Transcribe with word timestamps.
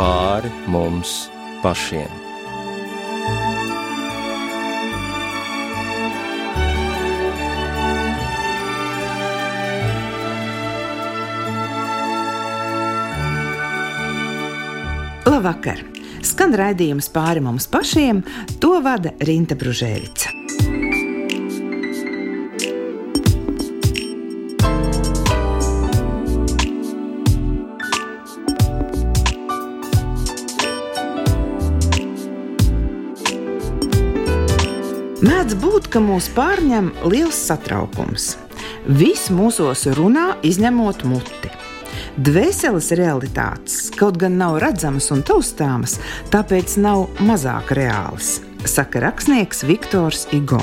pāri 0.00 0.48
mums 0.72 1.28
pašiem. 1.60 2.08
Labvakar! 15.28 15.84
Skan 16.24 16.56
raidījums 16.56 17.12
pāri 17.12 17.44
mums 17.44 17.68
pašiem, 17.68 18.24
to 18.60 18.78
vada 18.84 19.12
Rīta 19.20 19.56
Brunēvica. 19.60 20.39
Ka 35.90 36.00
mūs 36.02 36.28
pārņem 36.36 36.92
liels 37.10 37.38
satraukums. 37.48 38.36
Viss 38.86 39.30
mūsos 39.34 39.86
runā, 39.98 40.34
izņemot 40.46 41.04
muti. 41.08 41.50
Dvēseles 42.20 42.90
realitātes 42.98 43.88
kaut 43.96 44.18
gan 44.20 44.36
nav 44.40 44.58
redzamas 44.62 45.10
un 45.14 45.24
taustāmas, 45.26 45.98
tāpēc 46.32 46.76
nav 46.82 47.08
mazāk 47.26 47.72
reālas, 47.78 48.38
saka 48.68 49.02
rakstnieks 49.06 49.64
Viktors 49.66 50.26
Igo. 50.36 50.62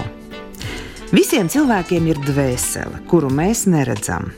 Visiem 1.12 1.48
cilvēkiem 1.52 2.08
ir 2.12 2.20
dvēsele, 2.28 3.04
kuru 3.08 3.32
mēs 3.32 3.66
neredzam. 3.72 4.32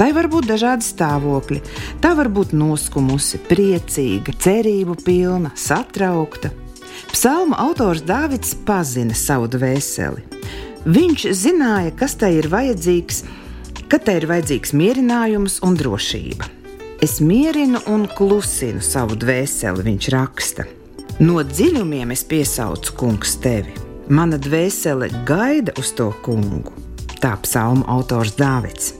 Tai 0.00 0.10
var 0.16 0.30
būt 0.32 0.48
dažādi 0.48 0.84
stāvokļi. 0.84 1.60
Tā 2.00 2.14
var 2.16 2.30
būt 2.32 2.54
noskumusi, 2.56 3.40
priecīga, 3.48 4.32
cerību 4.32 4.96
pilna, 5.04 5.52
satraukta, 5.56 6.48
Psalma 7.10 7.58
autors 7.58 8.04
Dāvids 8.06 8.54
pazina 8.66 9.14
savu 9.18 9.48
dvēseli. 9.50 10.22
Viņš 10.86 11.26
zināja, 11.36 11.90
kas 11.98 12.14
tai 12.20 12.36
ir 12.38 12.46
vajadzīgs, 12.52 13.24
ka 13.90 13.98
tai 13.98 14.20
ir 14.20 14.28
vajadzīgs 14.30 14.72
mierinājums 14.78 15.58
un 15.66 15.76
drošība. 15.76 16.46
Es 17.02 17.18
mierinu 17.20 17.82
un 17.90 18.06
klusinu 18.16 18.80
savu 18.84 19.18
dvēseli, 19.18 19.84
viņš 19.88 20.08
raksta. 20.14 20.66
No 21.20 21.42
dziļumiem 21.44 22.14
es 22.14 22.22
piesaucu 22.24 22.94
kungs 22.96 23.34
tevi. 23.42 23.74
Mana 24.08 24.38
dvēsele 24.40 25.10
gaida 25.28 25.74
uz 25.80 25.90
to 25.98 26.08
kungu. 26.24 26.72
Tā 27.20 27.34
psalma 27.42 27.84
autors 27.92 28.36
Dāvids. 28.38 28.94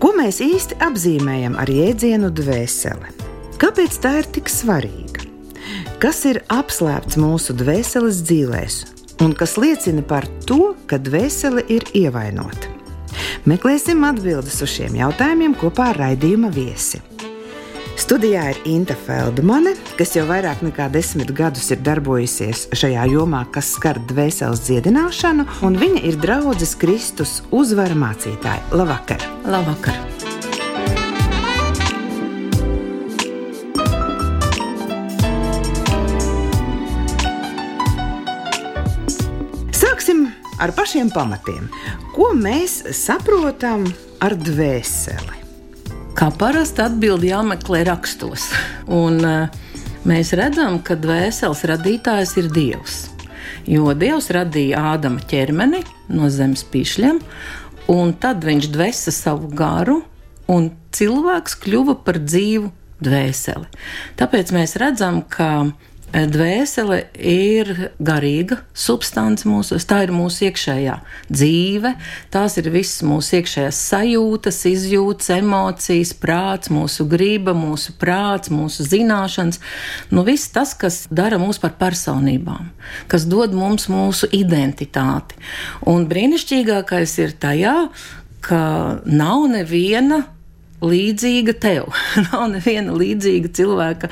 Ko 0.00 0.14
mēs 0.16 0.40
īsti 0.40 0.80
apzīmējam 0.82 1.60
ar 1.60 1.70
jēdzienu 1.70 2.32
dvēsele? 2.32 3.12
Kāpēc 3.60 4.00
tā 4.02 4.16
ir 4.22 4.30
tik 4.34 4.48
svarīga? 4.48 5.19
Kas 6.00 6.22
ir 6.24 6.40
apslēpts 6.48 7.18
mūsu 7.20 7.54
dvēseles 7.60 8.22
dzīvēs 8.24 8.80
un 9.20 9.34
kas 9.36 9.58
liecina 9.60 10.00
par 10.00 10.24
to, 10.48 10.72
ka 10.88 10.96
dvēsele 10.96 11.66
ir 11.68 11.84
ievainota. 11.96 12.72
Meklēsim 13.48 14.00
atbildes 14.08 14.62
uz 14.64 14.72
šiem 14.72 14.96
jautājumiem 14.96 15.56
kopā 15.60 15.90
ar 15.92 16.00
raidījuma 16.06 16.48
viesi. 16.54 17.02
Studijā 18.00 18.46
ir 18.54 18.60
Inte 18.70 18.94
Feldmane, 18.96 19.74
kas 19.98 20.14
jau 20.16 20.24
vairāk 20.30 20.62
nekā 20.64 20.86
desmit 20.94 21.34
gadus 21.36 21.68
ir 21.74 21.82
darbojusies 21.84 22.70
šajā 22.72 23.04
jomā, 23.12 23.42
kas 23.52 23.74
skar 23.76 24.00
dvēseles 24.08 24.64
dziedināšanu, 24.70 25.44
un 25.68 25.76
viņa 25.82 26.06
ir 26.08 26.16
draudzes 26.22 26.72
Kristus 26.80 27.42
uzvara 27.52 27.98
mācītāja. 27.98 28.64
Labvakar! 28.72 29.28
Labvakar! 29.44 30.19
Ar 40.60 40.72
pašiem 40.76 41.10
pamatiem. 41.14 41.68
Ko 42.14 42.30
mēs 42.36 42.80
saprotam 42.96 43.86
ar 44.22 44.36
dvēseli? 44.36 45.38
Kā 46.18 46.28
parasti 46.36 46.84
atbildi 46.84 47.30
jāmeklē 47.30 47.84
rakstos. 47.88 48.50
Un, 48.92 49.20
uh, 49.24 49.70
mēs 50.08 50.34
redzam, 50.36 50.80
ka 50.84 50.98
dvēseles 51.00 51.64
radītājs 51.70 52.36
ir 52.42 52.50
Dievs. 52.52 52.98
Jo 53.68 53.94
Dievs 53.96 54.30
radīja 54.34 54.82
Ādama 54.94 55.22
ķermeni 55.30 55.82
no 56.12 56.28
zemes 56.32 56.64
pišļiem, 56.68 57.20
un 57.92 58.12
tad 58.20 58.44
viņš 58.46 58.68
dvēsa 58.74 59.14
savu 59.14 59.50
garu, 59.56 60.00
un 60.50 60.70
cilvēks 60.96 61.56
kļuva 61.62 61.96
par 62.04 62.18
dzīvu 62.22 62.70
dvēseli. 63.00 63.68
Tāpēc 64.20 64.52
mēs 64.54 64.76
redzam, 64.80 65.22
ka 65.22 65.70
Dvēsele 66.10 67.04
ir 67.14 67.68
garīga 68.02 68.56
substance 68.74 69.46
mūsos, 69.46 69.84
tā 69.86 70.00
ir 70.02 70.10
mūsu 70.10 70.48
iekšējā 70.48 70.96
dzīve, 71.30 71.92
tās 72.34 72.56
ir 72.58 72.70
visas 72.74 73.04
mūsu 73.06 73.36
iekšējās 73.38 73.78
sajūtas, 73.92 74.58
izjūtas, 74.72 75.30
emocijas, 75.36 76.10
prāts, 76.18 76.72
mūsu 76.74 77.06
griba, 77.10 77.54
mūsu 77.54 77.94
prāts, 78.00 78.50
mūsu 78.50 78.88
zināšanas. 78.90 79.62
Nu, 80.10 80.26
viss 80.26 80.50
tas, 80.50 80.74
kas 80.74 81.04
dara 81.14 81.38
mūs 81.38 81.62
par 81.62 81.76
personībām, 81.78 82.72
kas 83.06 83.28
dod 83.30 83.54
mums 83.54 83.86
mūsu 83.92 84.26
identitāti. 84.34 85.38
Un 85.86 86.10
brīnišķīgākais 86.10 87.18
ir 87.22 87.38
tajā, 87.38 87.78
ka 88.42 88.62
nav 89.06 89.46
neviena 89.54 90.24
līdzīga 90.82 91.60
tev, 91.62 91.92
nav 92.32 92.48
neviena 92.56 92.98
līdzīga 92.98 93.54
cilvēka 93.54 94.10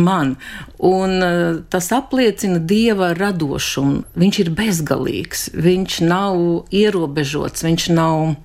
man. 0.00 0.34
Un 0.78 1.20
uh, 1.22 1.60
tas 1.72 1.90
apliecina 1.94 2.60
dieva 2.60 3.12
radošumu. 3.16 4.04
Viņš 4.16 4.40
ir 4.44 4.52
bezgalīgs, 4.56 5.46
viņš 5.56 6.00
nav 6.06 6.40
ierobežots, 6.74 7.64
viņš 7.66 7.88
nav 7.96 8.36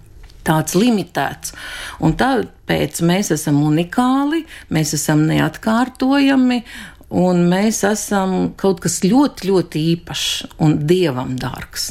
tāds 0.47 0.75
limitēts. 0.77 1.53
Un 2.01 2.15
tāpēc 2.17 3.03
mēs 3.05 3.33
esam 3.35 3.61
unikāli, 3.65 4.45
mēs 4.73 4.95
esam 4.97 5.27
neatkārtojami. 5.29 6.63
Un 7.11 7.41
mēs 7.51 7.81
esam 7.83 8.53
kaut 8.55 8.79
kas 8.85 9.01
ļoti, 9.03 9.49
ļoti 9.49 9.79
īpašs 9.97 10.53
un 10.63 10.77
dievam 10.87 11.33
dārgs. 11.35 11.89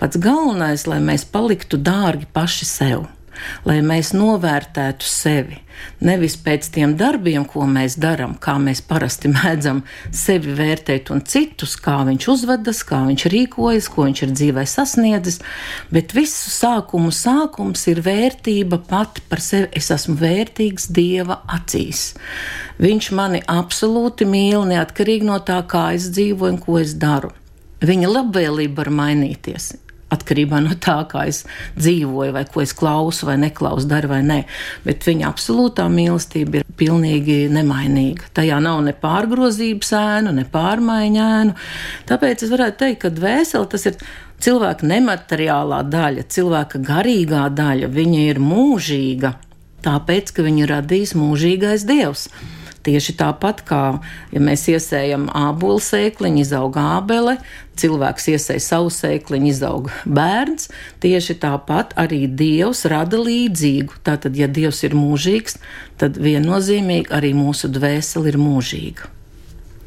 Pats 0.00 0.16
galvenais, 0.16 0.86
lai 0.88 0.96
mēs 1.04 1.26
paliktu 1.28 1.76
dārgi 1.76 2.24
paši 2.32 2.68
sev 2.70 3.04
lai 3.68 3.80
mēs 3.84 4.12
novērtētu 4.16 5.06
sevi. 5.06 5.58
Nevis 6.04 6.36
pēc 6.38 6.68
tiem 6.74 6.94
darbiem, 6.98 7.44
ko 7.48 7.64
mēs 7.66 7.96
darām, 8.00 8.34
kā 8.42 8.54
mēs 8.62 8.82
parasti 8.86 9.30
mēdzam 9.32 9.82
sevi 10.14 10.54
vērtēt 10.58 11.10
un 11.14 11.22
citus, 11.26 11.74
kā 11.80 12.00
viņš 12.06 12.28
uzvedas, 12.32 12.82
kā 12.86 13.02
viņš 13.08 13.26
rīkojas, 13.32 13.88
ko 13.92 14.06
viņš 14.08 14.24
ir 14.26 14.34
dzīvē 14.36 14.66
sasniedzis, 14.68 15.40
bet 15.94 16.14
visu 16.16 16.52
sākumu 16.54 17.12
sākums 17.14 17.86
ir 17.90 18.02
vērtība 18.04 18.82
pati 18.88 19.24
par 19.28 19.42
sevi. 19.42 19.70
Es 19.78 19.90
esmu 19.94 20.16
vērtīgs 20.20 20.90
Dieva 20.92 21.40
acīs. 21.50 22.12
Viņš 22.82 23.12
mani 23.16 23.42
absolūti 23.48 24.26
mīl, 24.28 24.66
neatkarīgi 24.68 25.28
no 25.28 25.38
tā, 25.46 25.62
kā 25.68 25.90
es 25.96 26.10
dzīvoju 26.14 26.56
un 26.56 26.60
ko 26.62 26.80
es 26.82 26.96
daru. 26.98 27.32
Viņa 27.82 28.10
labvēlība 28.10 28.84
var 28.84 28.92
mainīties 28.94 29.72
atkarībā 30.12 30.60
no 30.64 30.76
tā, 30.82 30.98
kā 31.10 31.26
es 31.30 31.42
dzīvoju, 31.78 32.34
vai 32.36 32.44
ko 32.48 32.62
es 32.64 32.74
klausu, 32.76 33.26
vai 33.28 33.38
neklausu, 33.42 33.88
daru 33.90 34.12
vai 34.12 34.22
nē. 34.26 34.40
Bet 34.86 35.06
viņa 35.08 35.28
absolūtā 35.30 35.88
mīlestība 35.92 36.60
ir 36.60 36.66
pilnīgi 36.78 37.46
nemainīga. 37.52 38.32
Tajā 38.36 38.60
nav 38.64 38.82
ne 38.86 38.94
pārgrozības 38.96 39.94
ēnu, 39.98 40.34
ne 40.36 40.46
pārmaiņu 40.52 41.22
ēnu. 41.26 41.56
Tāpēc 42.10 42.46
es 42.46 42.52
varētu 42.52 42.84
teikt, 42.84 43.00
ka 43.04 43.14
dvēsele 43.14 43.70
tas 43.72 43.88
ir 43.90 44.00
cilvēka 44.42 44.88
nemateriālā 44.90 45.82
daļa, 45.90 46.26
cilvēka 46.32 46.82
garīgā 46.86 47.46
daļa. 47.54 47.90
Viņa 47.92 48.24
ir 48.32 48.42
mūžīga, 48.42 49.36
tāpēc, 49.86 50.34
ka 50.34 50.46
viņu 50.46 50.68
radīs 50.70 51.14
mūžīgais 51.18 51.86
dievs. 51.88 52.28
Tieši 52.82 53.14
tāpat 53.20 53.62
kā 53.68 53.82
ja 54.34 54.42
mēs 54.42 54.66
iesējam 54.72 55.28
ābolu 55.38 55.78
sēkliņu, 55.82 56.42
izaug 56.42 56.76
ābele, 56.80 57.36
cilvēks 57.78 58.28
iesēja 58.34 58.64
savu 58.64 58.90
sēkliņu, 58.92 59.50
izaug 59.52 59.88
bērns. 60.04 60.68
Tieši 61.04 61.38
tāpat 61.42 61.94
arī 62.00 62.24
Dievs 62.26 62.84
rada 62.90 63.22
līdzīgu. 63.22 64.02
Tātad, 64.06 64.36
ja 64.38 64.50
Dievs 64.50 64.82
ir 64.86 64.98
mūžīgs, 64.98 65.58
tad 66.02 66.18
viennozīmīgi 66.20 67.12
arī 67.14 67.34
mūsu 67.38 67.70
dvēsele 67.72 68.34
ir 68.34 68.40
mūžīga. 68.42 69.21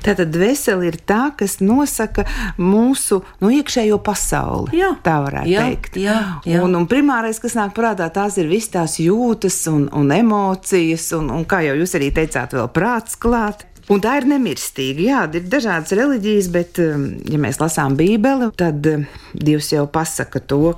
Tātad 0.05 0.29
dvēsele 0.33 0.89
ir 0.89 0.99
tā, 1.07 1.31
kas 1.37 1.57
nosaka 1.63 2.25
mūsu 2.61 3.21
nu, 3.41 3.51
iekšējo 3.57 3.97
pasauli. 4.05 4.77
Jā, 4.77 4.91
tā 5.05 5.17
varētu 5.25 5.49
jā, 5.49 5.65
teikt. 5.65 5.99
Jā, 6.01 6.17
jā. 6.45 6.63
Un, 6.65 6.77
un 6.77 6.85
primārais, 6.89 7.39
kas 7.41 7.57
nāk 7.57 7.73
prātā, 7.77 8.11
tās 8.13 8.37
ir 8.41 8.49
visas 8.51 8.73
tās 8.75 8.99
jūtas 9.01 9.57
un, 9.71 9.87
un 9.95 10.11
emocijas, 10.13 11.09
un, 11.17 11.31
un 11.33 11.47
kā 11.49 11.63
jau 11.65 11.77
jūs 11.81 11.97
arī 11.97 12.11
teicāt, 12.15 12.53
vēl 12.57 12.69
prāts 12.75 13.17
klāt. 13.17 13.65
Un 13.91 14.01
tā 14.01 14.15
ir 14.17 14.25
nemirstīga. 14.29 15.03
Jā, 15.05 15.23
ir 15.37 15.49
dažādas 15.49 15.93
reliģijas, 15.93 16.47
bet, 16.53 16.79
um, 16.81 17.03
ja 17.29 17.37
mēs 17.41 17.59
lasām 17.61 17.97
Bībeli, 17.97 18.49
tad 18.57 18.85
um, 18.89 19.03
Dievs 19.37 19.69
jau 19.75 19.85
pasaka 19.91 20.41
to, 20.41 20.77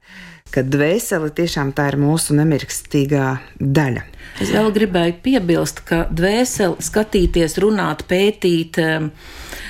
ka 0.53 0.63
dvēsele 0.65 1.29
tiešām 1.35 1.73
tā 1.77 1.89
ir 1.91 1.97
mūsu 2.01 2.35
nemirstīgā 2.38 3.27
daļa. 3.59 4.03
Es 4.44 4.51
vēl 4.53 4.71
gribēju 4.75 5.17
piebilst, 5.25 5.81
ka 5.88 6.05
dvēseli 6.13 6.83
skatīties, 6.83 7.57
runāt, 7.63 8.05
pētīt, 8.09 8.77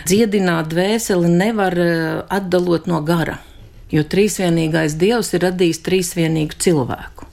dziedināt 0.07 0.71
dvēseli 0.73 1.31
nevar 1.31 1.77
atdalot 2.27 2.89
no 2.91 3.01
gara. 3.05 3.39
Jo 3.91 4.03
trīsvienīgais 4.03 4.97
dievs 4.99 5.31
ir 5.37 5.45
radījis 5.47 5.83
trīsvienīgu 5.85 6.57
cilvēku. 6.59 7.27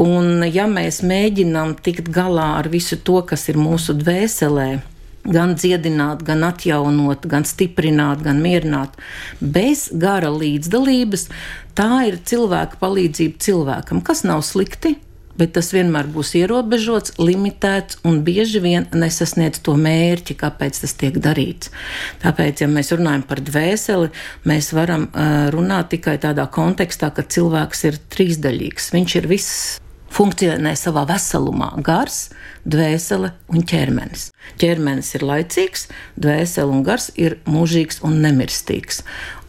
Un, 0.00 0.42
ja 0.50 0.66
mēs 0.68 1.00
mēģinām 1.06 1.76
tikt 1.84 2.10
galā 2.12 2.56
ar 2.58 2.68
visu 2.72 2.98
to, 2.98 3.20
kas 3.28 3.46
ir 3.48 3.60
mūsu 3.60 3.94
dvēselē, 3.96 4.68
gan 5.24 5.54
dziedināt, 5.58 6.24
gan 6.26 6.44
atjaunot, 6.46 7.26
gan 7.30 7.46
stiprināt, 7.48 8.22
gan 8.24 8.42
mierināt, 8.44 8.96
bez 9.40 9.88
gara 9.92 10.32
līdzdalības, 10.34 11.28
tā 11.78 12.04
ir 12.10 12.20
cilvēka 12.28 12.80
palīdzība 12.82 13.42
cilvēkam, 13.48 14.04
kas 14.04 14.24
nav 14.28 14.44
slikti. 14.46 14.96
Bet 15.34 15.50
tas 15.56 15.72
vienmēr 15.74 16.06
būs 16.14 16.28
ierobežots, 16.38 17.16
limitēts 17.18 17.98
un 18.06 18.20
bieži 18.22 18.60
vien 18.62 18.84
nesasniedz 18.94 19.58
to 19.66 19.74
mērķi, 19.74 20.36
kāpēc 20.38 20.78
tas 20.84 20.94
tiek 20.94 21.18
darīts. 21.18 21.72
Tāpēc, 22.22 22.62
ja 22.62 22.68
mēs 22.70 22.94
runājam 22.94 23.24
par 23.26 23.42
dvēseli, 23.42 24.12
mēs 24.46 24.70
varam 24.78 25.08
uh, 25.08 25.48
runāt 25.50 25.90
tikai 25.96 26.20
tādā 26.22 26.46
kontekstā, 26.46 27.10
ka 27.10 27.26
cilvēks 27.26 27.82
ir 27.90 27.98
trīsdaļīgs. 28.14 28.92
Viņš 28.94 29.16
ir 29.18 29.28
viss 29.34 29.56
funkcionē 30.14 30.74
savā 30.78 31.04
veselumā- 31.08 31.72
gars, 31.88 32.30
dvēsele 32.66 33.32
un 33.48 33.62
ķermenis. 33.62 34.30
Ķermenis 34.58 35.14
ir 35.14 35.20
laicīgs, 35.26 35.88
dvēsele 36.18 36.70
un 36.70 36.82
gars 36.82 37.10
ir 37.16 37.38
mūžīgs 37.46 38.02
un 38.02 38.22
nemirstīgs. 38.22 39.02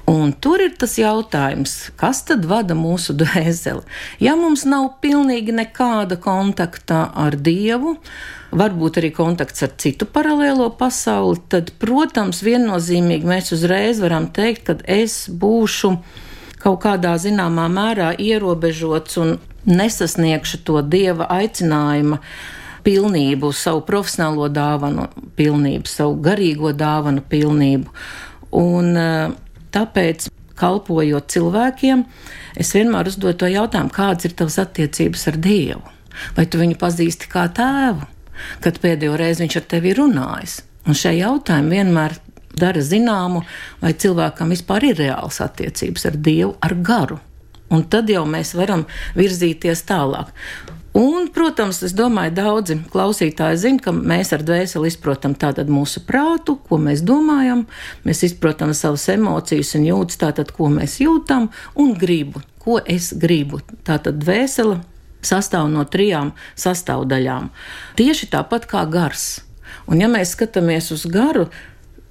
Un 0.06 0.34
tur 0.38 0.62
ir 0.62 0.76
tas 0.78 1.00
jautājums, 1.00 1.90
kas 1.98 2.22
tad 2.24 2.46
vada 2.46 2.76
mūsu 2.78 3.16
dvēseli? 3.18 3.82
Ja 4.22 4.36
mums 4.36 4.66
nav 4.66 5.00
pilnīgi 5.02 5.50
nekāda 5.50 6.20
kontakta 6.22 7.12
ar 7.16 7.32
Dievu, 7.32 7.98
varbūt 8.54 9.02
arī 9.02 9.10
kontakts 9.16 9.66
ar 9.66 9.74
citu 9.82 10.06
paralēlo 10.06 10.70
pasauli, 10.78 11.42
tad, 11.50 11.72
protams, 11.82 12.44
viennozīmīgi 12.46 13.26
mēs 13.26 13.52
uzreiz 13.58 14.00
varam 14.00 14.30
teikt, 14.30 14.64
ka 14.66 14.78
es 14.86 15.26
būšu 15.28 15.98
kaut 16.62 16.84
kādā 16.86 17.18
zināmā 17.18 17.66
mērā 17.70 18.14
ierobežots 18.22 19.18
un 19.22 19.40
nesasniegšu 19.66 20.62
to 20.68 20.82
dieva 20.82 21.28
aicinājuma 21.38 22.20
pilnību, 22.86 23.50
savu 23.56 23.82
profesionālo 23.88 24.48
dāvanu 24.54 25.08
pilnību, 25.38 25.90
savu 25.90 26.20
garīgo 26.26 26.72
dāvanu 26.78 27.24
pilnību. 27.30 27.94
Un 28.62 28.92
eh, 29.00 29.36
tāpēc, 29.76 30.30
kalpojot 30.56 31.28
cilvēkiem, 31.34 32.06
es 32.56 32.72
vienmēr 32.78 33.10
uzdodu 33.12 33.42
to 33.42 33.50
jautājumu, 33.52 33.92
kādas 33.92 34.30
ir 34.30 34.36
tavas 34.40 34.60
attiecības 34.62 35.28
ar 35.32 35.40
Dievu? 35.44 35.82
Vai 36.38 36.46
tu 36.48 36.62
viņu 36.62 36.78
pazīsti 36.80 37.28
kā 37.28 37.50
tēvu, 37.52 38.06
kad 38.64 38.80
pēdējo 38.80 39.18
reizi 39.20 39.44
viņš 39.44 39.58
ar 39.60 39.68
tevi 39.74 39.92
runājis? 39.98 40.62
Un 40.86 40.96
šie 40.96 41.18
jautājumi 41.18 41.76
vienmēr 41.76 42.16
dara 42.56 42.84
zināmu, 42.86 43.42
vai 43.82 43.92
cilvēkam 44.00 44.54
vispār 44.54 44.92
ir 44.92 45.00
reāls 45.02 45.42
attiecības 45.44 46.08
ar 46.08 46.20
Dievu, 46.24 46.54
ar 46.64 46.78
garu. 46.86 47.20
Un 47.74 47.86
tad 47.90 48.10
jau 48.10 48.26
mēs 48.30 48.54
varam 48.58 48.86
virzīties 49.18 49.86
tālāk. 49.90 50.34
Un, 50.96 51.28
protams, 51.28 51.82
es 51.84 51.92
domāju, 51.92 52.32
daudzi 52.38 52.78
klausītāji 52.94 53.58
zina, 53.60 53.82
ka 53.84 53.92
mēs 53.92 54.30
ar 54.32 54.46
dvēseli 54.48 54.88
izprotam 54.88 55.34
tātad 55.36 55.68
mūsu 55.68 56.06
prātu, 56.08 56.56
ko 56.70 56.80
mēs 56.80 57.02
domājam, 57.04 57.66
mēs 58.08 58.24
izprotam 58.30 58.72
savas 58.72 59.10
emocijas 59.12 59.74
un 59.76 59.90
jūtas 59.90 60.22
tātad, 60.22 60.54
ko 60.56 60.70
mēs 60.72 61.02
jūtam, 61.04 61.50
un 61.76 61.92
gribu, 62.00 62.40
ko 62.64 62.80
es 62.80 63.10
gribu. 63.12 63.60
Tātad 63.84 64.22
dvēsele 64.24 64.80
sastāv 65.26 65.68
no 65.74 65.84
trijām 65.84 66.32
sastāvdaļām. 66.56 67.52
Tieši 68.00 68.32
tāpat 68.32 68.70
kā 68.72 68.86
gars. 68.88 69.42
Un 69.92 70.00
ja 70.00 70.08
mēs 70.08 70.32
skatāmies 70.38 70.94
uz 70.96 71.04
garu, 71.12 71.50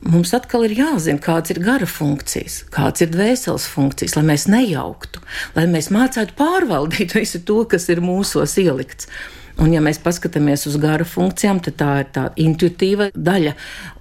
mums 0.08 0.34
atkal 0.36 0.66
ir 0.66 0.74
jāzina, 0.78 1.20
kādas 1.22 1.54
ir 1.54 1.62
gara 1.64 1.88
funkcijas, 1.88 2.62
kādas 2.74 3.04
ir 3.04 3.12
dvēseles 3.14 3.68
funkcijas, 3.70 4.16
lai 4.18 4.26
mēs 4.32 4.48
nejauktu, 4.52 5.22
lai 5.56 5.68
mēs 5.70 5.92
mācītu 5.94 6.36
pārvaldīt 6.38 7.16
visu 7.20 7.42
to, 7.46 7.62
kas 7.70 7.88
ir 7.92 8.04
mūsos 8.04 8.58
ielikts. 8.60 9.10
Un, 9.54 9.70
ja 9.70 9.78
mēs 9.78 10.00
paskatāmies 10.02 10.64
uz 10.66 10.74
gara 10.82 11.04
funkcijām, 11.06 11.60
tad 11.62 11.76
tā 11.78 11.90
ir 12.02 12.08
tā 12.16 12.24
intuitīva 12.42 13.06
daļa, 13.14 13.52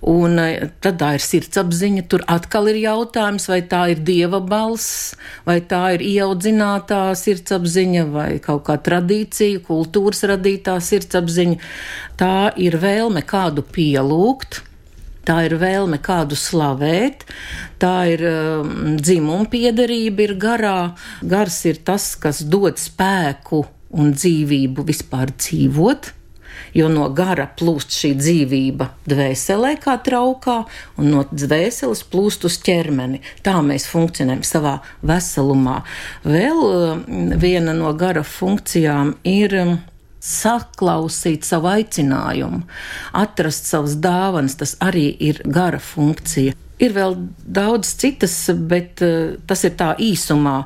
un 0.09 0.41
eh, 0.41 0.63
tad 0.81 0.97
tā 0.97 1.11
ir 1.13 1.21
sirdsapziņa. 1.21 2.05
Tur 2.09 2.23
atkal 2.25 2.71
ir 2.71 2.79
jautājums, 2.81 3.45
vai 3.51 3.59
tā 3.69 3.83
ir 3.94 4.01
dieva 4.01 4.41
balss, 4.41 5.13
vai 5.45 5.59
tā 5.61 5.83
ir 5.94 6.07
ieaudzinātā 6.09 7.03
sirdsapziņa, 7.21 8.07
vai 8.15 8.27
kaut 8.41 8.65
kā 8.71 8.79
tradīcija, 8.81 9.61
kultūras 9.69 10.25
radītā 10.33 10.79
sirdsapziņa. 10.81 11.61
Tā 12.17 12.35
ir 12.57 12.81
vēlme 12.81 13.21
kādu 13.21 13.61
pielūgt 13.61 14.63
tā 15.27 15.43
ir 15.47 15.57
vēlme 15.61 15.99
kādu 16.03 16.37
slavēt, 16.39 17.25
tā 17.81 17.95
ir 18.13 18.25
um, 18.27 18.97
dzimuma 18.99 19.47
piederība, 19.51 20.27
ir 20.27 20.35
garā. 20.39 20.79
Gars 21.21 21.63
ir 21.69 21.83
tas, 21.85 22.13
kas 22.19 22.43
dod 22.43 22.81
spēku 22.81 23.63
un 23.93 24.13
dzīvību 24.17 24.85
vispār 24.89 25.33
dzīvot. 25.37 26.13
Jo 26.73 26.87
no 26.89 27.05
gara 27.13 27.45
plūst 27.57 27.93
šī 27.93 28.11
dzīvība 28.17 28.87
dvēselē, 29.09 29.75
kā 29.81 29.93
traukā, 30.05 30.63
un 30.97 31.09
no 31.13 31.23
dvēseles 31.29 32.01
plūst 32.09 32.47
uz 32.49 32.57
ķermeni. 32.65 33.21
Tā 33.45 33.59
mēs 33.65 33.85
funkcionējam 33.89 34.41
savā 34.47 34.75
veselumā. 35.05 35.79
Vēl 36.25 36.61
um, 36.65 37.03
viena 37.41 37.77
no 37.77 37.93
gara 37.97 38.25
funkcijām 38.25 39.15
ir 39.29 39.57
um, 39.61 39.75
saklausīt 40.23 41.43
savu 41.47 41.71
aicinājumu, 41.73 42.63
atrast 43.19 43.67
savas 43.67 43.97
dāvanas, 43.99 44.57
tas 44.59 44.77
arī 44.83 45.09
ir 45.19 45.43
gara 45.43 45.81
funkcija. 45.83 46.55
Ir 46.83 46.95
vēl 46.95 47.15
daudz 47.43 47.93
citas, 47.99 48.35
bet 48.51 49.03
uh, 49.03 49.37
tas 49.47 49.63
ir 49.67 49.75
tā 49.79 49.93
īsumā. 50.01 50.63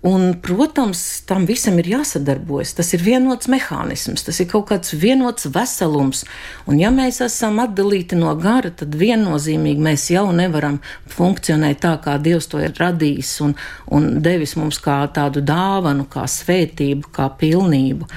Un, 0.00 0.30
protams, 0.40 1.20
tam 1.28 1.44
visam 1.44 1.76
ir 1.76 1.90
jāsadarbojas. 1.90 2.72
Tas 2.78 2.88
ir 2.96 3.02
vienots 3.04 3.50
mehānisms, 3.52 4.24
tas 4.24 4.38
ir 4.40 4.48
kaut 4.48 4.70
kāds 4.70 4.94
vienots 4.96 5.44
veselums. 5.52 6.22
Un, 6.64 6.78
ja 6.80 6.88
mēs 6.94 7.18
esam 7.26 7.60
atdalīti 7.60 8.16
no 8.16 8.32
gara, 8.40 8.72
tad 8.72 8.96
viennozīmīgi 8.96 9.84
mēs 9.84 10.06
jau 10.14 10.30
nevaram 10.32 10.80
funkcionēt 11.12 11.82
tā, 11.84 11.98
kā 12.00 12.16
Dievs 12.16 12.48
to 12.48 12.62
ir 12.64 12.72
radījis 12.80 13.34
un, 13.44 13.52
un 13.92 14.08
devis 14.24 14.56
mums 14.56 14.80
kā 14.80 15.02
tādu 15.12 15.44
dāvanu, 15.44 16.08
kā 16.08 16.24
svētību, 16.24 17.12
kā 17.12 17.28
pilnību. 17.42 18.08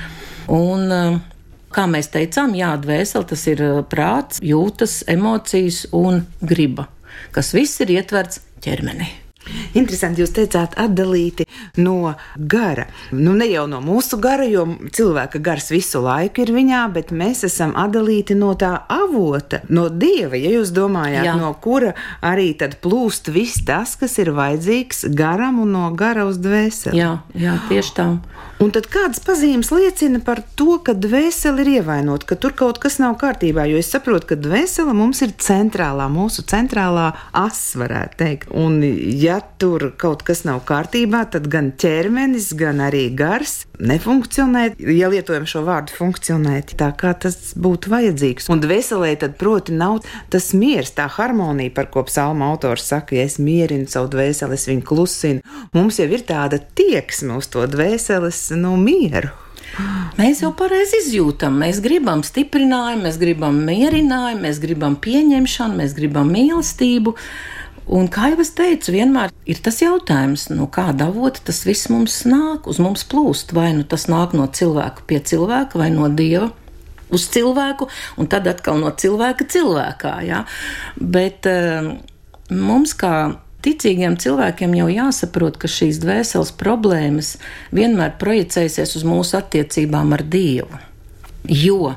Un, 0.47 0.91
eh, 0.91 1.19
kā 1.73 1.87
mēs 1.89 2.11
teicām, 2.13 2.55
jā, 2.57 2.73
dvēseli 2.81 3.29
tas 3.31 3.47
ir 3.47 3.61
eh, 3.61 3.81
prāts, 3.89 4.41
jūtas, 4.43 5.01
emocijas 5.07 5.85
un 5.91 6.25
griba, 6.41 6.87
kas 7.31 7.53
viss 7.53 7.81
ir 7.81 7.93
ietverts 7.99 8.41
ķermenī. 8.63 9.23
Interesanti, 9.75 10.21
jūs 10.23 10.31
teicāt, 10.35 10.75
atdalīti 10.79 11.45
no 11.83 12.13
gara. 12.37 12.85
Nu, 13.11 13.33
ne 13.35 13.47
jau 13.49 13.65
no 13.67 13.81
mūsu 13.83 14.19
gara, 14.23 14.45
jo 14.47 14.65
cilvēka 14.93 15.41
gars 15.43 15.69
visu 15.73 15.99
laiku 16.03 16.45
ir 16.45 16.53
viņā, 16.55 16.83
bet 16.95 17.11
mēs 17.15 17.43
esam 17.47 17.73
atdalīti 17.79 18.37
no 18.39 18.53
tā 18.59 18.71
avota, 18.91 19.63
no 19.69 19.89
dieva. 19.89 20.39
Ja 20.39 20.53
jūs 20.55 20.73
domājat, 20.75 21.27
Jā. 21.27 21.35
no 21.39 21.51
kura 21.63 21.93
arī 22.23 22.53
tad 22.59 22.79
plūst 22.83 23.33
viss 23.33 23.63
tas, 23.67 23.97
kas 23.99 24.15
ir 24.23 24.33
vajadzīgs 24.37 25.07
garam 25.17 25.59
un 25.63 25.75
no 25.75 25.89
gara 25.97 26.27
uz 26.29 26.39
dvēseli. 26.43 26.99
Jā, 27.01 27.17
jā 27.35 27.57
tieši 27.69 27.97
tā. 27.99 28.09
Un 28.63 28.71
tad 28.71 28.85
kādas 28.87 29.19
pazīmes 29.19 29.73
liecina 29.75 30.21
par 30.23 30.39
to, 30.55 30.77
ka 30.85 30.93
dvēsele 30.95 31.65
ir 31.65 31.69
ievainota, 31.81 32.27
ka 32.29 32.37
tur 32.39 32.53
kaut 32.55 32.77
kas 32.79 32.95
nav 33.01 33.17
kārtībā? 33.19 33.65
Jo 33.67 33.81
es 33.81 33.89
saprotu, 33.91 34.29
ka 34.29 34.37
dvēsele 34.39 34.93
mums 34.95 35.19
ir 35.25 35.33
centrālā, 35.43 36.05
mūsu 36.07 36.45
centrālā 36.47 37.09
asa, 37.35 37.81
varētu 37.81 38.19
teikt. 38.21 38.53
Un, 38.55 38.79
ja 39.19 39.41
tur 39.59 39.89
kaut 39.99 40.23
kas 40.23 40.45
nav 40.47 40.61
kārtībā, 40.69 41.25
tad 41.33 41.49
gan 41.51 41.73
ķermenis, 41.81 42.53
gan 42.55 42.79
arī 42.85 43.09
gars 43.17 43.65
nefunkcionē, 43.83 44.63
ja 44.95 45.09
lietojam 45.11 45.47
šo 45.49 45.63
vārdu 45.67 45.97
funkcionēt 45.97 46.75
tā, 46.79 46.91
kā 46.95 47.11
tas 47.19 47.35
būtu 47.59 47.91
vajadzīgs. 47.91 48.47
Un 48.53 48.63
dvēselē 48.63 49.11
tad, 49.19 49.35
proti, 49.41 49.75
nav 49.75 50.05
tas 50.31 50.51
miers, 50.55 50.93
tā 50.95 51.09
harmonija, 51.11 51.73
par 51.75 51.89
ko 51.91 52.05
psalma 52.07 52.47
autors 52.53 52.87
saka, 52.93 53.17
ja 53.17 53.27
es 53.27 53.39
mierinu 53.43 53.89
savu 53.91 54.11
dvēseli, 54.13 54.55
es 54.55 54.69
viņu 54.69 54.87
klusinu. 54.87 55.43
Mums 55.75 55.99
jau 55.99 56.07
ir 56.07 56.23
tāda 56.27 56.61
tieksme 56.77 57.41
uz 57.41 57.49
to 57.51 57.65
dvēseles 57.67 58.39
nu, 58.59 58.75
mieru. 58.79 59.31
Mēs 60.19 60.43
jau 60.43 60.51
pareizi 60.53 60.99
izjūtam, 61.01 61.55
mēs 61.63 61.79
gribam 61.81 62.21
stiprinājumu, 62.25 63.07
mēs 63.07 63.17
gribam 63.21 63.57
mierinājumu, 63.65 64.43
mēs 64.45 64.61
gribam 64.61 64.97
pieņemšanu, 65.01 65.79
mēs 65.81 65.95
gribam 65.97 66.29
mīlestību. 66.33 67.15
Un, 67.97 68.07
kā 68.07 68.29
jau 68.31 68.39
es 68.39 68.53
teicu, 68.55 68.93
vienmēr 68.95 69.33
ir 69.49 69.59
tas 69.65 69.81
jautājums, 69.81 70.45
no 70.53 70.69
kāda 70.71 71.09
avota 71.09 71.41
tas 71.49 71.63
viss 71.65 71.89
mums 71.91 72.21
nāk, 72.29 72.69
uz 72.69 72.79
mums 72.79 73.03
plūst. 73.09 73.51
Vai 73.57 73.71
nu 73.75 73.83
tas 73.83 74.05
nāk 74.11 74.37
no 74.37 74.45
cilvēka 74.45 75.07
pie 75.09 75.19
cilvēka, 75.19 75.81
vai 75.81 75.89
no 75.91 76.07
dieva 76.07 76.51
uz 77.13 77.27
cilvēku, 77.33 77.89
un 78.21 78.29
tad 78.29 78.47
atkal 78.49 78.79
no 78.81 78.93
cilvēka 78.93 79.49
cilvēkā. 79.49 80.13
Ja? 80.29 80.43
Bet 80.95 81.49
um, 81.49 81.95
mums, 82.53 82.93
kā 82.97 83.15
ticīgiem 83.63 84.17
cilvēkiem 84.19 84.75
jau 84.77 84.87
jāsaprot, 84.91 85.57
ka 85.59 85.69
šīs 85.71 86.01
dvēseles 86.03 86.53
problēmas 86.59 87.35
vienmēr 87.75 88.17
projicēsies 88.21 88.97
uz 88.99 89.05
mūsu 89.07 89.37
attiecībām 89.39 90.15
ar 90.15 90.23
Dievu. 90.23 90.81
Jo 91.49 91.95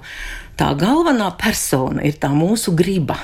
tā 0.59 0.73
galvenā 0.79 1.31
persona 1.39 2.05
ir 2.07 2.19
tā 2.23 2.31
mūsu 2.35 2.75
griba. 2.77 3.19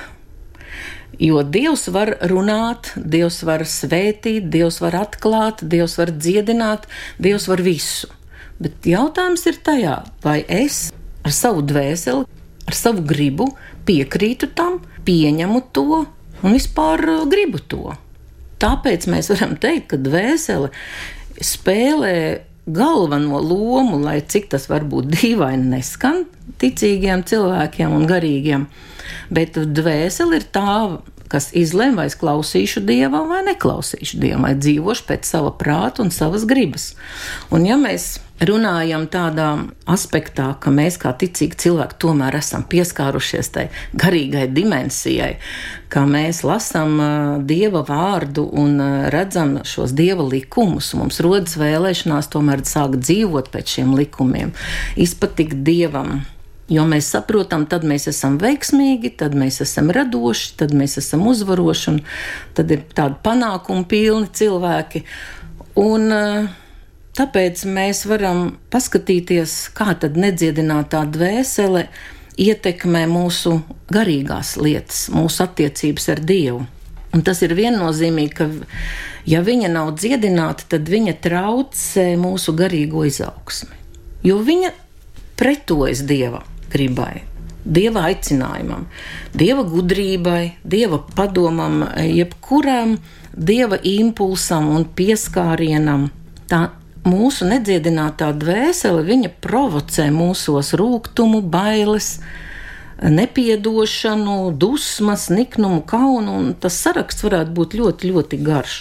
Jo 1.22 1.42
Dievs 1.44 1.86
var 1.92 2.16
runāt, 2.30 2.92
Dievs 2.96 3.42
var 3.46 3.66
svētīt, 3.68 4.48
Dievs 4.50 4.80
var 4.82 4.96
atklāt, 5.04 5.62
Dievs 5.62 5.98
var 6.00 6.10
dziedināt, 6.14 6.88
Dievs 7.22 7.46
var 7.50 7.62
visu. 7.62 8.10
Bet 8.62 8.86
jautājums 8.86 9.44
ir 9.50 9.58
tajā, 9.64 9.96
vai 10.24 10.40
es 10.48 10.88
ar 11.22 11.34
savu 11.34 11.62
dvēseli, 11.66 12.26
ar 12.66 12.78
savu 12.78 13.04
gribu 13.06 13.50
piekrītu 13.86 14.50
tam, 14.56 14.80
pieņemu 15.06 15.62
to 15.74 16.04
un 16.42 16.56
vispār 16.56 17.02
uh, 17.10 17.22
gribu 17.30 17.58
to. 17.58 17.92
Tāpēc 18.62 19.08
mēs 19.10 19.32
varam 19.32 19.56
teikt, 19.60 19.90
ka 19.92 19.98
dvēsele 20.00 20.70
spēlē 21.42 22.16
galveno 22.70 23.40
lomu, 23.42 23.98
lai 24.04 24.20
cik 24.22 24.52
tas 24.52 24.68
varbūt 24.70 25.10
dīvaini 25.16 25.72
neskan 25.74 26.24
ticīgiem 26.62 27.24
cilvēkiem 27.26 27.94
un 27.96 28.06
garīgiem, 28.06 28.68
bet 29.34 29.58
dvēsele 29.58 30.38
ir 30.38 30.46
tā, 30.54 30.76
kas 31.32 31.50
izlem, 31.56 31.96
vai 31.98 32.08
es 32.10 32.18
klausīšu 32.20 32.84
dievam 32.88 33.30
vai 33.32 33.42
neklausīšu 33.48 34.20
dievam, 34.22 34.46
vai 34.48 34.56
dzīvošu 34.58 35.08
pēc 35.08 35.28
sava 35.28 35.54
prāta 35.56 36.04
un 36.04 36.12
savas 36.14 36.44
gribas. 36.48 36.92
Un 37.52 37.66
ja 37.68 37.78
mēs 37.80 38.18
runājam 38.42 39.06
tādā 39.10 39.48
aspektā, 39.90 40.52
ka 40.60 40.72
mēs 40.74 40.98
kā 41.00 41.12
ticīgi 41.18 41.58
cilvēki 41.64 41.98
tomēr 42.02 42.36
esam 42.38 42.64
pieskārušies 42.68 43.52
tai 43.54 43.66
garīgai 43.98 44.48
dimensijai, 44.52 45.36
ka 45.92 46.04
mēs 46.08 46.42
lasām 46.46 46.98
uh, 46.98 47.14
dieva 47.46 47.84
vārdu 47.86 48.46
un 48.48 48.78
uh, 48.80 49.08
redzam 49.14 49.58
šos 49.68 49.94
dieva 49.96 50.26
likumus, 50.26 50.92
mums 50.98 51.20
rodas 51.24 51.56
vēlēšanās 51.60 52.30
tomēr 52.32 52.64
sākt 52.68 53.02
dzīvot 53.04 53.52
pēc 53.54 53.78
šiem 53.78 53.96
likumiem, 53.98 54.54
izpatikt 55.00 55.62
dievam. 55.66 56.22
Jo 56.72 56.86
mēs 56.88 57.10
saprotam, 57.12 57.66
tad 57.68 57.84
mēs 57.84 58.08
esam 58.08 58.38
veiksmīgi, 58.40 59.12
tad 59.20 59.36
mēs 59.36 59.60
esam 59.64 59.90
radoši, 59.92 60.54
tad 60.62 60.72
mēs 60.76 60.96
esam 61.02 61.26
uzvaroši, 61.28 61.86
un 61.92 62.00
tad 62.56 62.72
ir 62.72 62.86
tādi 62.96 63.18
panākumi 63.24 63.84
pilni 63.90 64.30
cilvēki. 64.40 65.04
Un, 65.82 66.08
uh, 66.08 66.50
Tāpēc 67.12 67.66
mēs 67.68 68.06
varam 68.08 68.54
paskatīties, 68.72 69.74
kā 69.76 69.92
tad 70.00 70.14
nedziedinātā 70.16 71.02
dvēsele 71.12 71.82
ietekmē 72.40 73.02
mūsu 73.10 73.58
garīgās 73.92 74.54
lietas, 74.56 75.10
mūsu 75.12 75.42
attiecības 75.44 76.08
ar 76.14 76.22
Dievu. 76.24 76.62
Un 77.12 77.24
tas 77.26 77.42
ir 77.44 77.52
viennozīmīgi, 77.58 78.32
ka, 78.38 78.46
ja 79.28 79.42
viņa 79.44 79.68
nav 79.74 79.92
dziedināta, 80.00 80.64
tad 80.72 80.88
viņa 80.88 81.18
traucē 81.20 82.06
mūsu 82.16 82.56
garīgo 82.56 83.04
izaugsmi. 83.04 83.76
Jo 84.24 84.40
viņa 84.40 84.72
pretojas 85.36 86.00
Dieva 86.08 86.40
gribai, 86.72 87.22
Dieva 87.62 88.08
aicinājumam, 88.10 88.88
Dieva 89.38 89.62
gudrībai, 89.62 90.56
Dieva 90.66 90.98
padomam, 91.14 91.84
jebkuram 92.02 92.96
Dieva 93.32 93.78
impulsam 93.86 94.68
un 94.74 94.84
pieskārienam. 94.98 96.10
Tā 96.50 96.66
mūsu 97.08 97.46
nedziedinātā 97.48 98.32
dvēsele, 98.36 99.02
viņa 99.06 99.30
provocē 99.42 100.10
mūsos 100.12 100.74
rūkumu, 100.78 101.40
bailes, 101.54 102.18
nepiedošanu, 103.02 104.52
dusmas, 104.58 105.28
niknumu, 105.32 105.82
kaunu, 105.86 106.36
un 106.38 106.52
tas 106.54 106.76
saraksts 106.84 107.24
varētu 107.24 107.56
būt 107.56 107.78
ļoti, 107.80 108.12
ļoti 108.12 108.42
garš. 108.46 108.76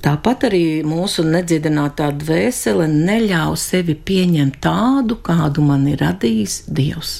Tāpat 0.00 0.46
arī 0.48 0.80
mūsu 0.86 1.26
nedziedinātā 1.28 2.08
dvēsele 2.16 2.86
neļauj 2.88 3.58
sevi 3.60 3.94
pieņemt 3.94 4.56
tādu, 4.64 5.18
kādu 5.20 5.64
man 5.66 5.84
ir 5.90 6.00
radījis 6.00 6.62
Dievs. 6.72 7.10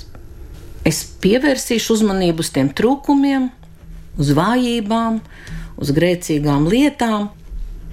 Es 0.88 1.02
pievērsīšu 1.20 1.98
uzmanību 1.98 2.40
uz 2.40 2.48
tiem 2.54 2.70
trūkumiem, 2.72 3.50
uz 4.16 4.30
vājībām, 4.36 5.18
uz 5.76 5.92
grēcīgām 5.96 6.70
lietām, 6.72 7.28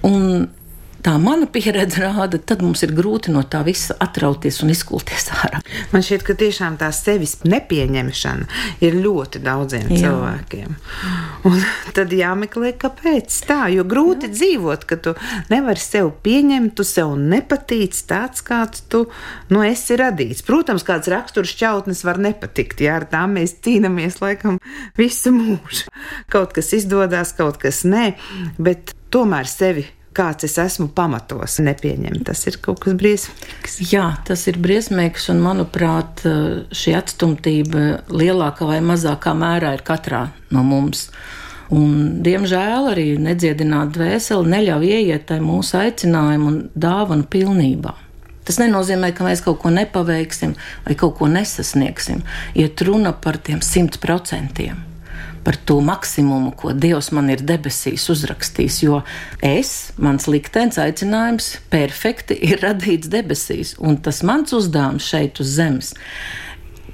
un 0.08 0.48
tā 1.04 1.14
mana 1.22 1.46
pieredze 1.50 2.00
rāda, 2.02 2.38
tad 2.38 2.62
mums 2.64 2.82
ir 2.86 2.92
grūti 2.96 3.32
no 3.34 3.42
tā 3.46 3.60
visa 3.66 3.94
atrauties 4.02 4.60
un 4.64 4.72
izkulties 4.72 5.28
ārā. 5.34 5.60
Man 5.92 6.04
šķiet, 6.04 6.24
ka 6.26 6.36
tiešām 6.38 6.78
tā 6.80 6.90
sevis 6.94 7.36
nepieņemšana 7.46 8.48
ir 8.84 8.98
ļoti 8.98 9.42
daudziem 9.44 9.86
Jā. 9.92 10.00
cilvēkiem. 10.04 10.76
Un 11.48 11.58
tad 11.96 12.14
jāmeklē, 12.14 12.74
kāpēc 12.80 13.38
tā, 13.48 13.60
jo 13.74 13.86
grūti 13.88 14.28
Jā. 14.28 14.34
dzīvot, 14.36 14.86
ka 14.88 14.98
tu 15.04 15.14
nevari 15.52 15.82
sev 15.82 16.10
pieņemt, 16.24 16.74
tu 16.78 16.86
sev 16.86 17.14
nepatīc 17.18 17.98
tāds, 18.08 18.42
kāds 18.46 18.84
tu 18.90 19.04
nu, 19.52 19.62
esi 19.66 19.98
radīts. 19.98 20.44
Protams, 20.46 20.86
kāds 20.86 21.10
raksturs 21.12 21.54
šķautnes 21.54 22.02
var 22.06 22.20
nepatikt, 22.22 22.82
jā, 22.84 22.98
ar 22.98 23.08
tām 23.10 23.38
mēs 23.38 23.58
cīnāmies 23.64 24.18
laikam 24.24 24.58
visu 24.98 25.34
mūžu. 25.34 25.86
Kaut 26.32 26.56
kas 26.56 26.72
izdodas, 26.76 27.34
kaut 27.38 27.60
kas 27.62 27.84
nē, 27.86 28.10
bet 28.58 28.94
tomēr 29.14 29.48
sevi 29.48 29.86
kāds 30.18 30.46
es 30.48 30.56
esmu 30.60 30.88
pamatos, 30.94 31.58
nepieņemt. 31.64 32.24
Tas 32.28 32.44
ir 32.50 32.58
kaut 32.62 32.82
kas 32.84 32.96
briesmīgs. 32.98 33.78
Jā, 33.92 34.06
tas 34.26 34.46
ir 34.50 34.58
briesmīgs, 34.62 35.28
un 35.32 35.42
manuprāt, 35.44 36.24
šī 36.74 36.96
atstumtība 36.98 38.02
lielākā 38.10 38.68
vai 38.68 38.80
mazākā 38.84 39.34
mērā 39.38 39.76
ir 39.78 39.84
katrā 39.86 40.28
no 40.54 40.64
mums. 40.66 41.08
Un, 41.74 42.22
diemžēl 42.24 42.90
arī 42.94 43.06
nedziedināt 43.20 43.92
dvēseli 43.92 44.54
neļauj 44.54 44.92
ieiet 44.96 45.26
tajā 45.28 45.44
mūsu 45.44 45.76
aicinājumu 45.82 46.52
un 46.52 46.60
dāvanu 46.72 47.28
pilnībā. 47.28 47.92
Tas 48.48 48.56
nenozīmē, 48.62 49.12
ka 49.12 49.26
mēs 49.26 49.44
kaut 49.44 49.60
ko 49.60 49.72
nepaveiksim 49.74 50.56
vai 50.86 50.96
kaut 50.96 51.18
ko 51.20 51.28
nesasniegsim. 51.28 52.24
Iet 52.56 52.80
runa 52.88 53.12
par 53.12 53.36
tiem 53.44 53.60
simt 53.60 54.00
procentiem 54.00 54.87
par 55.44 55.56
to 55.68 55.78
maksimumu, 55.84 56.52
ko 56.58 56.72
Dievs 56.72 57.12
man 57.16 57.30
ir 57.32 57.44
debesīs 57.46 58.08
uzrakstījis. 58.12 58.82
Jo 58.84 59.00
es, 59.44 59.92
mans 59.96 60.28
liktenis, 60.30 60.80
aicinājums, 60.82 61.54
perfekti 61.72 62.36
ir 62.50 62.62
radīts 62.64 63.10
debesīs, 63.12 63.76
un 63.78 64.00
tas 64.02 64.24
mans 64.26 64.54
uzdevums 64.56 65.08
šeit 65.08 65.40
uz 65.42 65.56
zemes 65.60 65.94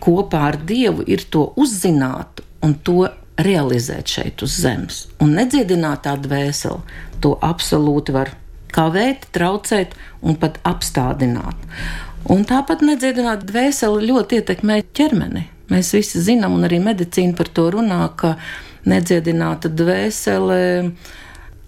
kopā 0.04 0.48
ar 0.50 0.58
Dievu 0.68 1.04
ir 1.08 1.24
to 1.32 1.48
uzzināt 1.60 2.42
un 2.64 2.76
to 2.86 3.04
realizēt 3.40 4.10
šeit 4.16 4.44
uz 4.44 4.56
zemes. 4.62 5.04
Un 5.22 5.34
nedziedinātā 5.38 6.14
dvēsele 6.22 6.82
to 7.24 7.34
absolūti 7.42 8.14
var 8.14 8.34
kavēt, 8.74 9.28
traucēt 9.34 9.94
un 10.22 10.38
pat 10.40 10.60
apstādināt. 10.66 11.56
Un 12.30 12.46
tāpat 12.48 12.82
nedziedināta 12.84 13.46
dvēsele 13.48 14.06
ļoti 14.08 14.40
ietekmē 14.40 14.80
ķermeni. 14.96 15.48
Mēs 15.72 15.94
visi 15.96 16.20
zinām, 16.20 16.58
un 16.58 16.66
arī 16.66 16.80
medicīna 16.82 17.36
par 17.38 17.48
to 17.56 17.70
runā, 17.72 18.02
ka 18.20 18.34
nedziedināta 18.88 19.70
dvēsele 19.72 20.58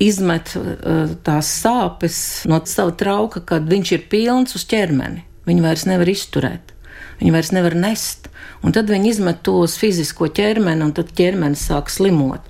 izmet 0.03 0.53
uh, 0.59 1.15
tās 1.25 1.49
sāpes 1.63 2.19
no 2.51 2.61
sava 2.69 2.93
trauka, 2.93 3.41
kad 3.41 3.69
viņš 3.71 3.93
ir 3.97 4.09
pilns 4.13 4.57
uz 4.59 4.67
ķermeni. 4.69 5.25
Viņu 5.47 5.63
vairs 5.65 5.87
nevar 5.89 6.11
izturēt, 6.11 6.75
viņu 7.21 7.33
vairs 7.37 7.53
nevar 7.55 7.77
nest. 7.79 8.29
Un 8.67 8.75
tad 8.75 8.91
viņi 8.91 9.13
izmet 9.13 9.45
to 9.47 9.61
uz 9.63 9.77
fizisko 9.79 10.29
ķermeni, 10.35 10.83
un 10.85 10.93
tad 10.97 11.13
ķermenis 11.17 11.69
sāk 11.71 11.93
slimot. 11.93 12.45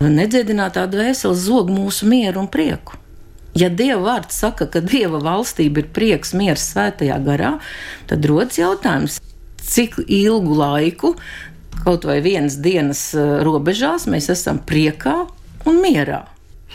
Nedziedinātā 0.00 0.86
dvēsele 0.88 1.36
zog 1.36 1.68
mūsu 1.70 2.08
mieru 2.08 2.40
un 2.40 2.48
prieku. 2.50 2.96
Ja 3.58 3.68
Dieva 3.68 4.00
vārds 4.04 4.38
saka, 4.40 4.68
ka 4.70 4.80
Dieva 4.80 5.18
valstība 5.22 5.82
ir 5.82 5.90
prieks, 5.92 6.32
miers, 6.38 6.70
svētajā 6.70 7.18
garā, 7.26 7.56
tad 8.08 8.24
rodas 8.30 8.60
jautājums, 8.60 9.18
cik 9.66 10.00
ilgu 10.06 10.56
laiku, 10.58 11.14
kaut 11.84 12.04
vai 12.08 12.20
vienas 12.24 12.58
dienas 12.62 13.10
eh, 13.14 13.38
robežās, 13.46 14.08
mēs 14.10 14.30
esam 14.32 14.60
priekā 14.66 15.24
un 15.68 15.80
mierā. 15.82 16.24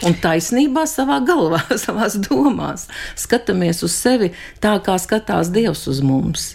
Un 0.03 0.17
taisnībā 0.19 0.83
savā 0.91 1.21
galvā, 1.23 1.61
savā 1.85 2.09
domās, 2.19 2.89
skatāmies 3.19 3.83
uz 3.85 3.95
sevi 3.95 4.33
tā, 4.63 4.75
kā 4.83 4.97
skatās 4.99 5.53
Dievs 5.55 5.85
uz 5.91 6.03
mums. 6.03 6.51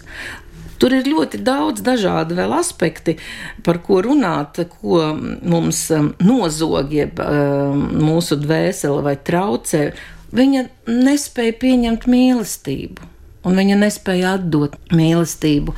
Tur 0.81 0.95
ir 0.97 1.05
ļoti 1.05 1.37
daudz 1.45 1.83
dažādu 1.85 2.33
vēl 2.39 2.55
aspekti, 2.57 3.19
par 3.61 3.77
ko 3.85 3.99
runāt, 4.01 4.63
ko 4.79 5.11
mums 5.17 5.83
eh, 5.93 6.09
nozog, 6.25 6.93
jeb 6.93 7.21
eh, 7.21 7.83
mūsu 8.01 8.39
dvēsele 8.41 9.03
vai 9.05 9.15
traucē. 9.17 9.91
Viņa 10.31 10.63
nespēja 10.87 11.57
pieņemt 11.61 12.07
mīlestību, 12.09 13.09
un 13.45 13.61
viņa 13.61 13.77
nespēja 13.81 14.37
atdot 14.39 14.77
mīlestību. 14.95 15.75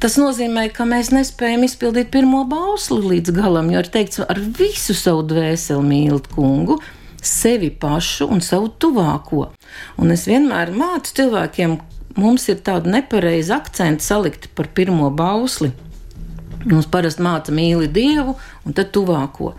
Tas 0.00 0.14
nozīmē, 0.16 0.62
ka 0.72 0.86
mēs 0.88 1.10
nespējam 1.12 1.66
izpildīt 1.66 2.08
pirmo 2.08 2.46
bausli 2.48 3.02
līdz 3.04 3.34
galam, 3.36 3.66
jo 3.68 3.82
ir 3.82 3.88
teikts, 3.92 4.22
ar 4.24 4.38
visu 4.40 4.94
savu 4.96 5.26
dvēseli 5.28 5.84
mīlit 5.84 6.30
kungu, 6.32 6.78
sevi 7.20 7.68
pašu 7.82 8.30
un 8.32 8.40
savu 8.40 8.70
tuvāko. 8.80 9.50
Un 10.00 10.14
es 10.14 10.24
vienmēr 10.24 10.72
mācu 10.72 11.12
cilvēkiem, 11.18 11.76
mums 12.16 12.48
ir 12.48 12.62
tāda 12.64 12.88
nepareiza 12.96 13.58
akcenta 13.60 14.06
salikt 14.06 14.48
par 14.56 14.70
pirmo 14.72 15.10
bausli. 15.12 15.68
Mums 16.64 16.88
parasti 16.88 17.24
māca 17.24 17.52
mīli 17.52 17.92
Dievu 17.92 18.38
un 18.64 18.74
tad 18.76 18.90
tuvāko. 18.92 19.54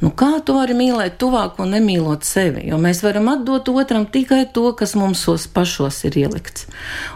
Nu, 0.00 0.10
kā 0.16 0.38
tu 0.44 0.56
vari 0.56 0.74
mīlēt 0.76 1.18
tuvāko, 1.20 1.66
nemīlot 1.68 2.24
sevi? 2.24 2.64
Jo 2.70 2.78
mēs 2.80 3.02
varam 3.04 3.28
atdot 3.32 3.68
otram 3.72 4.06
tikai 4.12 4.46
to, 4.52 4.70
kas 4.76 4.94
mums 4.96 5.24
pašos 5.52 6.02
ir 6.08 6.16
ielikts. 6.22 6.66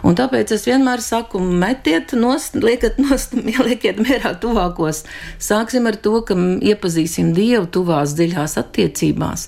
Un 0.05 0.17
tāpēc 0.17 0.53
es 0.53 0.67
vienmēr 0.69 1.01
saku, 1.01 1.41
metiet 1.41 2.13
nost, 2.17 2.57
liekat 2.57 2.99
nost, 3.01 3.33
lieciet 3.65 4.01
mierā 4.01 4.33
tuvākos. 4.41 5.03
Sāksim 5.41 5.89
ar 5.89 5.97
to, 5.97 6.19
ka 6.25 6.37
iepazīsim 6.37 7.33
Dievu 7.37 7.67
tuvās 7.73 8.15
dziļās 8.17 8.57
attiecībās. 8.61 9.47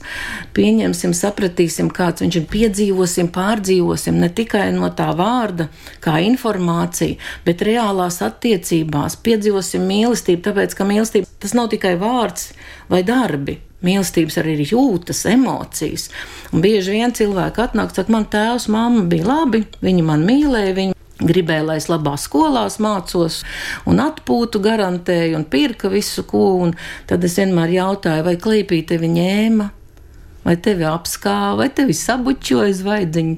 Pieņemsim, 0.58 1.14
sapratīsim, 1.18 1.92
kāds 1.94 2.26
viņš 2.26 2.40
ir, 2.42 2.48
piedzīvosim, 2.54 3.30
pārdzīvosim 3.34 4.18
ne 4.22 4.32
tikai 4.34 4.70
no 4.74 4.90
tā 4.98 5.12
vārda, 5.18 5.70
kā 6.04 6.18
informācija, 6.26 7.20
bet 7.46 7.66
reālās 7.66 8.22
attiecībās. 8.26 9.20
Piedzīvosim 9.26 9.86
mīlestību, 9.90 10.46
tāpēc 10.50 10.78
ka 10.78 10.90
mīlestība 10.90 11.33
tas 11.44 11.54
nav 11.58 11.70
tikai 11.74 11.94
vārds 12.02 12.52
vai 12.92 13.04
darbi. 13.08 13.60
Mīlestības 13.84 14.40
arī 14.40 14.56
ir 14.56 14.70
jūtas, 14.72 15.26
emocijas. 15.28 16.08
Un 16.56 16.64
bieži 16.64 16.96
vien 16.96 17.12
cilvēki 17.12 17.66
atnāk, 17.66 17.92
saka, 17.92 18.14
man 18.16 18.30
tēvs, 18.32 18.70
mamma 18.72 19.04
bija 19.12 19.28
labi, 19.28 19.66
viņi 19.84 20.06
man 20.08 20.24
mīlēja, 20.24 20.76
viņi 20.78 20.94
gribēja, 21.24 21.66
lai 21.68 21.78
es 21.82 21.90
labās 21.92 22.28
skolās 22.28 22.80
mācos, 22.84 23.42
un 23.90 24.00
atpūtu 24.04 24.62
garantēju, 24.64 25.36
un 25.40 25.46
pirka 25.50 25.92
visu 25.92 26.26
ko. 26.28 26.46
Un 26.64 26.76
tad 27.10 27.24
es 27.28 27.38
vienmēr 27.40 27.76
jautāju, 27.78 28.26
vai 28.28 28.38
klīpī 28.40 28.84
tevi 28.88 29.12
ņēma. 29.14 29.70
Vai 30.44 30.58
tevi 30.60 30.84
apskāva, 30.84 31.62
vai 31.62 31.70
tevi 31.72 31.94
sabučoja 31.96 32.74
zvaigzniņi, 32.76 33.36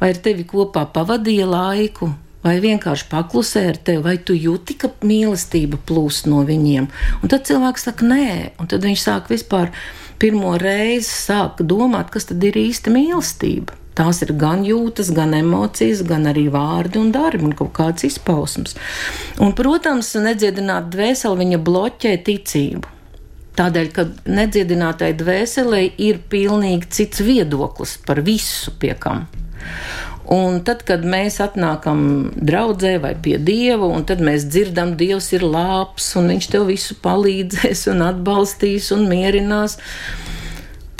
vai 0.00 0.08
ar 0.10 0.18
tevi 0.24 0.42
kopā 0.42 0.88
pavadīja 0.90 1.46
laiku, 1.46 2.08
vai 2.48 2.58
vienkārši 2.64 3.08
paklusē 3.12 3.64
ar 3.72 3.80
tevi, 3.84 4.02
vai 4.04 4.16
tu 4.18 4.36
jūti, 4.36 4.78
ka 4.80 4.92
mīlestība 5.04 5.80
plūst 5.88 6.28
no 6.30 6.44
viņiem. 6.48 6.88
Un 7.22 7.32
tad 7.32 7.46
cilvēks 7.48 7.88
saka, 7.90 8.08
nē, 8.08 8.28
un 8.58 8.70
tad 8.70 8.86
viņš 8.86 9.04
sāk 9.04 9.32
vispār 9.32 9.72
pirmo 10.18 10.56
reizi 10.60 11.10
sāk 11.12 11.62
domāt, 11.62 12.10
kas 12.14 12.30
tad 12.30 12.42
ir 12.44 12.58
īsta 12.58 12.92
mīlestība. 12.94 13.76
Tās 13.98 14.20
ir 14.22 14.30
gan 14.38 14.62
jūtas, 14.62 15.08
gan 15.10 15.32
emocijas, 15.34 16.04
gan 16.06 16.28
arī 16.30 16.46
vārdi 16.54 17.00
un 17.00 17.10
darbi 17.14 17.48
un 17.48 17.54
kaut 17.58 17.72
kāds 17.74 18.06
izpausms. 18.06 18.76
Un, 19.42 19.50
protams, 19.58 20.12
nedziedināt 20.22 20.86
dvēseli 20.92 21.42
viņa 21.42 21.58
bloķē 21.66 22.14
ticību. 22.28 22.94
Tādēļ, 23.58 23.88
ka 23.90 24.04
nedziedinātai 24.30 25.10
dvēselē 25.18 25.82
ir 25.98 26.20
pilnīgi 26.30 26.92
cits 26.94 27.24
viedoklis 27.26 27.96
par 28.06 28.22
visu, 28.22 28.70
pie 28.78 28.94
kam. 28.94 29.26
Un 30.28 30.58
tad, 30.60 30.82
kad 30.84 31.06
mēs 31.08 31.38
atnākam 31.40 32.00
draudzē 32.36 32.98
vai 33.00 33.14
pie 33.16 33.38
Dieva, 33.40 33.86
un 33.88 34.04
tad 34.08 34.20
mēs 34.20 34.44
dzirdam, 34.52 34.92
Dievs 35.00 35.30
ir 35.32 35.46
labs, 35.46 36.10
un 36.20 36.28
Viņš 36.34 36.48
tev 36.52 36.66
visu 36.68 36.98
palīdzēs, 37.00 37.86
un 37.94 38.04
atbalstīs 38.04 38.90
un 38.92 39.06
mierinās, 39.08 39.78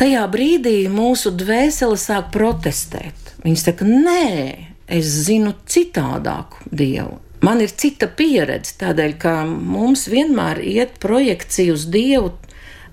tajā 0.00 0.24
brīdī 0.32 0.78
mūsu 0.88 1.34
dvēsele 1.36 1.98
sāk 2.00 2.30
protestēt. 2.32 3.34
Viņa 3.44 3.60
saka, 3.60 3.84
nē, 3.84 4.28
es 4.88 5.10
zinu 5.28 5.52
citādāku 5.68 6.64
Dievu. 6.72 7.18
Man 7.44 7.60
ir 7.62 7.70
cita 7.70 8.08
pieredze, 8.08 8.78
tādēļ, 8.80 9.12
ka 9.20 9.34
mums 9.46 10.08
vienmēr 10.10 10.58
iet 10.64 10.96
projekcija 11.04 11.76
uz 11.76 11.84
Dievu 11.92 12.32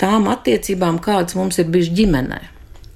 tām 0.02 0.28
attiecībām, 0.30 1.00
kādas 1.00 1.40
mums 1.40 1.58
ir 1.64 1.72
bijušas 1.72 1.96
ģimenē. 1.98 2.42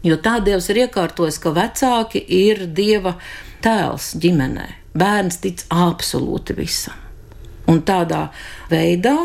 Jo 0.05 0.15
tā 0.23 0.37
Dievs 0.43 0.69
ir 0.71 0.85
iekārtojis, 0.85 1.39
ka 1.43 1.51
vecāki 1.55 2.21
ir 2.23 2.65
Dieva 2.71 3.17
tēls 3.63 4.13
ģimenē. 4.23 4.67
Bērns 4.95 5.41
tic 5.43 5.65
absolūti 5.69 6.55
visam. 6.57 6.95
Un 7.69 7.83
tādā 7.85 8.29
veidā 8.71 9.17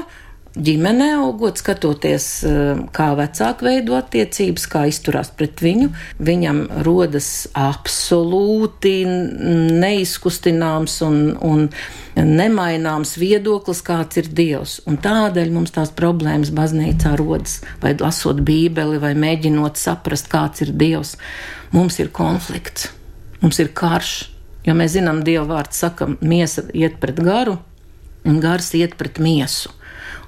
ģimenē 0.55 1.09
augot, 1.19 1.59
skatoties, 1.59 2.27
eh, 2.47 2.79
kā 2.95 3.09
vecāki 3.19 3.67
veido 3.67 3.97
attiecības, 3.99 4.67
kā 4.71 4.85
izturās 4.87 5.31
pret 5.35 5.57
viņu, 5.57 5.91
viņam 6.23 6.61
rodas 6.87 7.49
absolūti 7.59 9.05
neizkustināms 9.05 11.01
un, 11.03 11.37
un 11.43 11.69
nemaināms 12.15 13.17
viedoklis, 13.19 13.83
kāds 13.83 14.23
ir 14.23 14.31
Dievs. 14.31 14.81
Un 14.87 14.99
tādēļ 14.99 15.51
mums 15.51 15.75
tās 15.75 15.91
problēmas 15.91 16.55
baznīcā 16.55 17.17
rodas, 17.19 17.61
vai 17.83 17.97
lasot 17.99 18.41
Bībeli, 18.47 19.01
vai 19.03 19.15
mēģinot 19.15 19.81
saprast, 19.81 20.31
kāds 20.31 20.63
ir 20.63 20.71
Dievs. 20.71 21.17
Mums 21.75 21.99
ir 21.99 22.15
konflikts, 22.15 22.93
mums 23.43 23.59
ir 23.59 23.73
karš, 23.75 24.29
jo 24.65 24.75
mēs 24.79 24.95
zinām, 24.95 25.25
Dieva 25.27 25.49
vārds 25.57 25.83
saka, 25.83 26.15
miesa 26.23 26.63
iet 26.73 27.01
pret 27.03 27.19
garu, 27.19 27.59
un 28.25 28.39
gars 28.41 28.71
iet 28.79 28.95
pret 28.97 29.19
miesu. 29.19 29.75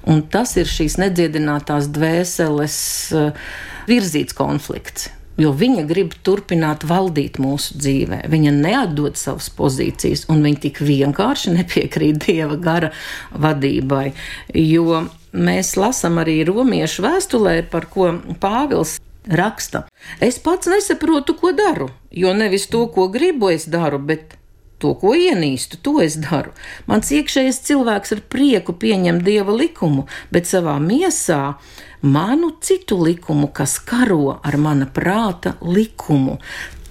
Un 0.07 0.23
tas 0.31 0.55
ir 0.59 0.69
šīs 0.71 0.97
nedziedinātās 1.01 1.89
dvēseles 1.95 2.79
eh, 3.17 3.47
virzīts 3.89 4.35
konflikts. 4.37 5.11
Jo 5.37 5.51
viņa 5.53 5.83
grib 5.85 6.15
turpināt 6.25 6.81
valdīt 6.89 7.37
mūsu 7.37 7.75
dzīvē. 7.77 8.23
Viņa 8.31 8.53
neatdod 8.55 9.19
savas 9.21 9.51
pozīcijas, 9.53 10.25
un 10.33 10.41
viņa 10.41 10.63
tik 10.63 10.81
vienkārši 10.81 11.53
nepiekrīt 11.59 12.23
dieva 12.25 12.57
gara 12.57 12.89
vadībai. 13.37 14.15
Jo 14.57 15.03
mēs 15.37 15.75
lasām 15.77 16.17
arī 16.23 16.39
romiešu 16.47 17.05
vēstulē, 17.05 17.59
par 17.69 17.85
ko 17.91 18.15
Pāvils 18.41 18.97
raksta. 19.27 19.83
Es 20.23 20.39
pats 20.41 20.71
nesaprotu, 20.71 21.35
ko 21.37 21.51
daru, 21.53 21.91
jo 22.11 22.33
nevis 22.33 22.65
to, 22.71 22.87
ko 22.89 23.09
gribu, 23.13 23.51
es 23.53 23.67
daru, 23.69 23.99
bet 23.99 24.36
To, 24.77 24.93
ko 24.93 25.15
ienīstu, 25.17 25.79
to 25.81 25.97
es 26.03 26.19
daru. 26.21 26.51
Mans 26.85 27.09
iekšējais 27.09 27.63
cilvēks 27.65 28.13
ar 28.13 28.23
prieku 28.29 28.75
pieņem 28.77 29.23
dieva 29.25 29.55
likumu, 29.57 30.05
bet 30.29 30.45
savā 30.45 30.75
miesā 30.77 31.57
manu 32.05 32.51
citu 32.61 32.99
likumu, 33.01 33.49
kas 33.49 33.79
karo 33.81 34.37
ar 34.45 34.57
mana 34.61 34.85
prāta 34.85 35.55
likumu. 35.65 36.37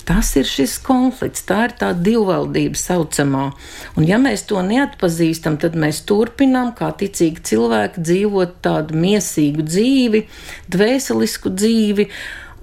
Tas 0.07 0.29
ir 0.39 0.47
šis 0.47 0.77
konflikts, 0.87 1.43
tā 1.47 1.65
ir 1.67 1.73
tā 1.79 1.89
divvaldība 1.95 2.79
saucamā. 2.79 3.47
Un 3.99 4.07
ja 4.07 4.21
mēs 4.23 4.45
to 4.47 4.61
neatpazīstam, 4.63 5.57
tad 5.63 5.75
mēs 5.79 6.05
turpinām 6.07 6.71
kā 6.79 6.93
ticīgi 6.95 7.43
cilvēki 7.51 8.05
dzīvot 8.07 8.59
tādu 8.63 8.99
miesīgu 9.03 9.67
dzīvi, 9.67 10.23
dvēselisku 10.71 11.51
dzīvi 11.59 12.07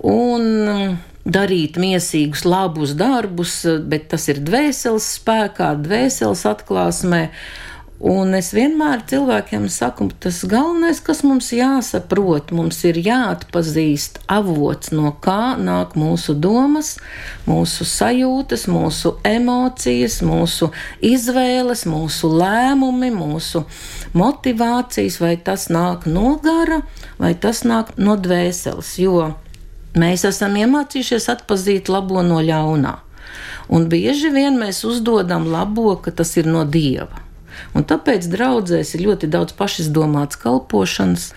un 0.08 0.96
darīt 1.26 1.80
miesīgus, 1.80 2.44
labus 2.46 2.96
darbus, 3.00 3.62
bet 3.88 4.10
tas 4.12 4.28
ir 4.32 4.44
dvēseles 4.44 5.14
spēkā, 5.20 5.74
dvēseles 5.84 6.48
atklāsmē. 6.50 7.28
Un 8.04 8.34
es 8.36 8.50
vienmēr 8.52 9.06
cilvēkiem 9.08 9.70
saku, 9.72 10.10
tas 10.20 10.42
galvenais, 10.52 10.98
kas 11.00 11.22
mums 11.24 11.54
jāsaprot, 11.56 12.50
mums 12.52 12.82
ir 12.84 12.98
jāatpazīst 13.00 14.18
avots, 14.28 14.92
no 14.92 15.14
kā 15.24 15.54
nāk 15.56 15.94
mūsu 15.96 16.36
domas, 16.36 16.98
mūsu 17.48 17.88
sajūtas, 17.88 18.66
mūsu 18.68 19.14
emocijas, 19.24 20.20
mūsu 20.20 20.74
izvēles, 21.00 21.86
mūsu 21.88 22.34
lēmumi, 22.34 23.14
mūsu 23.16 23.64
motivācijas, 24.20 25.22
vai 25.24 25.38
tas 25.40 25.70
nāk 25.72 26.04
no 26.04 26.36
gara, 26.44 26.82
vai 27.24 27.32
tas 27.40 27.64
nāk 27.64 27.96
no 27.96 28.20
dvēseles. 28.20 28.98
Jo 29.00 29.32
Mēs 29.94 30.24
esam 30.26 30.56
iemācījušies 30.58 31.30
atpazīt 31.30 31.90
labo 31.94 32.24
no 32.26 32.40
ļaunā. 32.42 32.96
Un 33.74 33.86
bieži 33.92 34.32
vien 34.34 34.58
mēs 34.58 34.82
uzdodam 34.88 35.46
labo, 35.52 35.94
ka 36.02 36.12
tas 36.12 36.34
ir 36.38 36.50
no 36.50 36.64
dieva. 36.66 37.22
Un 37.78 37.86
tāpēc 37.86 38.26
draudzēs 38.34 38.96
ir 38.98 39.06
ļoti 39.08 39.30
daudz 39.34 39.54
pašizdomāts 39.58 40.40
kalpošanas, 40.42 41.30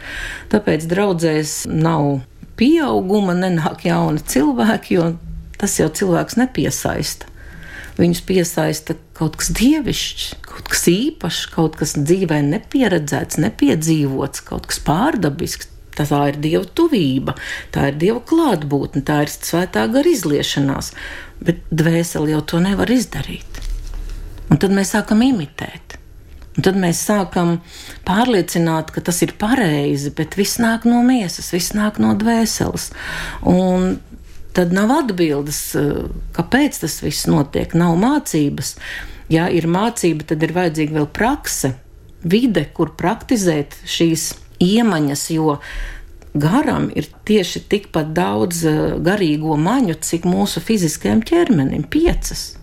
tāpēc 0.52 0.88
draudzēs 0.88 1.66
nav 1.68 2.22
pieauguma, 2.56 3.36
nenāk 3.36 3.84
jauni 3.88 4.24
cilvēki, 4.24 4.96
jo 4.96 5.12
tas 5.60 5.76
jau 5.80 5.90
cilvēks 5.92 6.38
nepiesaista. 6.40 7.28
Viņus 7.96 8.24
piesaista 8.28 8.96
kaut 9.16 9.38
kas 9.40 9.48
dievišķs, 9.56 10.26
kaut 10.44 10.68
kas 10.72 10.84
īpašs, 10.92 11.46
kaut 11.52 11.78
kas 11.80 11.94
dzīvē 11.96 12.42
nepieredzēts, 12.44 13.40
nepiedzīvots, 13.40 14.44
kaut 14.48 14.68
kas 14.68 14.82
pārdabisks. 14.84 15.70
Tā 15.96 16.06
ir 16.28 16.40
dieva 16.44 16.64
tuvība, 16.76 17.36
tā 17.72 17.90
ir 17.90 18.00
dieva 18.00 18.20
klātbūtne, 18.20 19.00
tā 19.06 19.22
ir 19.24 19.32
svētā 19.32 19.86
gara 19.92 20.12
izliešanās, 20.12 20.92
bet 21.40 21.62
dvēseli 21.72 22.34
jau 22.34 22.42
to 22.52 22.60
nevar 22.60 22.92
izdarīt. 22.92 23.62
Un 24.50 24.60
tad 24.62 24.74
mēs 24.76 24.92
sākam 24.94 25.24
imitēt. 25.26 25.96
Un 26.56 26.64
tad 26.64 26.78
mēs 26.80 27.02
sākam 27.04 27.58
pārliecināt, 28.08 28.92
ka 28.94 29.02
tas 29.04 29.18
ir 29.24 29.34
pareizi, 29.40 30.12
bet 30.16 30.38
viss 30.38 30.60
nāk 30.62 30.86
no 30.88 31.02
miesas, 31.04 31.50
viss 31.52 31.74
nāk 31.76 31.98
no 32.00 32.14
dvēseles. 32.16 32.88
Un 33.44 33.98
tad 34.56 34.72
nav 34.72 34.94
atbildes, 35.02 35.60
kāpēc 36.36 36.80
tas 36.84 36.96
viss 37.04 37.28
notiek. 37.28 37.76
Nav 37.76 37.98
mācības. 38.00 38.76
Ja 39.32 39.50
ir 39.52 39.68
mācība, 39.68 40.24
tad 40.32 40.44
ir 40.46 40.54
vajadzīga 40.56 40.96
vēl 41.00 41.10
prakse, 41.12 41.74
vide, 42.24 42.64
kur 42.72 42.94
praktizēt 42.96 43.76
šīs 43.84 44.30
iemaņas, 44.62 45.28
jo 45.34 45.58
garam 46.36 46.90
ir 46.94 47.08
tieši 47.28 47.64
tikpat 47.70 48.12
daudz 48.16 48.64
eh, 48.68 48.82
garīgo 49.02 49.56
maņu, 49.60 49.98
cik 50.00 50.28
mūsu 50.28 50.62
fiziskajam 50.64 51.22
ķermenim- 51.26 51.86
piecas. 51.94 52.56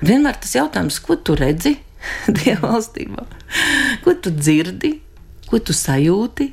Vienmēr 0.00 0.38
tas 0.40 0.54
jautājums, 0.54 1.00
ko 1.02 1.16
tu 1.16 1.34
redzi 1.34 1.76
Dieva 2.36 2.74
valstībā, 2.74 3.24
ko 4.04 4.14
tu 4.14 4.30
dzirdi, 4.30 4.98
ko 5.48 5.58
tu 5.58 5.74
sajūti, 5.74 6.52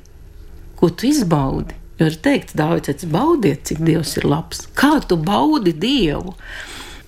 ko 0.80 0.90
tu 0.90 1.10
izbaudi. 1.10 1.78
Jo 2.00 2.10
ir 2.10 2.18
teikts, 2.20 2.56
Dārvids, 2.58 3.06
baudiet, 3.08 3.62
cik 3.70 3.80
Dievs 3.88 4.18
ir 4.20 4.26
labs. 4.28 4.66
Kā 4.76 4.98
tu 5.08 5.16
baudi 5.16 5.72
Dievu? 5.72 6.34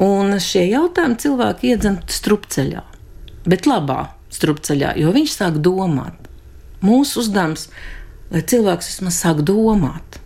Un 0.04 0.38
šie 0.40 0.68
jautājumi 0.70 1.18
cilvēki 1.20 1.74
iedzen 1.74 1.98
strupceļā, 2.08 2.84
bet 3.50 3.68
labā 3.68 4.14
strupceļā, 4.32 4.94
jo 5.02 5.12
viņš 5.16 5.34
sāk 5.34 5.58
domāt. 5.66 6.27
Mūsu 6.86 7.24
uzdevums, 7.24 7.70
lai 8.34 8.44
cilvēks 8.46 8.94
vismaz 8.94 9.22
sāk 9.24 9.44
domāt 9.48 10.22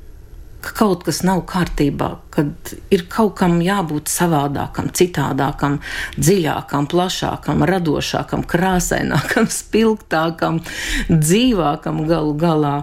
ka 0.62 0.74
kaut 0.78 1.06
kas 1.06 1.22
nav 1.26 1.44
kārtībā, 1.50 2.10
kad 2.34 2.74
ir 2.94 3.06
kaut 3.12 3.34
kam 3.40 3.60
jābūt 3.66 4.12
savādākam, 4.12 4.92
citādākam, 4.94 5.80
dziļākam, 6.18 6.88
plašākam, 6.92 7.66
radošākam, 7.70 8.46
krāsainākam, 8.50 9.50
spilgtākam, 9.62 10.62
dzīvākam 11.10 12.06
galu 12.10 12.38
galā. 12.38 12.76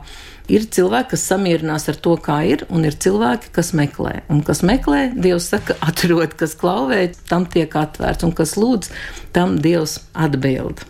Ir 0.48 0.64
cilvēki, 0.72 1.12
kas 1.12 1.26
samierinās 1.28 1.90
ar 1.92 1.98
to, 2.00 2.14
kā 2.24 2.40
ir, 2.48 2.64
un 2.72 2.86
ir 2.88 2.96
cilvēki, 2.96 3.52
kas 3.52 3.74
meklē. 3.76 4.22
Un 4.32 4.40
kas 4.46 4.64
meklē, 4.64 5.10
Dievs 5.14 5.50
saka, 5.52 5.76
atrod, 5.88 6.34
kas 6.40 6.56
klauvē, 6.58 7.04
tam 7.30 7.46
tiek 7.46 7.74
atvērts, 7.78 8.26
un 8.26 8.34
kas 8.36 8.56
lūdz, 8.58 8.90
tam 9.36 9.58
Dievs 9.62 10.00
atbild. 10.16 10.86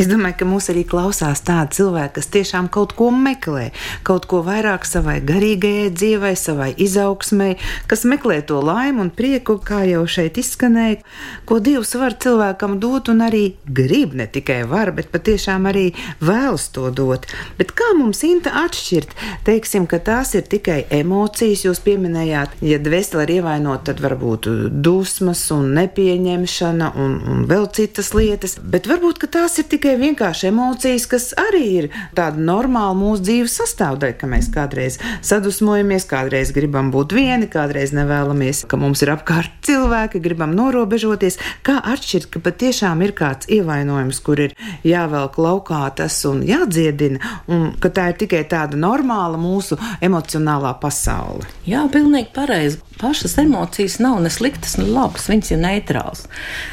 Es 0.00 0.08
domāju, 0.10 0.40
ka 0.40 0.48
mūs 0.48 0.70
arī 0.72 0.84
klausās 0.88 1.42
tādi 1.46 1.78
cilvēki, 1.78 2.14
kas 2.18 2.30
tiešām 2.34 2.68
kaut 2.72 2.94
ko 2.98 3.10
meklē, 3.14 3.70
kaut 4.06 4.26
ko 4.30 4.42
vairāk 4.46 4.86
savai 4.88 5.18
garīgajai 5.24 5.90
dzīvei, 5.94 6.34
savai 6.38 6.70
izaugsmai, 6.86 7.54
kas 7.90 8.06
meklē 8.08 8.40
to 8.46 8.60
laimu 8.64 9.06
un 9.06 9.12
prieku, 9.14 9.58
kā 9.62 9.82
jau 9.88 10.04
šeit 10.10 10.40
izskanēja, 10.40 11.02
ko 11.48 11.60
Dievs 11.62 11.94
var 11.98 12.16
cilvēkam 12.22 12.78
dot 12.82 13.10
un 13.12 13.24
arī 13.26 13.44
grib, 13.66 14.14
ne 14.18 14.28
tikai 14.30 14.62
var, 14.68 14.92
bet 14.96 15.10
patiešām 15.14 15.68
arī 15.70 15.86
vēlas 16.20 16.68
to 16.74 16.90
dot. 16.90 17.28
Bet 17.58 17.74
kā 17.76 17.92
mums 17.98 18.22
Inta 18.26 18.52
atšķirt? 18.64 19.14
Teiksim, 19.46 19.86
ka 19.90 20.00
tās 20.02 20.34
ir 20.38 20.46
tikai 20.50 20.80
emocijas, 20.94 21.64
jūs 21.66 21.82
pieminējāt, 21.84 22.58
ja 22.66 22.80
dvēseli 22.82 23.26
ir 23.26 23.34
ievainota, 23.38 23.92
tad 23.92 24.02
varbūt 24.02 24.48
dusmas 24.82 25.44
un 25.54 25.70
nepieņemšana 25.76 26.92
un, 27.02 27.18
un 27.30 27.44
vēl 27.50 27.68
citas 27.76 28.12
lietas, 28.16 28.56
bet 28.62 28.88
varbūt 28.90 29.26
tās 29.32 29.58
ir 29.60 29.65
ir 29.66 29.72
tikai 29.74 29.96
vienkārši 29.98 30.50
emocijas, 30.50 31.06
kas 31.10 31.26
arī 31.40 31.64
ir 31.80 31.86
tāda 32.14 32.38
normāla 32.38 32.94
mūsu 32.96 33.24
dzīves 33.26 33.56
sastāvdaļa, 33.60 34.16
ka 34.20 34.28
mēs 34.30 34.48
kādreiz 34.54 34.98
sadusmojamies, 35.26 36.06
kādreiz 36.06 36.52
gribam 36.54 36.92
būt 36.94 37.14
vieni, 37.16 37.48
kādreiz 37.50 37.92
nevēlamies, 37.96 38.64
ka 38.70 38.78
mums 38.78 39.02
ir 39.02 39.12
apkārt 39.16 39.50
cilvēki, 39.66 40.22
gribam 40.22 40.54
norobežoties. 40.56 41.40
Kā 41.66 41.80
atšķirt, 41.82 42.30
ka 42.30 42.42
patiešām 42.46 43.02
ir 43.06 43.14
kāds 43.18 43.50
ievainojums, 43.50 44.22
kur 44.22 44.44
ir 44.46 44.56
jāvelk 44.86 45.38
laukā 45.42 45.82
tas 45.98 46.20
un 46.28 46.44
jādziedina, 46.46 47.18
un 47.50 47.72
ka 47.82 47.90
tā 47.90 48.10
ir 48.12 48.20
tikai 48.22 48.44
tāda 48.50 48.78
normāla 48.78 49.40
mūsu 49.40 49.80
emocionālā 50.04 50.76
pasaule? 50.82 51.48
Jā, 51.66 51.86
pilnīgi 51.90 52.30
pareizi 52.36 52.85
pašas 53.00 53.38
emocijas 53.38 53.98
nav 53.98 54.22
ne 54.22 54.30
sliktas, 54.30 54.76
ne 54.80 54.86
labas. 54.88 55.28
Viņas 55.30 55.52
ir 55.52 55.62
neitrāls. 55.62 56.24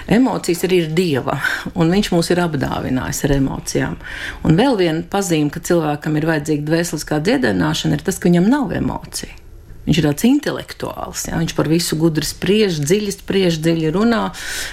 Emocijas 0.07 0.63
arī 0.67 0.83
ir 0.83 0.89
dieva, 0.95 1.37
un 1.75 1.93
viņš 1.93 2.11
mūs 2.15 2.31
ir 2.33 2.41
apdāvinājis 2.43 3.23
ar 3.27 3.35
emocijām. 3.37 4.01
Un 4.47 4.59
vēl 4.59 4.79
viena 4.79 5.05
pazīme, 5.09 5.51
ka 5.53 5.63
cilvēkam 5.63 6.19
ir 6.19 6.29
vajadzīga 6.31 6.67
dvēseliskā 6.69 7.21
dziedināšana, 7.23 7.97
ir 7.97 8.05
tas, 8.07 8.19
ka 8.19 8.31
viņam 8.31 8.51
nav 8.51 8.75
emociju. 8.79 9.39
Viņš 9.83 9.99
ir 9.99 10.05
tāds 10.07 10.23
intelektuāls, 10.27 11.25
ja? 11.27 11.37
viņš 11.41 11.53
par 11.57 11.67
visu 11.67 11.97
gudri 11.99 12.23
spriež, 12.23 12.77
dziļi 12.79 13.13
spriež, 13.17 13.59
dziļi 13.59 13.91
runā, 13.91 14.21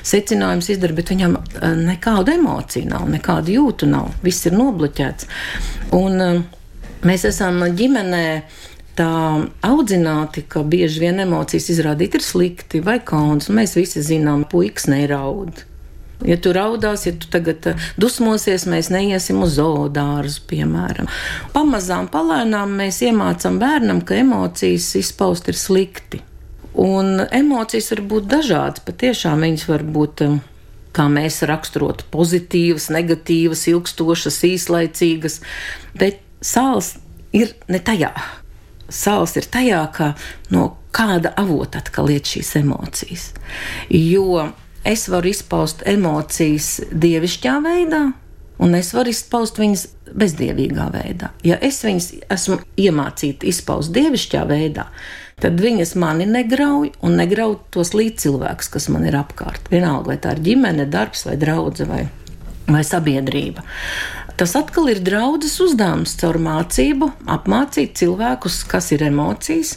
secinājums 0.07 0.71
izdara, 0.71 0.95
bet 0.95 1.11
viņam 1.11 1.35
eh, 1.41 1.75
nekādu 1.91 2.37
emociju 2.37 2.93
nav, 2.93 3.09
nekādu 3.11 3.57
jūtu 3.57 3.91
nav. 3.91 4.13
Viss 4.23 4.47
ir 4.47 4.55
nobloķēts. 4.55 5.27
Un 5.99 6.23
eh, 6.23 6.43
mēs 7.11 7.27
esam 7.27 7.59
ģimenē 7.75 8.25
tā 9.01 9.09
audzināti, 9.65 10.45
ka 10.49 10.63
bieži 10.67 11.07
vien 11.07 11.23
emocijas 11.25 11.71
izrādīt 11.73 12.19
ir 12.19 12.25
slikti 12.25 12.83
vai 12.85 12.99
kauns. 13.01 13.49
Mēs 13.53 13.77
visi 13.79 14.05
zinām, 14.05 14.45
puikas 14.51 14.91
neraud. 14.93 15.65
Ja 16.27 16.37
tu 16.37 16.53
raudās, 16.53 17.07
ja 17.09 17.15
tu 17.17 17.31
tagad 17.33 17.65
uh, 17.71 17.85
dusmosies, 18.01 18.67
mēs 18.69 18.91
neiesim 18.93 19.41
uz 19.41 19.55
zoodārzu, 19.57 20.43
piemēram. 20.51 21.09
Pamazām, 21.55 22.11
palēnām 22.13 22.75
mēs 22.77 23.01
iemācām 23.07 23.57
bērnam, 23.63 24.03
ka 24.05 24.19
emocijas 24.21 24.91
izpaust 25.01 25.49
ir 25.49 25.57
slikti. 25.57 26.21
Un 26.81 27.25
emocijas 27.25 27.89
var 27.95 28.05
būt 28.13 28.29
dažādas, 28.35 28.85
patiešām 28.85 29.47
viņas 29.47 29.65
var 29.71 29.87
būt 29.97 30.25
um, 30.27 30.37
kā 30.93 31.09
mēs 31.09 31.41
raksturotu, 31.49 32.05
pozitīvas, 32.13 32.91
negatīvas, 32.93 33.65
ilgstošas, 33.73 34.43
īslaicīgas, 34.51 35.41
bet 35.97 36.21
sāls 36.45 36.99
ir 37.33 37.57
ne 37.73 37.81
tajā 37.81 38.13
sāls 38.90 39.37
ir 39.38 39.48
tajā, 39.50 39.83
ka 39.94 40.12
no 40.55 40.76
kāda 40.94 41.33
avota 41.38 41.81
atkal 41.81 42.11
iet 42.11 42.29
šīs 42.31 42.57
emocijas. 42.61 43.31
Jo 43.90 44.50
es 44.85 45.07
varu 45.12 45.31
izpaust 45.31 45.85
emocijas 45.88 46.81
dievišķā 46.90 47.57
veidā, 47.64 48.05
un 48.61 48.76
es 48.76 48.92
varu 48.96 49.12
izpaust 49.12 49.61
viņas 49.61 49.87
bezdievīgā 50.16 50.90
veidā. 50.94 51.31
Ja 51.46 51.59
es 51.62 51.81
viņas 51.85 52.12
esmu 52.33 52.61
iemācīta 52.81 53.48
izpaust 53.48 53.92
dievišķā 53.94 54.44
veidā, 54.50 54.87
tad 55.40 55.61
viņas 55.62 55.94
mani 56.00 56.26
negrauj 56.29 56.92
un 57.07 57.16
negrauj 57.20 57.59
tos 57.74 57.94
līdzcilvēkus, 57.96 58.72
kas 58.72 58.88
man 58.92 59.07
ir 59.09 59.16
apkārt. 59.20 59.70
Vienalga, 59.72 60.12
vai 60.12 60.18
tā 60.20 60.35
ir 60.37 60.44
ģimene, 60.50 60.88
darbs 60.90 61.24
vai 61.29 61.37
draudzene 61.40 61.90
vai, 61.90 62.03
vai 62.68 62.83
sabiedrība. 62.87 63.64
Tas 64.40 64.55
atkal 64.57 64.88
ir 64.88 65.03
draudzes 65.05 65.59
uzdevums 65.61 66.14
caur 66.16 66.38
mācību, 66.40 67.11
apmācīt 67.29 67.98
cilvēkus, 68.00 68.62
kas 68.70 68.88
ir 68.96 69.05
emocijas, 69.05 69.74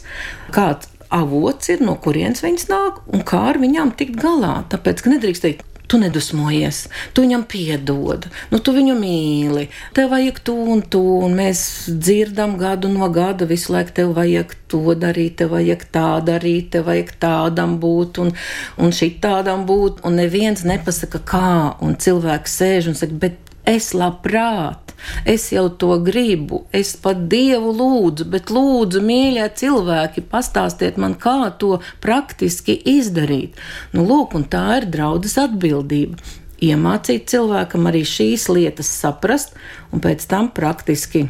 kāds 0.56 0.88
avots 1.12 1.68
ir, 1.68 1.82
no 1.84 1.98
kurienes 2.00 2.40
viņas 2.40 2.70
nāk 2.70 3.02
un 3.12 3.26
kā 3.28 3.42
ar 3.50 3.60
viņām 3.60 3.92
tikt 3.98 4.16
galā. 4.22 4.62
Tāpēc, 4.72 5.04
nedrīkst 5.12 5.44
teikt, 5.44 5.68
tu 5.84 6.00
nedusmojies, 6.00 6.80
tu 7.12 7.26
viņam 7.26 7.44
piedod, 7.44 8.24
nu, 8.54 8.62
tu 8.64 8.72
viņu 8.72 8.96
mīli, 8.96 9.66
tev 9.92 10.14
vajag 10.14 10.40
to 10.48 10.56
un 10.56 10.80
to, 10.80 11.04
un 11.26 11.36
mēs 11.36 11.60
dzirdam 11.92 12.56
gadu 12.56 12.88
no 12.88 13.12
gada 13.12 13.44
visu 13.44 13.76
laiku, 13.76 13.92
tev 14.00 14.16
vajag 14.16 14.56
to 14.72 14.96
darīt, 14.96 15.36
tev 15.42 15.52
vajag 15.58 15.84
tā 15.92 16.08
darīt, 16.24 16.72
tev 16.72 16.88
vajag 16.88 17.12
tādam 17.20 17.76
būt, 17.84 18.24
un, 18.24 18.32
un 18.80 18.96
šī 18.96 19.12
tādam 19.20 19.68
būt, 19.68 20.00
un 20.08 20.16
neviens 20.24 20.64
nepasaka 20.64 21.20
kā, 21.20 21.56
un 21.84 21.98
cilvēks 22.00 22.62
sēž 22.62 22.94
un 22.94 23.02
saka, 23.04 23.24
bet 23.28 23.53
Es 23.64 23.94
labprāt, 23.96 24.92
es 25.24 25.46
jau 25.54 25.70
to 25.80 25.96
gribu, 26.04 26.64
es 26.68 26.92
pat 27.00 27.22
Dievu 27.32 27.72
lūdzu, 27.72 28.26
bet 28.28 28.52
lūdzu, 28.52 29.00
mīļie 29.00 29.46
cilvēki, 29.56 30.26
pastāstiet 30.28 31.00
man, 31.00 31.16
kā 31.16 31.48
to 31.58 31.78
praktiski 32.04 32.76
izdarīt. 32.94 33.56
Nu, 33.96 34.04
lūk, 34.04 34.36
un 34.36 34.44
tā 34.52 34.66
ir 34.82 34.88
draudzes 34.92 35.38
atbildība. 35.40 36.20
Iemācīt 36.64 37.26
cilvēkam 37.32 37.88
arī 37.88 38.04
šīs 38.08 38.50
lietas 38.52 38.92
saprast, 39.00 39.56
un 39.92 40.04
pēc 40.04 40.28
tam 40.28 40.52
praktiski 40.54 41.26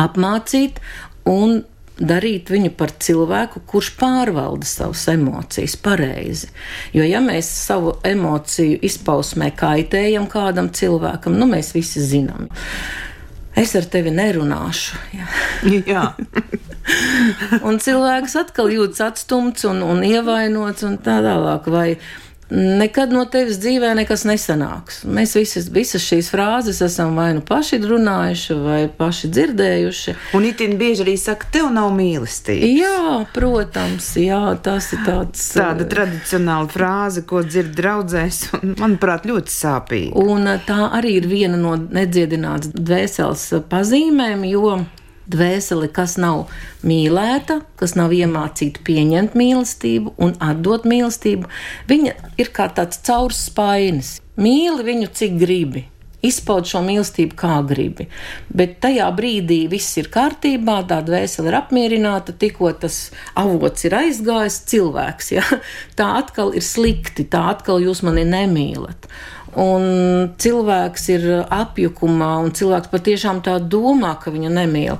apmācīt 0.00 0.78
un 1.30 1.62
darīt 1.98 2.50
viņu 2.50 2.72
par 2.74 2.90
cilvēku, 2.98 3.62
kurš 3.70 3.92
pārvalda 4.00 4.66
savas 4.66 5.06
emocijas 5.12 5.76
pareizi. 5.80 6.50
Jo, 6.94 7.06
ja 7.06 7.22
mēs 7.22 7.48
savu 7.66 7.96
emociju 8.06 8.80
izpausmē 8.82 9.52
kaitējam 9.56 10.26
kādam 10.30 10.72
cilvēkam, 10.74 11.38
nu 11.38 11.48
mēs 11.50 11.74
visi 11.76 12.02
zinām. 12.02 12.48
Es 13.54 13.76
ar 13.78 13.86
tevi 13.86 14.10
nerunāšu. 14.10 14.98
Jā. 15.14 15.28
Jā. 15.86 16.04
un 17.68 17.78
cilvēks 17.78 18.34
atkal 18.40 18.72
jūtas 18.74 19.04
atstumts 19.12 19.68
un, 19.70 19.78
un 19.86 20.02
ievainots 20.02 20.82
un 20.88 20.98
tā 20.98 21.20
tālāk. 21.22 21.68
Vai 21.70 21.86
nekad 22.50 23.12
no 23.12 23.24
tevis 23.30 23.58
dzīvē 23.62 23.94
nekas 23.98 24.24
nesanāks. 24.28 25.02
Mēs 25.08 25.34
visas, 25.38 25.68
visas 25.72 26.04
šīs 26.04 26.30
frāzes 26.32 26.80
esam 26.84 27.16
vai 27.18 27.30
nu 27.36 27.42
paši 27.44 27.80
runājuši, 27.84 28.56
vai 28.64 28.80
paši 28.98 29.30
dzirdējuši. 29.34 30.16
Un 30.36 30.48
itin 30.48 30.76
bieži 30.80 31.04
arī 31.06 31.16
saka, 31.20 31.48
tev 31.54 31.70
nav 31.74 31.90
mīlestības. 31.96 32.66
Jā, 32.80 33.24
protams, 33.34 34.10
jā, 34.20 34.42
tas 34.64 34.90
ir 34.94 35.04
tāds. 35.06 35.46
Tāda 35.54 35.86
tradicionāla 35.90 36.70
frāze, 36.72 37.24
ko 37.28 37.44
dzird 37.46 37.74
draudzēs, 37.78 38.40
un 38.60 38.76
manuprāt, 38.80 39.28
ļoti 39.28 39.54
sāpīga. 39.54 40.24
Un 40.24 40.50
tā 40.66 40.90
arī 40.98 41.18
ir 41.20 41.30
viena 41.30 41.60
no 41.60 41.76
nedziedinātas 41.78 42.74
dvēseles 42.74 43.48
pazīmēm, 43.70 44.44
jo 44.50 44.78
Dvēseli, 45.30 45.88
kas 45.88 46.18
nav 46.20 46.50
mīlēta, 46.84 47.62
kas 47.80 47.94
nav 47.96 48.12
iemācīta 48.12 48.82
pieņemt 48.84 49.36
mīlestību 49.38 50.12
un 50.20 50.36
atdot 50.44 50.84
mīlestību, 50.88 51.48
viņa 51.88 52.12
ir 52.40 52.52
kā 52.52 52.68
tāds 52.76 53.00
caurspainis. 53.06 54.18
Mīli 54.36 54.84
viņu, 54.84 55.08
cik 55.16 55.38
gribi, 55.40 55.86
izpaud 56.24 56.68
šo 56.68 56.82
mīlestību, 56.84 57.36
kā 57.40 57.58
gribi. 57.68 58.08
Bet 58.52 58.78
tajā 58.84 59.06
brīdī 59.16 59.62
viss 59.72 59.96
ir 60.00 60.10
kārtībā, 60.12 60.80
tā 60.90 61.00
dvēsele 61.06 61.50
ir 61.50 61.58
apmierināta, 61.60 62.34
tikko 62.36 62.72
tas 62.84 63.06
avots 63.38 63.86
ir 63.88 63.96
aizgājis, 64.00 64.60
cilvēks. 64.72 65.32
Ja? 65.38 65.46
Tā 65.98 66.10
atkal 66.20 66.52
ir 66.56 66.64
slikti, 66.64 67.26
tā 67.30 67.46
atkal 67.54 67.80
jūs 67.84 68.04
mani 68.06 68.26
nemīlat 68.28 69.08
un 69.60 70.30
cilvēks 70.40 71.08
ir 71.14 71.26
apjukumā, 71.42 72.30
un 72.44 72.54
cilvēks 72.56 72.92
patiešām 72.92 73.42
tā 73.46 73.58
domā, 73.58 74.14
ka 74.20 74.32
viņu 74.34 74.52
nemīl. 74.54 74.98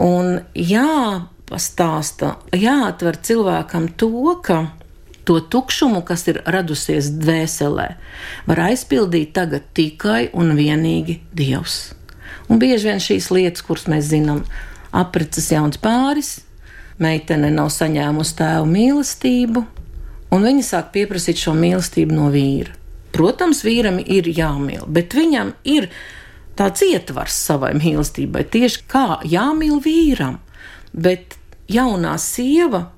Un 0.00 0.40
jāpastāsta, 0.54 2.36
jāatver 2.56 3.18
cilvēkam 3.26 3.90
to, 4.00 4.36
ka 4.44 4.62
to 5.28 5.38
tukšumu, 5.40 6.02
kas 6.06 6.26
ir 6.30 6.40
radusies 6.48 7.12
dvēselē, 7.20 7.88
var 8.50 8.62
aizpildīt 8.70 9.34
tagad 9.36 9.68
tikai 9.76 10.30
un 10.34 10.54
vienīgi 10.58 11.20
Dievs. 11.36 11.92
Un 12.50 12.58
bieži 12.58 12.88
vien 12.90 13.02
šīs 13.02 13.30
lietas, 13.30 13.62
kuras 13.62 13.86
mēs 13.90 14.08
zinām, 14.10 14.42
apreces 14.90 15.52
jauns 15.52 15.78
pāris, 15.78 16.40
meitene 16.98 17.52
nav 17.54 17.70
saņēmusi 17.74 18.36
tēvu 18.40 18.66
mīlestību, 18.72 19.64
un 20.34 20.46
viņa 20.48 20.66
sāk 20.66 20.90
pieprasīt 20.96 21.38
šo 21.44 21.54
mīlestību 21.58 22.16
no 22.16 22.26
vīra. 22.34 22.79
Protams, 23.14 23.64
vīram 23.66 23.98
ir 24.00 24.28
jāmīl, 24.30 24.86
bet 24.86 25.16
viņam 25.18 25.54
ir 25.66 25.90
tāds 26.58 26.84
ietvars 26.86 27.34
savai 27.48 27.72
mīlestībai, 27.78 28.44
tieši 28.52 28.86
kā 28.90 29.20
jāmīl 29.26 29.80
vīram. 29.82 30.38
Bet 30.92 31.36
jaunā 31.70 32.16
sieva, 32.22 32.88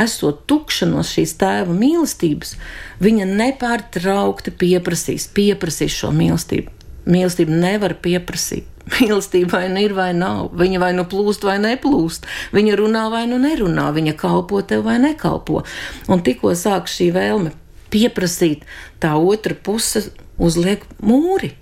esot 0.00 0.44
tukša 0.48 0.88
no 0.88 1.04
šīs 1.04 1.36
tēva 1.40 1.74
mīlestības, 1.76 2.56
viņa 3.04 3.28
nepārtraukti 3.28 4.54
pieprasīs, 4.56 5.28
pieprasīs 5.36 6.00
šo 6.00 6.12
mīlestību. 6.16 6.72
Mīlestību 7.12 7.56
nevar 7.58 7.96
pieprasīt. 8.00 8.68
Mīlestība 8.96 9.60
vai 9.60 9.68
nu 9.70 9.82
ir 9.82 9.94
vai 9.94 10.10
nav. 10.16 10.52
Viņa 10.58 10.80
vai 10.82 10.92
nu 10.96 11.04
plūst 11.08 11.44
vai 11.46 11.56
neplūst. 11.62 12.26
Viņa 12.54 12.76
runā 12.78 13.08
vai 13.12 13.24
nu 13.30 13.38
nerunā. 13.42 13.88
Viņa 13.94 14.14
kalpo 14.18 14.62
tev 14.66 14.86
vai 14.86 14.98
nekalpo. 15.02 15.62
Un 16.10 16.22
tikko 16.26 16.54
sāk 16.58 16.90
šī 16.90 17.10
vēlme 17.14 17.54
pieprasīt, 17.92 18.66
tā 19.02 19.14
otra 19.20 19.54
puse 19.54 20.08
uzliek 20.42 20.84
mūri, 21.04 21.52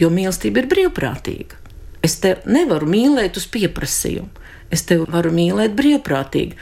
jo 0.00 0.10
mīlestība 0.12 0.62
ir 0.62 0.70
brīvprātīga. 0.70 1.58
Es 2.04 2.16
te 2.22 2.38
nevaru 2.48 2.88
mīlēt 2.88 3.36
uz 3.36 3.46
pieprasījumu, 3.52 4.30
es 4.72 4.86
tevi 4.88 5.04
varu 5.10 5.32
mīlēt 5.36 5.74
brīvprātīgi. 5.76 6.56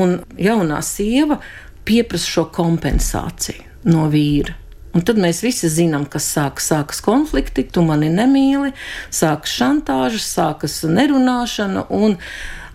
Un 0.00 0.18
jaunā 0.40 0.80
sieva 0.86 1.38
pieprasa 1.86 2.34
šo 2.34 2.48
kompensāciju 2.54 3.90
no 3.90 4.08
vīra. 4.10 4.56
Un 4.90 5.04
tad 5.06 5.20
mēs 5.22 5.44
visi 5.44 5.68
zinām, 5.70 6.02
kas 6.10 6.26
sākas, 6.34 6.66
sākas 6.72 6.98
konflikti, 7.04 7.62
tu 7.62 7.84
mani 7.86 8.08
nemīli, 8.10 8.72
sākas 9.14 9.52
šantāžas, 9.60 10.26
sākas 10.34 10.80
nerunāšana, 10.82 11.84
un 11.94 12.16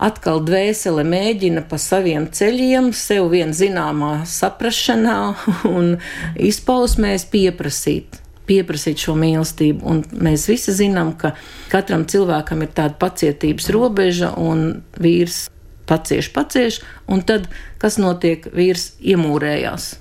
atkal 0.02 0.42
dvēsele 0.44 1.04
mēģina 1.06 1.64
pa 1.70 1.78
saviem 1.80 2.28
ceļiem, 2.32 2.92
sev 2.96 3.30
vien 3.32 3.54
zināmā 3.56 4.20
saprašanā 4.28 5.18
un 5.76 5.96
izpausmēs 6.36 7.28
pieprasīt. 7.32 8.22
Pieprasīt 8.46 9.02
šo 9.02 9.16
mīlestību, 9.18 9.82
un 9.90 10.04
mēs 10.22 10.46
visi 10.46 10.74
zinām, 10.76 11.16
ka 11.18 11.32
katram 11.72 12.04
cilvēkam 12.06 12.62
ir 12.62 12.70
tāda 12.76 12.94
pacietības 13.00 13.72
robeža, 13.74 14.30
un 14.38 14.84
vīrs 15.02 15.48
pacieš, 15.90 16.30
pacieš, 16.34 16.80
un 17.10 17.26
tad 17.26 17.50
kas 17.82 17.98
notiek? 17.98 18.46
Vīrs 18.54 18.92
iemūrējās, 19.02 19.96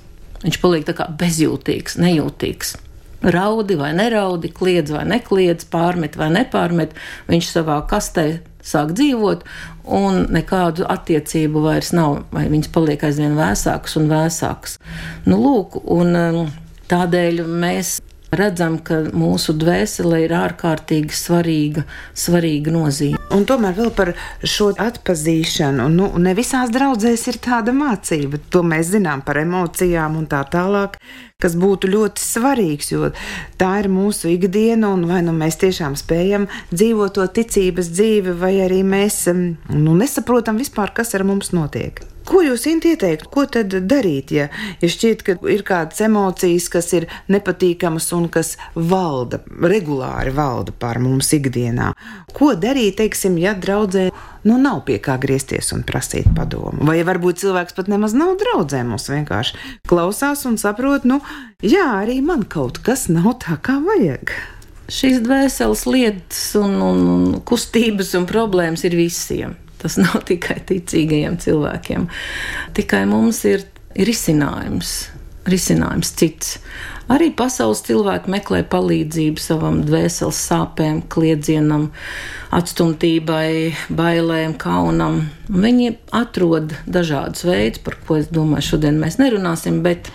Viņš 0.46 0.60
paliek 0.62 0.84
tā 0.86 0.94
kā 0.94 1.08
bezjūtīgs, 1.18 1.98
nejūtīgs. 1.98 2.76
Raudi 3.26 3.78
vai 3.80 3.92
neraudi, 3.98 4.52
kliedz 4.54 4.94
vai 4.94 5.06
nekliedz, 5.10 5.66
pārmet 5.72 6.18
vai 6.20 6.30
nepārmet, 6.36 6.94
viņš 7.30 7.52
savā 7.56 7.80
kastē 7.90 8.28
sāk 8.66 8.96
dzīvot, 8.98 9.46
un 9.98 10.26
nekādu 10.34 10.88
attiecību 10.90 11.66
vairs 11.68 11.94
nav, 11.96 12.24
vai 12.34 12.48
viņas 12.52 12.74
paliek 12.74 13.06
aizvien 13.06 13.38
vēsākas 13.38 13.98
un 14.00 14.10
vēsākas. 14.12 14.80
Nu, 15.30 15.40
lūk, 15.42 15.80
un 15.84 16.18
um, 16.18 16.52
tādēļ 16.90 17.46
mēs 17.46 18.00
redzam, 18.36 18.78
ka 18.84 19.00
mūsu 19.16 19.56
dvēsele 19.60 20.24
ir 20.26 20.34
ārkārtīgi 20.36 21.16
svarīga, 21.16 21.86
svarīga 22.18 22.74
nozīme. 22.74 23.20
Un 23.36 23.46
tomēr 23.48 23.76
vēl 23.78 23.92
par 23.96 24.14
šo 24.42 24.72
atpazīšanu. 24.82 25.88
Nu, 25.94 26.10
ne 26.22 26.36
visās 26.38 26.74
draudzēs 26.74 27.28
ir 27.32 27.40
tāda 27.44 27.76
mācība. 27.76 28.42
To 28.54 28.64
mēs 28.66 28.92
zinām 28.96 29.24
par 29.26 29.40
emocijām 29.42 30.18
un 30.20 30.28
tā 30.32 30.44
tālāk, 30.52 31.00
kas 31.44 31.56
būtu 31.60 31.90
ļoti 31.92 32.24
svarīgs, 32.24 32.92
jo 32.94 33.12
tā 33.60 33.74
ir 33.82 33.90
mūsu 33.92 34.32
ikdiena, 34.32 34.94
un 34.96 35.04
vai 35.10 35.22
nu 35.26 35.36
mēs 35.36 35.60
tiešām 35.60 35.98
spējam 36.00 36.48
dzīvot 36.72 37.18
to 37.18 37.28
ticības 37.40 37.92
dzīvi, 37.92 38.38
vai 38.40 38.54
arī 38.64 38.82
mēs 38.88 39.26
nu, 39.34 39.98
nesaprotam 40.00 40.62
vispār, 40.62 40.96
kas 40.96 41.16
ar 41.18 41.28
mums 41.28 41.52
notiek. 41.56 42.00
Ko 42.26 42.42
jūs 42.42 42.64
ieteiktu, 42.66 43.30
ko 43.30 43.44
tad 43.46 43.74
darīt, 43.86 44.32
ja, 44.34 44.48
ja 44.82 44.88
šķiet, 44.90 45.22
ka 45.26 45.36
ir 45.52 45.62
kādas 45.66 46.02
emocijas, 46.02 46.68
kas 46.74 46.88
ir 46.98 47.06
nepatīkamas 47.30 48.08
un 48.18 48.26
kas 48.34 48.56
valda, 48.74 49.44
regulāri 49.62 50.34
valda 50.34 50.74
pār 50.74 50.98
mums 51.04 51.30
ikdienā? 51.38 51.92
Ko 52.36 52.56
darīt, 52.58 52.98
teiksim, 52.98 53.38
ja 53.42 53.54
draudzē 53.54 54.08
nu 54.50 54.58
nav 54.62 54.82
pie 54.88 54.98
kā 55.04 55.20
griezties 55.22 55.70
un 55.76 55.86
prasīt 55.86 56.32
padomu? 56.36 56.82
Vai 56.90 56.98
varbūt 57.06 57.44
cilvēks 57.44 57.78
pat 57.78 57.92
nemaz 57.94 58.18
nav 58.18 58.34
draudzē, 58.42 58.82
mums 58.90 59.06
vienkārši 59.12 59.62
klausās 59.90 60.48
un 60.50 60.58
saprot, 60.62 61.06
nu, 61.06 61.22
jā, 61.62 61.86
arī 62.02 62.20
man 62.26 62.48
kaut 62.50 62.82
kas 62.86 63.06
nav 63.12 63.38
tā, 63.46 63.60
kā 63.62 63.78
vajag. 63.86 64.34
Šīs 64.90 65.22
dvēseles 65.26 65.86
lietas 65.90 66.42
un, 66.58 66.76
un 66.82 67.38
kustības 67.46 68.14
un 68.18 68.26
problēmas 68.30 68.86
ir 68.86 68.98
visiem. 68.98 69.56
Tas 69.82 70.00
nav 70.04 70.24
tikai 70.30 70.62
ticīgajiem 70.70 71.40
cilvēkiem. 71.42 72.10
Tikai 72.78 73.04
mums 73.10 73.44
ir, 73.50 73.66
ir 73.96 74.10
risinājums, 74.10 74.96
risinājums 75.50 76.14
cits. 76.20 76.58
Arī 77.12 77.30
pasaules 77.38 77.84
cilvēki 77.86 78.32
meklē 78.34 78.64
palīdzību 78.66 79.42
savam 79.42 79.84
dvēseles 79.86 80.40
sāpēm, 80.48 81.04
kliedzienam, 81.14 81.92
atstumtībai, 82.56 83.76
bailēm, 83.94 84.56
kaunam. 84.58 85.28
Viņi 85.52 85.92
atrod 86.18 86.74
dažādus 86.90 87.46
veidus, 87.46 87.84
par 87.86 88.00
ko 88.08 88.18
es 88.18 88.32
domāju, 88.34 88.72
šodien 88.72 88.98
mēs 89.02 89.20
nerunāsim, 89.22 89.84
bet 89.86 90.10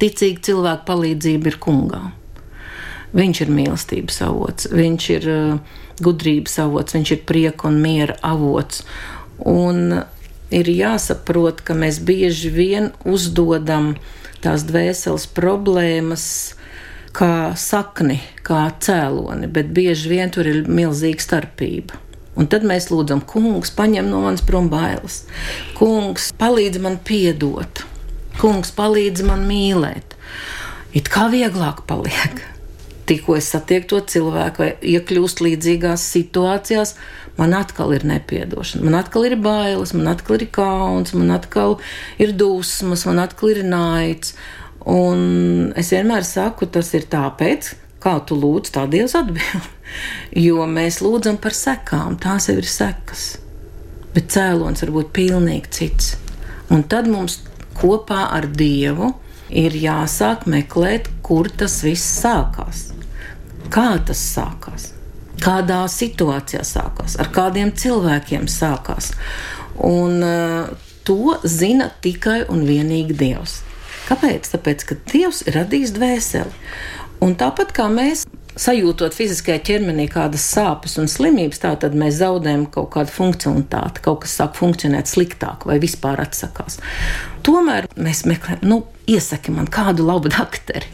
ticīgi 0.00 0.40
cilvēku 0.48 0.88
palīdzība 0.88 1.52
ir 1.52 1.60
kungā. 1.60 2.02
Viņš 3.12 3.42
ir 3.44 3.52
mīlestības 3.52 4.20
avots, 4.24 4.70
viņš 4.72 5.10
ir 5.18 5.28
uh, 5.28 5.78
gudrības 6.02 6.58
avots, 6.62 6.96
viņš 6.96 7.12
ir 7.16 7.24
prieka 7.28 7.68
un 7.70 7.80
miera 7.82 8.16
avots. 8.26 8.84
Un 9.46 10.02
ir 10.50 10.70
jāsaprot, 10.70 11.62
ka 11.64 11.76
mēs 11.78 12.00
bieži 12.04 12.50
vien 12.54 12.90
uzdodam 13.08 13.94
tās 14.44 14.64
dvēseles 14.68 15.26
problēmas 15.36 16.26
kā 17.16 17.52
sakni, 17.58 18.20
kā 18.46 18.68
cēloni, 18.82 19.48
bet 19.50 19.72
bieži 19.74 20.12
vien 20.12 20.30
tur 20.32 20.48
ir 20.48 20.68
milzīga 20.70 21.24
starpība. 21.24 21.98
Un 22.38 22.46
tad 22.48 22.62
mēs 22.64 22.88
lūdzam, 22.92 23.24
kungs, 23.26 23.72
paņem 23.74 24.06
no 24.08 24.22
manas 24.22 24.44
prom 24.46 24.70
bailes. 24.72 25.24
Kungs, 25.76 26.30
palīdz 26.40 26.78
man 26.82 27.00
piedot. 27.04 27.82
Kungs, 28.40 28.70
palīdz 28.76 29.26
man 29.26 29.42
mīlēt. 29.48 30.14
It 30.96 31.10
kā 31.12 31.26
vieglāk 31.30 31.84
paliek 31.90 32.40
tikko 33.10 33.36
es 33.40 33.50
satieku 33.50 33.88
to 33.90 34.00
cilvēku 34.14 34.62
vai 34.62 34.70
iekļūstu 34.92 35.46
līdzīgās 35.48 36.04
situācijās, 36.14 36.94
man 37.40 37.56
atkal 37.58 37.94
ir 37.96 38.06
nepiedošana, 38.06 38.86
man 38.86 38.98
atkal 39.00 39.26
ir 39.26 39.36
bailes, 39.42 39.94
man 39.96 40.12
atkal 40.12 40.38
ir 40.38 40.46
kauns, 40.54 41.14
man 41.16 41.32
atkal 41.34 41.78
ir 42.22 42.34
dusmas, 42.38 43.06
man 43.08 43.22
atkal 43.24 43.54
ir 43.54 43.64
naids. 43.66 44.34
Un 44.88 45.72
es 45.76 45.90
vienmēr 45.92 46.24
saku, 46.24 46.70
tas 46.72 46.88
ir 46.96 47.04
tāpēc, 47.12 47.74
kā 48.00 48.14
tu 48.26 48.38
lūdz, 48.38 48.72
tā 48.76 48.86
Dievs 48.90 49.16
atbild. 49.18 49.68
jo 50.46 50.66
mēs 50.70 51.00
lūdzam 51.04 51.40
par 51.42 51.56
sekām, 51.56 52.16
tās 52.22 52.48
jau 52.48 52.56
ir 52.60 52.68
sekas. 52.68 53.26
Bet 54.14 54.30
cēlonis 54.34 54.86
var 54.86 54.94
būt 54.94 55.10
pilnīgi 55.18 55.74
cits. 55.74 56.14
Un 56.70 56.86
tad 56.86 57.10
mums 57.10 57.40
kopā 57.78 58.28
ar 58.36 58.46
Dievu 58.46 59.12
ir 59.50 59.74
jāsāk 59.74 60.46
meklēt, 60.50 61.10
kur 61.26 61.50
tas 61.50 61.80
viss 61.84 62.22
sākās 62.22 62.90
kā 63.72 63.88
tas 64.06 64.20
sākās, 64.34 64.90
kādā 65.42 65.82
situācijā 65.90 66.62
sākās, 66.66 67.18
ar 67.20 67.30
kādiem 67.34 67.72
cilvēkiem 67.76 68.48
sākās. 68.50 69.12
Un 69.80 70.20
uh, 70.24 70.72
to 71.08 71.36
zina 71.44 71.90
tikai 72.04 72.42
un 72.52 72.66
vienīgi 72.68 73.16
Dievs. 73.16 73.60
Kāpēc? 74.10 74.50
Tāpēc, 74.56 74.84
ka 74.88 74.98
Dievs 75.12 75.44
ir 75.46 75.56
radījis 75.60 75.94
dvēseli. 75.96 76.52
Un 77.24 77.36
tāpat 77.38 77.72
kā 77.76 77.86
mēs 77.92 78.24
sajūtot 78.60 79.14
fiziskajā 79.16 79.60
ķermenī 79.64 80.06
kādas 80.10 80.44
sāpes 80.52 80.96
un 81.00 81.08
slimības, 81.10 81.60
tad 81.62 81.96
mēs 81.96 82.18
zaudējam 82.20 82.66
kaut 82.74 82.90
kādu 82.96 83.14
funkcionalitāti, 83.14 84.02
kaut 84.04 84.24
kas 84.24 84.36
sāk 84.40 84.56
funkcionēt 84.58 85.10
sliktāk 85.10 85.66
vai 85.68 85.78
vispār 85.82 86.20
atsakās. 86.24 86.80
Tomēr 87.46 87.88
mēs 87.96 88.24
meklējam, 88.28 88.64
nu, 88.68 88.82
iesaki 89.10 89.54
man 89.54 89.70
kādu 89.70 90.06
labu 90.08 90.32
dakteri. 90.32 90.90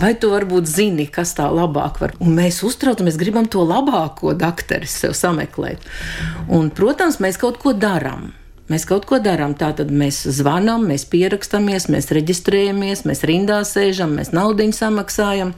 Vai 0.00 0.14
tu 0.16 0.30
varbūt 0.32 0.64
zini, 0.64 1.04
kas 1.12 1.34
tā 1.36 1.50
labāk 1.52 1.98
var? 2.00 2.14
Un 2.24 2.32
mēs 2.38 2.62
uztraucamies, 2.64 3.18
gribam 3.20 3.44
to 3.52 3.66
labāko 3.68 4.32
doktoru 4.32 4.88
sev 4.88 5.12
sameklēt. 5.18 5.84
Un, 6.48 6.70
protams, 6.72 7.18
mēs 7.20 7.36
kaut 7.40 7.60
ko 7.60 7.74
darām. 7.76 8.30
Mēs 8.70 8.86
kaut 8.88 9.04
ko 9.10 9.18
darām. 9.20 9.52
Tātad 9.58 9.90
mēs 9.92 10.22
zvanām, 10.38 10.86
mēs 10.88 11.04
pierakstamies, 11.10 11.90
mēs 11.92 12.08
reģistrējamies, 12.16 13.04
mēs 13.04 13.24
rindā 13.28 13.60
sēžam, 13.66 14.16
mēs 14.16 14.32
naudu 14.32 14.70
samaksājam. 14.72 15.52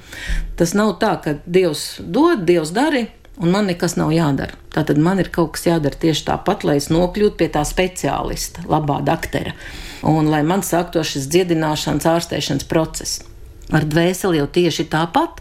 Tas 0.58 0.74
nav 0.74 0.96
tā, 0.98 1.14
ka 1.22 1.36
Dievs 1.46 2.00
dod, 2.02 2.42
Dievs 2.48 2.74
dara, 2.74 3.06
un 3.38 3.54
man 3.54 3.70
nekas 3.70 3.94
nav 4.00 4.10
jādara. 4.16 4.58
Tātad 4.74 4.98
man 4.98 5.22
ir 5.22 5.30
kaut 5.30 5.54
kas 5.54 5.68
jādara 5.68 6.02
tieši 6.02 6.26
tāpat, 6.32 6.64
lai 6.66 6.80
es 6.80 6.88
nokļūtu 6.90 7.38
pie 7.38 7.52
tā 7.52 7.62
speciālista, 7.68 8.64
labā 8.66 8.98
daktera, 9.06 9.54
un 10.02 10.32
lai 10.32 10.42
man 10.42 10.64
sāktos 10.66 11.14
šis 11.14 11.28
dziedināšanas, 11.30 12.08
ārstēšanas 12.16 12.66
process. 12.70 13.31
Ar 13.70 13.86
dvēseli 13.86 14.40
jau 14.40 14.48
tieši 14.50 14.88
tāpat. 14.90 15.38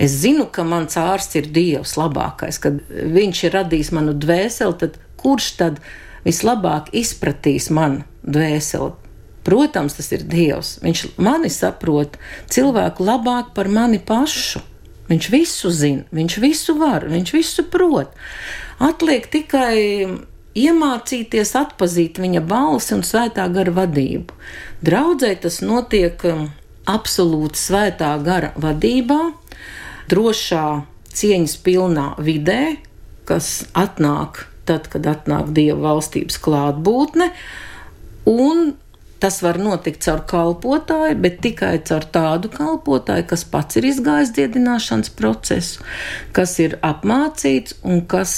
Es 0.00 0.16
zinu, 0.24 0.48
ka 0.50 0.64
mans 0.66 0.98
ārsts 0.98 1.38
ir 1.38 1.46
Dievs 1.54 1.94
labākais, 2.00 2.58
kad 2.62 2.80
viņš 2.90 3.44
ir 3.46 3.54
radījis 3.58 3.92
manu 3.94 4.16
dvēseli, 4.18 4.78
tad 4.80 4.98
kurš 5.20 5.52
tad 5.60 5.78
vislabāk 6.26 6.90
izpratīs 6.96 7.70
manu 7.70 8.02
dvēseli? 8.26 8.90
Protams, 9.46 9.96
tas 9.98 10.10
ir 10.14 10.26
Dievs. 10.30 10.76
Viņš 10.82 11.06
mani 11.22 11.50
saprot 11.50 12.18
cilvēku 12.50 13.06
labāk 13.06 13.54
par 13.56 13.70
mani 13.70 13.98
pašu. 13.98 14.62
Viņš 15.10 15.28
visu 15.32 15.70
zina, 15.74 16.04
viņš 16.14 16.36
visu 16.40 16.76
var, 16.78 17.04
viņš 17.10 17.32
visu 17.34 17.64
prot. 17.68 18.14
Atliek 18.80 19.26
tikai 19.28 20.06
iemācīties 20.56 21.54
atpazīt 21.58 22.20
viņa 22.22 22.42
balsi 22.46 22.94
un 22.96 23.02
svētā 23.06 23.48
gara 23.52 23.74
vadību. 23.74 24.36
Draudzē 24.84 25.34
tas 25.42 25.60
notiek 25.64 26.22
um, 26.28 26.46
absolūti 26.90 27.60
svētā 27.60 28.12
gara 28.24 28.52
vadībā, 28.60 29.20
drošā, 30.10 30.66
cieņas 31.12 31.56
pilnā 31.64 32.06
vidē, 32.22 32.76
kas 33.28 33.62
atnāk 33.78 34.46
tad, 34.66 34.88
kad 34.92 35.06
atnāk 35.10 35.52
Dieva 35.54 35.92
valstības 35.92 36.38
klātbūtne, 36.42 37.32
un 38.30 38.72
Tas 39.22 39.36
var 39.38 39.54
notikt 39.62 40.02
caur 40.02 40.24
kalpotāju, 40.26 41.14
bet 41.22 41.36
tikai 41.44 41.76
caur 41.86 42.02
tādu 42.10 42.48
kalpotāju, 42.50 43.28
kas 43.30 43.44
pats 43.46 43.78
ir 43.78 43.84
izgājis 43.86 44.32
dziedināšanas 44.34 45.12
procesu, 45.14 45.84
kas 46.34 46.56
ir 46.64 46.74
apmācīts 46.82 47.76
un 47.86 48.02
kas 48.10 48.32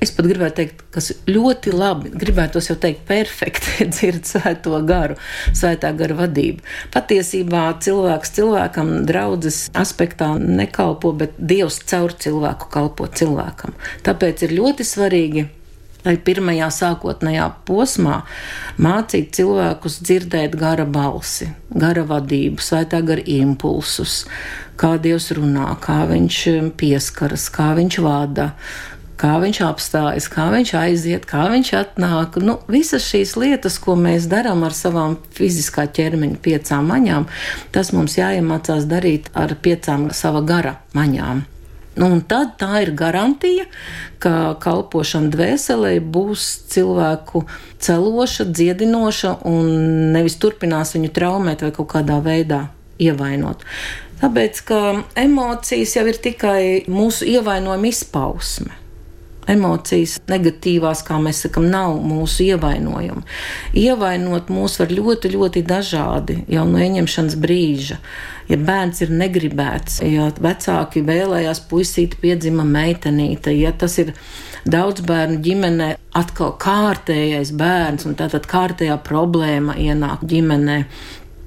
Es 0.00 0.12
pat 0.16 0.24
gribētu 0.30 0.56
teikt, 0.56 0.82
kas 0.94 1.10
ļoti 1.28 1.74
labi, 1.76 2.10
gribētu 2.16 2.62
jau 2.64 2.76
teikt, 2.80 3.02
perfekti 3.08 3.84
dzird 3.92 4.24
svēto 4.24 4.78
garu, 4.88 5.18
svētā 5.52 5.92
gara 5.98 6.16
vadību. 6.22 6.64
Patiesībā 6.94 7.66
cilvēks 7.84 8.34
cilvēkam 8.38 8.94
draudzes 9.08 9.66
aspektā 9.76 10.32
nekalpo, 10.40 11.12
bet 11.12 11.36
Dievs 11.36 11.82
caur 11.90 12.16
cilvēku 12.16 12.70
kalpo 12.72 13.10
cilvēkam. 13.12 13.76
Tāpēc 14.06 14.46
ir 14.48 14.56
ļoti 14.56 14.86
svarīgi 14.88 15.48
lai 16.04 16.14
pirmajā 16.24 16.70
sākotnējā 16.72 17.46
posmā 17.68 18.22
mācītu 18.80 19.40
cilvēkus 19.40 19.98
dzirdēt 20.06 20.56
gara 20.60 20.86
balsi, 20.88 21.50
gara 21.76 22.06
vadību, 22.08 22.62
svētā 22.64 23.02
gara 23.04 23.24
impulsus, 23.28 24.22
kā 24.80 24.94
Dievs 25.02 25.30
runā, 25.36 25.68
kā 25.84 26.02
viņš 26.08 26.40
pieskaras, 26.80 27.50
kā 27.52 27.74
viņš 27.76 28.00
vada. 28.04 28.50
Kā 29.20 29.34
viņš 29.42 29.58
apstājas, 29.66 30.30
kā 30.32 30.46
viņš 30.48 30.70
aiziet, 30.80 31.26
kā 31.28 31.44
viņš 31.52 31.70
atnāk. 31.76 32.38
Nu, 32.40 32.56
visas 32.72 33.04
šīs 33.04 33.34
lietas, 33.36 33.76
ko 33.82 33.92
mēs 34.00 34.30
darām 34.30 34.64
ar 34.64 34.72
savām 34.72 35.18
fiziskā 35.36 35.84
ķermeņa 35.92 36.40
piecām 36.40 36.88
maņām, 36.88 37.28
tas 37.74 37.92
mums 37.92 38.16
jāiemācās 38.16 38.88
darīt 38.88 39.28
ar 39.36 39.52
piecām 39.60 40.08
sava 40.16 40.40
gara 40.40 40.78
maņām. 40.96 41.44
Nu, 42.00 42.08
un 42.14 42.22
tad 42.24 42.54
tā 42.56 42.80
ir 42.80 42.94
garantija, 42.96 43.66
ka 44.24 44.54
kalpošana 44.62 45.28
dvēselē 45.34 45.96
būs 46.00 46.46
cilvēku 46.72 47.44
celoša, 47.82 48.48
dziedinoša 48.48 49.36
un 49.50 49.68
nevis 50.14 50.40
turpinās 50.40 50.94
viņu 50.96 51.12
traumēt 51.12 51.66
vai 51.66 51.74
kaut 51.76 51.90
kādā 51.92 52.22
veidā 52.24 52.68
ievainot. 52.96 53.68
Tāpēc, 54.20 54.64
ka 54.68 54.80
emocijas 55.18 55.98
jau 55.98 56.08
ir 56.08 56.24
tikai 56.24 56.62
mūsu 56.88 57.28
ievainojuma 57.36 57.92
izpausme. 57.92 58.79
Emocijas 59.50 60.18
negatīvās, 60.30 61.04
kā 61.06 61.18
mēs 61.22 61.44
sakām, 61.46 61.68
nav 61.72 61.96
mūsu 62.04 62.46
ievainojumi. 62.50 63.24
Ievainot 63.80 64.50
mūs 64.52 64.78
var 64.80 64.92
ļoti, 64.94 65.32
ļoti 65.36 65.64
dažādi 65.66 66.40
jau 66.50 66.66
no 66.68 66.82
ieņemšanas 66.82 67.38
brīža. 67.40 68.00
Ja 68.50 68.58
bērns 68.58 69.04
ir 69.04 69.12
negribēts, 69.14 70.00
ja 70.02 70.26
vecāki 70.42 71.04
vēlējās 71.06 71.62
puisīt 71.70 72.16
piedzima 72.22 72.64
meitenīte, 72.66 73.54
ja 73.54 73.70
tas 73.70 73.94
ir 74.02 74.10
daudz 74.66 75.04
bērnu 75.06 75.38
ģimenē, 75.44 75.90
atkal 76.18 76.56
kārtējais 76.60 77.52
bērns 77.56 78.08
un 78.08 78.18
tātad 78.18 78.48
kārtējā 78.50 78.98
problēma 79.06 79.78
ienāk 79.78 80.26
ģimenē 80.26 80.80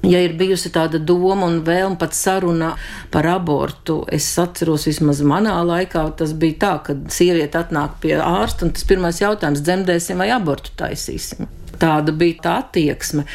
ja 0.04 0.22
ir 0.24 0.36
bijusi 0.40 0.72
tāda 0.74 1.00
doma 1.00 1.48
un 1.48 1.62
vēlme 1.66 1.98
pat 2.00 2.16
saruna 2.18 2.74
par 3.14 3.28
abortu, 3.32 4.02
es 4.12 4.28
atceros, 4.42 4.88
vismaz 4.90 5.24
manā 5.28 5.56
laikā 5.66 6.06
tas 6.20 6.36
bija 6.38 6.60
tā, 6.66 6.74
ka 6.88 6.98
sieviete 7.14 7.60
atnāk 7.62 8.00
pie 8.04 8.18
ārsta 8.20 8.68
un 8.68 8.74
tas 8.76 8.88
pirmais 8.90 9.22
jautājums- 9.22 9.64
dzemdēsim 9.66 10.18
vai 10.18 10.30
abortu 10.36 10.76
taisīsim. 10.78 11.48
Tāda 11.80 12.12
bija 12.16 12.42
tā 12.44 12.58
attieksme. 12.64 13.26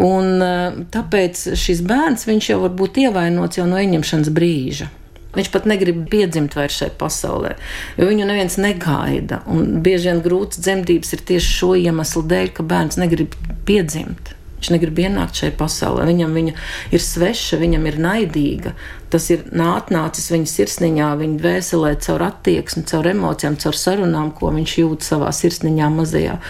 Un 0.00 0.42
eh, 0.42 0.72
tāpēc 0.90 1.56
šis 1.56 1.82
bērns 1.82 2.26
jau 2.48 2.60
var 2.60 2.70
būt 2.70 2.96
ievainots 3.06 3.58
jau 3.58 3.66
no 3.66 3.76
ieņemšanas 3.76 4.30
brīža. 4.30 4.88
Viņš 5.36 5.50
pat 5.52 5.66
negrib 5.68 6.06
piedzimt 6.08 6.54
vairs 6.56 6.78
šai 6.80 6.90
pasaulē, 6.96 7.56
jo 7.98 8.06
viņu 8.08 8.24
neviens 8.24 8.56
negaida. 8.56 9.42
Un 9.52 9.82
bieži 9.84 10.08
vien 10.08 10.22
grūts 10.24 10.62
dzemdības 10.64 11.12
ir 11.12 11.24
tieši 11.28 11.52
šo 11.58 11.74
iemeslu 11.76 12.24
dēļ, 12.24 12.54
ka 12.56 12.64
bērns 12.64 12.96
negrib 12.96 13.36
piedzimt. 13.68 14.35
Viņš 14.66 14.74
negrib 14.74 14.96
ienākt 14.98 15.38
šajā 15.38 15.52
pasaulē. 15.60 16.02
Viņam 16.08 16.32
viņa 16.34 16.52
ir 16.90 17.02
sveša, 17.02 17.58
viņam 17.60 17.84
ir 17.86 17.98
naidīga. 18.02 18.72
Tas 19.12 19.28
ir 19.30 19.44
atnācis 19.62 20.32
viņa 20.32 20.48
sirsniņā, 20.50 21.10
viņa 21.20 21.38
dvēselē, 21.38 21.92
caur 22.02 22.24
attieksmi, 22.26 22.82
caur 22.90 23.06
emocijām, 23.06 23.54
caur 23.62 23.78
sarunām, 23.78 24.32
ko 24.34 24.50
viņš 24.56 24.72
jūt 24.80 25.06
savā 25.06 25.30
sirsniņā 25.30 25.90
mazajā. 25.94 26.40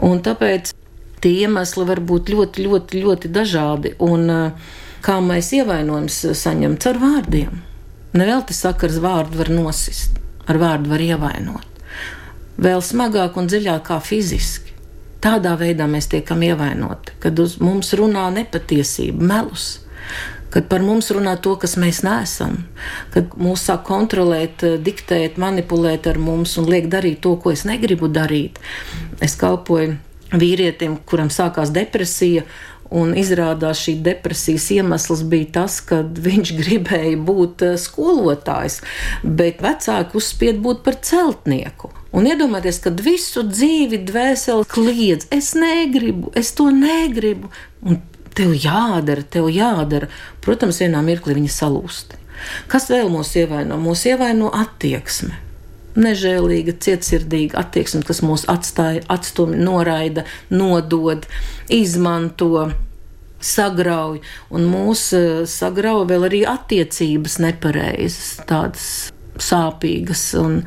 Un 0.00 0.22
tāpēc 0.24 0.72
tie 1.20 1.32
iemesli 1.44 1.84
var 1.90 2.00
būt 2.00 2.32
ļoti, 2.32 2.64
ļoti, 2.64 3.02
ļoti 3.04 3.32
dažādi. 3.36 3.92
Un 4.00 4.24
eh, 4.32 4.70
kā 5.04 5.18
mēs 5.20 5.52
ievainojums 5.58 6.22
saņemam 6.40 6.78
caur 6.80 7.02
vārdiem. 7.02 7.60
Nevelti 8.16 8.56
saka, 8.56 8.88
ar 8.88 8.96
vārdu 9.04 9.42
var 9.42 9.52
nosist, 9.52 10.16
ar 10.48 10.56
vārdu 10.56 10.94
var 10.94 11.04
ievainot. 11.04 11.84
Vēl 12.56 12.80
smagāk 12.80 13.36
un 13.36 13.52
dziļāk 13.52 13.84
kā 13.92 14.00
fiziski. 14.00 14.67
Tādā 15.24 15.56
veidā 15.58 15.88
mēs 15.90 16.06
tiekam 16.12 16.42
ievainoti, 16.46 17.16
kad 17.22 17.38
uz 17.42 17.56
mums 17.62 17.90
runā 17.98 18.28
nepatiesība, 18.36 19.30
melus. 19.32 19.68
Kad 20.48 20.68
par 20.70 20.80
mums 20.80 21.10
runā 21.12 21.34
to, 21.44 21.52
kas 21.60 21.74
mēs 21.76 22.00
neesam, 22.06 22.62
kad 23.12 23.34
mūs 23.36 23.66
sāk 23.68 23.82
kontrolēt, 23.84 24.62
diktēt, 24.80 25.36
manipulēt 25.36 26.06
ar 26.08 26.16
mums 26.22 26.54
un 26.60 26.70
liek 26.70 26.88
darīt 26.88 27.20
to, 27.26 27.34
ko 27.36 27.52
es 27.52 27.66
negribu 27.68 28.08
darīt. 28.08 28.56
Es 29.20 29.36
kalpoju 29.36 29.98
vīrietim, 30.32 30.96
kuram 31.08 31.28
sākās 31.34 31.74
depresija, 31.74 32.46
Un 32.88 33.12
izrādās 33.20 33.82
šī 33.84 33.98
depresijas 34.00 34.70
iemesls 34.72 35.20
bija 35.28 35.50
tas, 35.58 35.76
ka 35.84 36.00
viņš 36.08 36.54
gribēja 36.56 37.18
būt 37.20 37.64
skolotājs, 37.82 38.80
bet 39.22 39.60
vecāki 39.64 40.16
uzspied 40.16 40.62
būt 40.64 40.80
par 40.86 40.96
celtnieku. 41.04 41.92
Un 42.16 42.28
iedomājieties, 42.28 42.78
ka 42.84 42.92
visu 43.04 43.42
dzīvi 43.44 44.00
dvēseli 44.08 44.68
kliedz, 44.72 45.26
es 45.34 45.52
negribu, 45.58 46.32
es 46.38 46.54
to 46.56 46.70
negribu. 46.72 47.50
Un 47.84 48.00
tev 48.38 48.54
jādara, 48.56 49.24
tev 49.24 49.50
jādara. 49.52 50.08
Protams, 50.44 50.80
vienā 50.80 51.02
mirklī 51.04 51.36
viņa 51.36 51.52
salūst. 51.52 52.16
Kas 52.70 52.88
vēl 52.92 53.10
mūs 53.12 53.34
ievaino? 53.36 53.76
Mūs 53.82 54.06
ievaino 54.08 54.48
attieksme. 54.54 55.36
Nežēlīga, 55.98 56.76
cietsirdīga 56.84 57.58
attieksme, 57.58 58.04
kas 58.06 58.22
mūs 58.22 58.46
atstāja, 58.48 59.02
atstumj, 59.10 59.58
noraida, 59.58 60.24
nodod, 60.54 61.26
izmanto 61.74 62.68
sagrauj, 63.42 64.20
un 64.54 64.66
mūsu 64.70 65.18
eh, 65.18 65.44
sagrauj 65.50 66.06
vēl 66.10 66.26
arī 66.30 66.42
attiecības 66.48 67.38
nepareizas, 67.42 68.32
tādas 68.48 68.88
sāpīgas, 69.42 70.22
un 70.38 70.60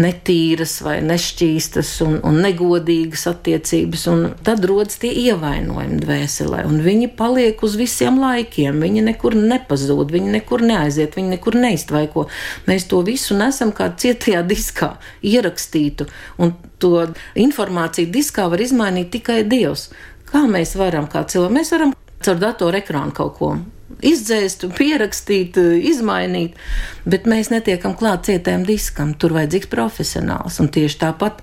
netīras, 0.00 0.78
vai 0.84 0.96
nešķīstas 1.04 1.90
un, 2.06 2.18
un 2.26 2.38
negodīgas 2.44 3.26
attiecības. 3.30 4.06
Un 4.12 4.24
tad 4.46 4.64
rodas 4.68 5.00
tie 5.02 5.12
ievainojumi 5.26 6.00
dvēselē, 6.02 6.64
un 6.68 6.80
viņi 6.84 7.10
paliek 7.18 7.62
uz 7.64 7.76
visiem 7.80 8.20
laikiem. 8.22 8.80
Viņi 8.82 9.04
nekur 9.10 9.36
nepazūd, 9.38 10.14
viņi 10.14 10.36
nekur 10.38 10.64
neaiziet, 10.66 11.18
viņi 11.18 11.36
nekur 11.36 11.58
neiztvaiko. 11.60 12.26
Mēs 12.68 12.88
to 12.90 13.02
visu 13.06 13.36
nesam 13.38 13.74
kā 13.76 13.90
cietajā 13.96 14.44
diskā 14.48 14.94
ierakstītu, 15.26 16.08
un 16.42 16.56
to 16.82 17.08
informāciju 17.38 18.10
diskā 18.12 18.48
var 18.52 18.62
izmainīt 18.64 19.12
tikai 19.14 19.42
Dievs. 19.48 19.90
Kā 20.32 20.46
mēs 20.48 20.76
varam, 20.80 21.06
kā 21.12 21.26
cilvēki, 21.28 21.58
mēs 21.58 21.72
varam 21.74 21.92
caur 22.22 22.40
datoru 22.40 22.78
ekrānu 22.80 23.14
kaut 23.16 23.36
ko 23.38 23.54
izdzēst, 24.02 24.66
pierakstīt, 24.76 25.58
izmainīt, 25.92 26.58
bet 27.08 27.28
mēs 27.30 27.52
netiekam 27.52 27.96
klāt 27.98 28.28
cietējam 28.28 28.66
diskam. 28.68 29.14
Tur 29.14 29.36
vajadzīgs 29.38 29.70
profesionāls. 29.72 30.58
Un 30.62 30.70
tieši 30.74 31.00
tāpat 31.04 31.42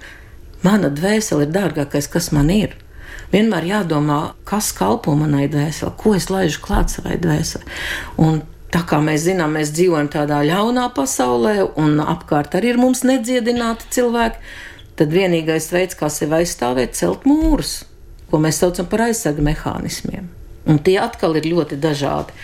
mana 0.66 0.92
dvēsele 0.94 1.48
ir 1.48 1.56
dārgākais, 1.56 2.10
kas 2.12 2.32
man 2.36 2.52
ir. 2.54 2.76
Vienmēr 3.34 3.68
jādomā, 3.70 4.20
kas 4.48 4.72
kalpo 4.74 5.14
manai 5.18 5.46
dvēselē, 5.52 5.94
ko 5.98 6.16
es 6.18 6.30
laižu 6.34 6.64
klāt 6.66 6.96
savai 6.96 7.20
dvēselē. 7.22 7.68
Tā 8.70 8.84
kā 8.86 9.00
mēs 9.02 9.24
zinām, 9.26 9.56
mēs 9.58 9.72
dzīvojam 9.74 10.12
tādā 10.14 10.44
ļaunā 10.46 10.90
pasaulē, 10.94 11.56
un 11.82 11.98
apkārt 12.04 12.58
arī 12.58 12.76
ir 12.76 12.82
mums 12.82 13.02
nedziedināti 13.06 13.90
cilvēki, 13.96 14.44
tad 15.00 15.14
vienīgais 15.16 15.72
veids, 15.74 15.98
kā 15.98 16.10
sevi 16.14 16.42
aizstāvēt, 16.42 16.94
ir 16.94 17.00
celt 17.02 17.26
mūrus, 17.30 17.80
ko 18.30 18.42
mēs 18.42 18.62
saucam 18.62 18.90
par 18.90 19.08
aizsargu 19.08 19.46
mehānismiem. 19.46 20.30
Un 20.70 20.78
tie 20.86 21.00
atkal 21.02 21.34
ir 21.40 21.48
ļoti 21.50 21.80
dažādi. 21.82 22.36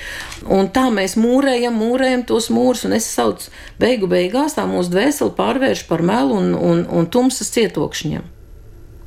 Un 0.49 0.71
tā 0.73 0.87
mēs 0.93 1.13
mūrējam, 1.19 1.75
mūrējam 1.77 2.25
tos 2.25 2.49
mūrus, 2.53 2.85
un 2.87 2.95
es 2.97 3.05
saucu, 3.11 3.51
beigu 3.81 4.09
beigās 4.09 4.57
tā 4.57 4.65
mūsu 4.69 4.93
dvēseli 4.95 5.35
pārvērš 5.37 5.85
par 5.89 6.01
melu 6.05 6.39
un, 6.39 6.53
un, 6.57 6.85
un 6.89 7.09
tumsas 7.11 7.53
cietokšņiem, 7.53 8.25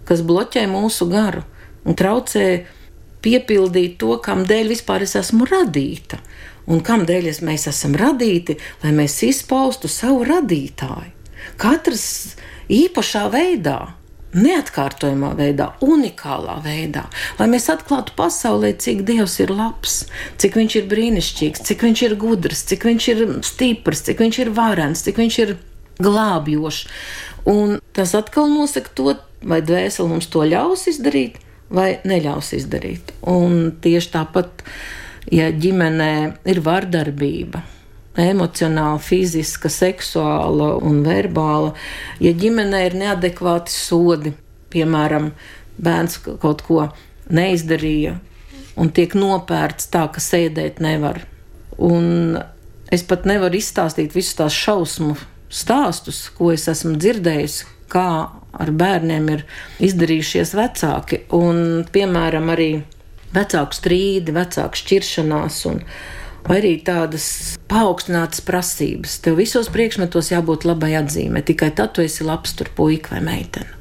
kas 0.07 0.23
bloķē 0.23 0.69
mūsu 0.71 1.09
garu 1.11 1.43
un 1.83 1.99
traucē 1.99 2.45
piepildīt 3.25 3.99
to, 3.99 4.15
kam 4.23 4.47
dēļ 4.47 4.71
vispār 4.77 5.03
es 5.09 5.17
esmu 5.19 5.49
radīta 5.51 6.21
un 6.69 6.83
kam 6.85 7.07
dēļ 7.09 7.31
mēs 7.47 7.67
esam 7.71 7.97
radīti, 7.99 8.59
lai 8.83 8.93
mēs 8.97 9.17
izpaustu 9.27 9.89
savu 9.91 10.25
radītāju. 10.29 11.15
Katrs 11.59 12.37
īpašā 12.69 13.25
veidā, 13.33 13.79
neatkārtojamā 14.37 15.33
veidā, 15.39 15.71
unikālā 15.85 16.59
veidā, 16.65 17.07
lai 17.39 17.49
mēs 17.49 17.69
atklātu 17.73 18.13
pasaulē, 18.19 18.75
cik 18.77 19.05
Dievs 19.09 19.39
ir 19.41 19.53
labs, 19.55 20.03
cik 20.41 20.59
viņš 20.59 20.77
ir 20.81 20.91
brīnišķīgs, 20.91 21.65
cik 21.69 21.87
viņš 21.87 22.05
ir 22.09 22.17
gudrs, 22.21 22.67
cik 22.69 22.85
viņš 22.89 23.09
ir 23.15 23.25
stiprs, 23.47 24.05
cik 24.09 24.21
viņš 24.25 24.41
ir 24.45 24.53
varens, 24.57 25.05
cik 25.07 25.23
viņš 25.23 25.39
ir 25.47 25.57
glābjošs. 26.03 26.85
Un 27.49 27.79
tas 27.97 28.13
atkal 28.19 28.51
nosaka 28.53 28.93
to, 28.95 29.17
vai 29.43 29.63
dvēseli 29.65 30.13
mums 30.13 30.29
to 30.29 30.45
ļaus 30.45 30.87
izdarīt, 30.91 31.39
vai 31.73 31.99
neļaus 32.09 32.53
izdarīt. 32.59 33.15
Un 33.29 33.73
tieši 33.81 34.13
tāpat 34.13 34.65
ja 35.33 35.49
ģimenē 35.53 36.13
ir 36.49 36.63
vardarbība, 36.65 37.63
emocionāla, 38.19 38.99
fiziska, 39.03 39.71
seksuāla 39.73 40.75
un 40.85 41.03
verbāla, 41.07 41.75
ja 42.23 42.33
ģimenē 42.35 42.85
ir 42.89 42.99
neadekvāti 42.99 43.75
sodi, 43.75 44.35
piemēram, 44.73 45.33
bērns 45.79 46.19
kaut 46.43 46.65
ko 46.67 46.89
neizdarīja 47.31 48.19
un 48.79 48.93
tiek 48.95 49.15
nopērts 49.19 49.91
tā, 49.93 50.07
ka 50.13 50.23
sēdēt 50.23 50.83
nevar. 50.85 51.23
Un 51.79 52.39
es 52.95 53.05
pat 53.07 53.27
nevaru 53.29 53.59
izstāstīt 53.59 54.15
visus 54.17 54.37
tās 54.39 54.55
šausmu 54.55 55.17
stāstus, 55.49 56.27
ko 56.35 56.53
es 56.55 56.69
esmu 56.71 56.97
dzirdējusi, 57.01 57.67
kā 57.93 58.09
ar 58.59 58.71
bērniem 58.83 59.29
ir 59.33 59.45
izdarījušies 59.85 60.55
vecāki. 60.59 61.23
Un, 61.37 61.85
piemēram, 61.93 62.51
arī 62.53 62.71
vecāku 63.35 63.77
strīdi, 63.77 64.35
vecāku 64.37 64.83
šķiršanās. 64.83 65.61
Un, 65.71 65.83
Vai 66.47 66.61
arī 66.61 66.75
tādas 66.85 67.57
paaugstinātas 67.69 68.45
prasības. 68.47 69.19
Tev 69.25 69.41
visos 69.41 69.69
priekšmetos 69.73 70.31
jābūt 70.33 70.69
labai 70.69 70.95
atzīmē, 71.01 71.43
tikai 71.45 71.73
tad 71.77 71.97
tu 71.97 72.05
esi 72.05 72.27
labs 72.27 72.55
tur 72.57 72.71
puika 72.77 73.17
vai 73.17 73.25
meitene. 73.25 73.75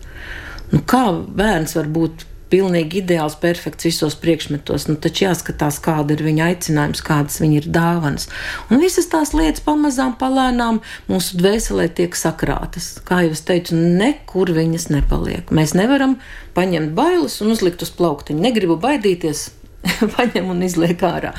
Nu, 0.73 0.81
kā 0.83 1.05
bērns 1.13 1.77
var 1.77 1.87
būt 1.87 2.25
pilnīgi 2.51 3.01
ideāls, 3.01 3.35
perfekts 3.39 3.87
visos 3.87 4.15
priekšmetos. 4.19 4.87
Nu, 4.89 4.95
taču 5.01 5.25
jāskatās, 5.25 5.79
kāda 5.83 6.15
ir 6.15 6.23
viņa 6.27 6.49
aicinājums, 6.51 7.03
kādas 7.05 7.41
viņa 7.43 7.59
ir 7.59 7.69
dāvanas. 7.75 8.27
Un 8.71 8.81
visas 8.83 9.09
tās 9.11 9.33
lietas 9.35 9.63
pamazām, 9.65 10.15
palēnām 10.19 10.81
mūsu 11.11 11.39
dvēselē 11.41 11.89
tiek 11.97 12.15
sakrātas. 12.17 12.95
Kā 13.07 13.23
jau 13.25 13.35
es 13.35 13.43
teicu, 13.47 13.75
nekur 13.75 14.53
viņas 14.55 14.89
nepaliek. 14.93 15.51
Mēs 15.51 15.75
nevaram 15.77 16.17
paņemt 16.57 16.95
bailes 16.97 17.39
un 17.43 17.53
uzlikt 17.55 17.83
uz 17.85 17.93
plauktiņu. 17.95 18.43
Negribu 18.47 18.79
baidīties. 18.81 19.49
paņem 20.15 20.49
un 20.53 20.63
izliek 20.65 21.03
ārā. 21.03 21.35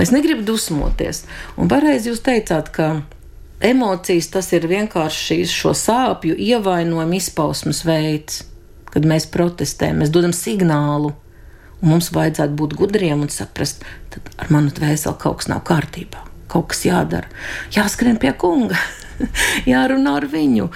Es 0.00 0.12
negribu 0.12 0.44
dusmoties. 0.46 1.24
Un 1.56 1.70
pareizi 1.72 2.10
jūs 2.10 2.24
teicāt, 2.24 2.72
ka 2.74 2.90
emocijas 3.64 4.28
tas 4.34 4.52
ir 4.52 4.68
vienkārši 4.68 5.42
šo 5.48 5.72
sāpju 5.76 6.36
ievainojumu 6.36 7.16
izpausmes 7.20 7.84
veids 7.88 8.44
kad 8.96 9.04
mēs 9.04 9.28
protestējam, 9.28 10.00
mēs 10.00 10.12
dodam 10.14 10.32
signālu. 10.32 11.12
Un 11.82 11.90
mums 11.92 12.08
vajadzētu 12.16 12.56
būt 12.56 12.76
gudriem 12.78 13.26
un 13.26 13.28
saprast, 13.32 13.84
ka 14.08 14.22
ar 14.40 14.48
manu 14.54 14.72
dvēseli 14.72 15.20
kaut 15.20 15.42
kas 15.42 15.50
nav 15.52 15.60
kārtībā, 15.68 16.22
kaut 16.48 16.70
kas 16.72 16.86
jādara. 16.86 17.28
Jāskrien 17.74 18.16
pie 18.22 18.32
kunga, 18.40 18.78
jārunā 19.72 20.16
ar 20.20 20.26
viņu, 20.30 20.68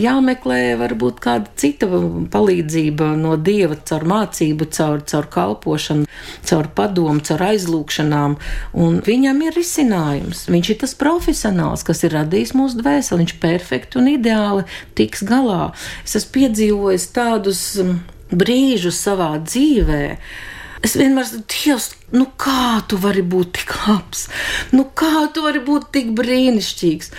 jāmeklē 0.00 0.60
varbūt 0.80 1.20
kāda 1.24 1.52
cita 1.60 1.88
palīdzība 2.32 3.12
no 3.20 3.36
dieva, 3.40 3.78
caur 3.88 4.06
mācību, 4.10 4.68
caur, 4.76 5.04
caur 5.10 5.30
kalpošanu, 5.32 6.06
caur 6.48 6.70
padomu, 6.76 7.24
caur 7.26 7.46
aizlūgšanām. 7.50 8.36
Un 8.84 9.00
viņam 9.06 9.42
ir 9.46 9.58
risinājums. 9.58 10.46
Viņš 10.52 10.74
ir 10.74 10.80
tas 10.84 10.96
profesionāls, 10.98 11.84
kas 11.86 12.04
ir 12.06 12.16
radījis 12.18 12.54
mūsu 12.58 12.80
dvēseli. 12.82 13.24
Viņš 13.24 13.36
perfekti 13.42 14.00
un 14.00 14.12
ideāli 14.14 14.68
tiks 14.98 15.24
galā. 15.26 15.72
Es 16.04 16.16
esmu 16.20 16.36
piedzīvojis 16.38 17.10
tādus 17.16 17.66
brīžus 18.30 19.02
savā 19.02 19.34
dzīvēm 19.42 20.16
Es 20.80 20.96
vienmēr 20.96 21.26
saku, 21.28 21.44
Dievs, 21.52 21.90
nu 22.16 22.24
kā 22.40 22.80
tu 22.88 22.96
vari 23.00 23.20
būt 23.20 23.52
tik 23.58 23.74
labs, 23.84 24.28
nu 24.72 24.86
kā 24.96 25.26
tu 25.34 25.44
vari 25.44 25.60
būt 25.64 25.90
tik 25.96 26.14
brīnišķīgs. 26.16 27.12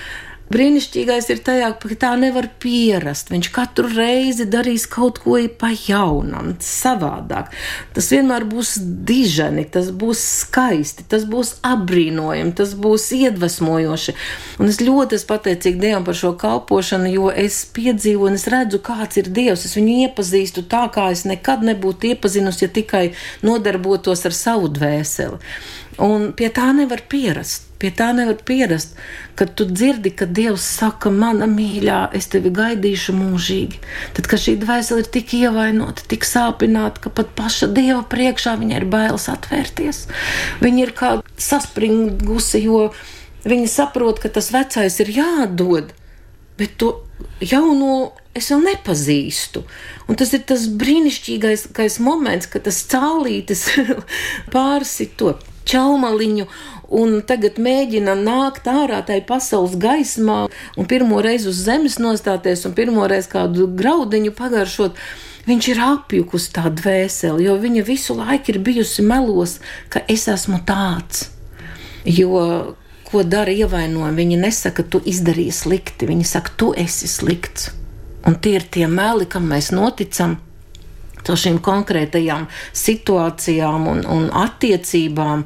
Brīnišķīgais 0.51 1.29
ir 1.31 1.39
tajā, 1.45 1.69
ka 1.79 1.95
tā 1.99 2.11
nevar 2.19 2.49
pierast. 2.61 3.29
Viņš 3.31 3.49
katru 3.55 3.87
reizi 3.91 4.47
darīs 4.49 4.87
kaut 4.89 5.21
ko 5.23 5.37
pa 5.59 5.69
jaunam, 5.71 6.53
savādāk. 6.61 7.51
Tas 7.95 8.09
vienmēr 8.11 8.45
būs 8.49 8.75
diženi, 9.07 9.63
tas 9.71 9.91
būs 9.95 10.21
skaisti, 10.41 11.05
tas 11.11 11.23
būs 11.29 11.53
apbrīnojami, 11.67 12.55
tas 12.57 12.73
būs 12.75 13.09
iedvesmojoši. 13.15 14.15
Un 14.59 14.71
es 14.71 14.81
ļoti 14.83 15.19
esmu 15.19 15.31
pateicīga 15.31 15.81
Dievam 15.85 16.07
par 16.07 16.17
šo 16.17 16.33
kalpošanu, 16.41 17.11
jo 17.15 17.29
es 17.31 17.63
piedzīvoju 17.75 18.33
un 18.33 18.39
es 18.39 18.47
redzu, 18.51 18.81
kāds 18.83 19.21
ir 19.21 19.31
Dievs. 19.31 19.65
Es 19.69 19.77
viņu 19.79 20.01
iepazīstu 20.07 20.65
tā, 20.71 20.87
kā 20.93 21.09
es 21.15 21.23
nekad 21.29 21.63
nebūtu 21.67 22.11
iepazinusi, 22.11 22.65
ja 22.65 22.73
tikai 22.81 23.05
nodarbotos 23.45 24.27
ar 24.27 24.35
savu 24.35 24.71
dvēseli. 24.73 25.39
Un 25.99 26.31
pie 26.37 26.47
tā 26.53 26.69
nevar 26.75 27.03
pierast. 27.11 27.67
Pie 27.81 27.89
tā 27.97 28.11
nevar 28.13 28.37
pierast, 28.45 28.93
kad 29.35 29.55
tu 29.57 29.65
dzirdi, 29.65 30.11
ka 30.13 30.27
Dievs 30.29 30.63
saka, 30.77 31.09
mana 31.09 31.47
mīļā, 31.49 32.11
es 32.15 32.29
tevi 32.29 32.51
gaidīšu 32.53 33.15
mūžīgi. 33.17 33.79
Tad, 34.15 34.29
kad 34.29 34.43
šī 34.43 34.53
dvēsele 34.61 35.01
ir 35.01 35.09
tik 35.15 35.33
ievainota, 35.39 36.05
tik 36.07 36.27
sāpināta, 36.29 37.01
ka 37.01 37.13
pat 37.17 37.33
paša 37.37 37.71
Dieva 37.73 38.03
priekšā 38.05 38.53
viņai 38.61 38.77
ir 38.83 38.87
bailes 38.93 39.25
atvērties. 39.33 40.03
Viņa 40.61 40.85
ir 40.85 40.93
kā 40.93 41.11
saspringusi, 41.41 42.61
jo 42.67 42.91
viņa 43.49 43.73
saprot, 43.73 44.21
ka 44.21 44.29
tas 44.29 44.53
vecais 44.53 45.01
ir 45.01 45.13
jādod, 45.17 45.95
bet 46.61 46.77
to 46.77 46.93
jauno 47.41 48.11
es 48.37 48.53
vēl 48.53 48.61
nepazīstu. 48.69 49.65
Un 50.05 50.21
tas 50.21 50.37
ir 50.37 50.45
tas 50.47 50.69
brīnišķīgais 50.69 51.97
moments, 52.03 52.45
kad 52.51 52.69
tas 52.69 52.85
cālītis 52.93 53.65
pārsit 54.53 55.17
to 55.17 55.33
čaumaliņu 55.67 56.47
un 57.01 57.19
tagad 57.27 57.59
mēģina 57.61 58.15
nākt 58.19 58.67
ārā 58.67 59.01
tajā 59.07 59.23
pasaules 59.27 59.77
gaismā 59.79 60.45
un 60.49 60.89
pirmo 60.89 61.21
reizi 61.23 61.49
uz 61.51 61.63
zemes 61.65 61.97
nostāties 62.01 62.65
un 62.67 62.75
pirmo 62.77 63.07
reizi 63.09 63.31
kādu 63.31 63.69
graudiņu 63.79 64.33
pagaršot. 64.37 64.99
Viņš 65.47 65.67
ir 65.71 65.79
apjukus 65.81 66.51
tā 66.53 66.67
dvēseli, 66.69 67.47
jo 67.47 67.55
viņa 67.57 67.81
visu 67.87 68.13
laiku 68.13 68.53
ir 68.53 68.59
bijusi 68.61 69.01
melos, 69.01 69.57
ka 69.89 70.03
es 70.11 70.27
esmu 70.29 70.59
tāds. 70.69 71.31
Jo, 72.05 72.75
ko 73.09 73.23
dara 73.25 73.49
ievainojumi, 73.49 74.19
viņi 74.21 74.37
nesaka, 74.43 74.85
tu 74.85 75.01
izdarīji 75.01 75.55
slikti, 75.63 76.09
viņi 76.09 76.27
saka, 76.29 76.53
tu 76.61 76.69
esi 76.77 77.09
slikts. 77.09 77.71
Un 78.29 78.37
tie 78.37 78.59
ir 78.59 78.67
tie 78.69 78.85
meli, 78.85 79.25
kam 79.25 79.49
mēs 79.49 79.71
noticam 79.73 80.37
šīm 81.27 81.59
konkrētajām 81.63 82.47
situācijām, 82.77 83.87
un, 83.91 84.03
un 84.09 84.27
attiecībām 84.41 85.45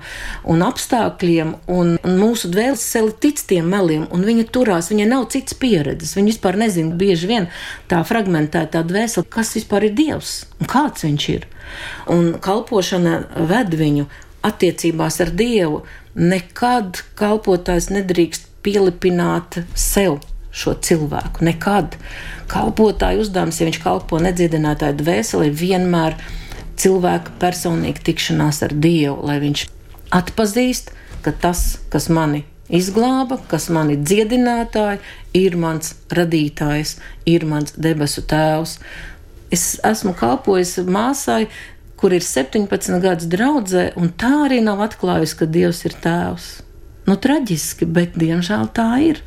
un 0.51 0.65
apstākļiem. 0.65 1.55
Un, 1.71 1.95
mūsu 2.05 2.49
dvēsele 2.53 3.15
tic 3.21 3.41
tiem 3.49 3.69
meliem, 3.71 4.05
un 4.13 4.25
viņa 4.27 4.47
turās, 4.55 4.91
viņai 4.93 5.09
nav 5.11 5.27
cits 5.33 5.57
pieredzes. 5.59 6.15
Viņa 6.17 6.33
vispār 6.33 6.59
nezina, 6.61 6.95
bieži 6.95 7.29
vien 7.31 7.49
tā 7.91 8.01
fragmentētā 8.07 8.83
dvēsele, 8.87 9.27
kas 9.29 9.55
vispār 9.57 9.89
ir 9.89 9.97
Dievs 9.97 10.35
un 10.59 10.71
kāds 10.71 11.05
viņš 11.05 11.27
ir. 11.33 11.47
Un 12.11 12.35
kalpošana 12.41 13.19
ved 13.49 13.75
viņu 13.77 14.07
attiecībās 14.45 15.19
ar 15.25 15.33
Dievu. 15.35 15.83
Nekad 16.15 17.01
kalpotājs 17.19 17.89
nedrīkst 17.91 18.47
pielipināt 18.65 19.59
sev 19.77 20.21
šo 20.55 20.75
cilvēku. 20.79 21.43
Nekad. 21.45 21.97
Kalpotāja 22.51 23.19
uzdevums, 23.23 23.59
ja 23.59 23.67
viņš 23.67 23.79
kalpo 23.83 24.19
nedziedinātāju 24.23 24.99
dvēseli, 25.01 25.49
ir 25.49 25.59
vienmēr 25.59 26.17
cilvēka 26.79 27.37
personīga 27.41 28.03
tikšanās 28.05 28.61
ar 28.65 28.75
Dievu, 28.75 29.17
lai 29.25 29.39
viņš 29.43 29.65
atpazīst, 30.15 30.91
ka 31.25 31.33
tas, 31.41 31.79
kas 31.91 32.07
mani 32.13 32.45
izglāba, 32.69 33.39
kas 33.49 33.67
mani 33.73 33.97
dziedinātāji, 33.97 35.01
ir 35.37 35.57
mans 35.59 35.95
radītājs, 36.13 36.97
ir 37.29 37.45
mans 37.49 37.75
debesu 37.77 38.23
tēvs. 38.25 38.79
Es 39.53 39.75
esmu 39.85 40.15
kalpojis 40.17 40.77
māsai, 40.89 41.45
kur 41.99 42.13
ir 42.13 42.25
17 42.25 43.01
gadus 43.03 43.29
draudzē, 43.31 43.91
un 43.99 44.11
tā 44.11 44.33
arī 44.47 44.61
nav 44.65 44.83
atklājusi, 44.85 45.37
ka 45.39 45.49
Dievs 45.49 45.85
ir 45.87 45.95
tēvs. 46.03 46.49
Nu, 47.05 47.13
traģiski, 47.21 47.85
bet 47.85 48.17
diemžēl 48.17 48.69
tā 48.73 48.89
ir. 49.05 49.21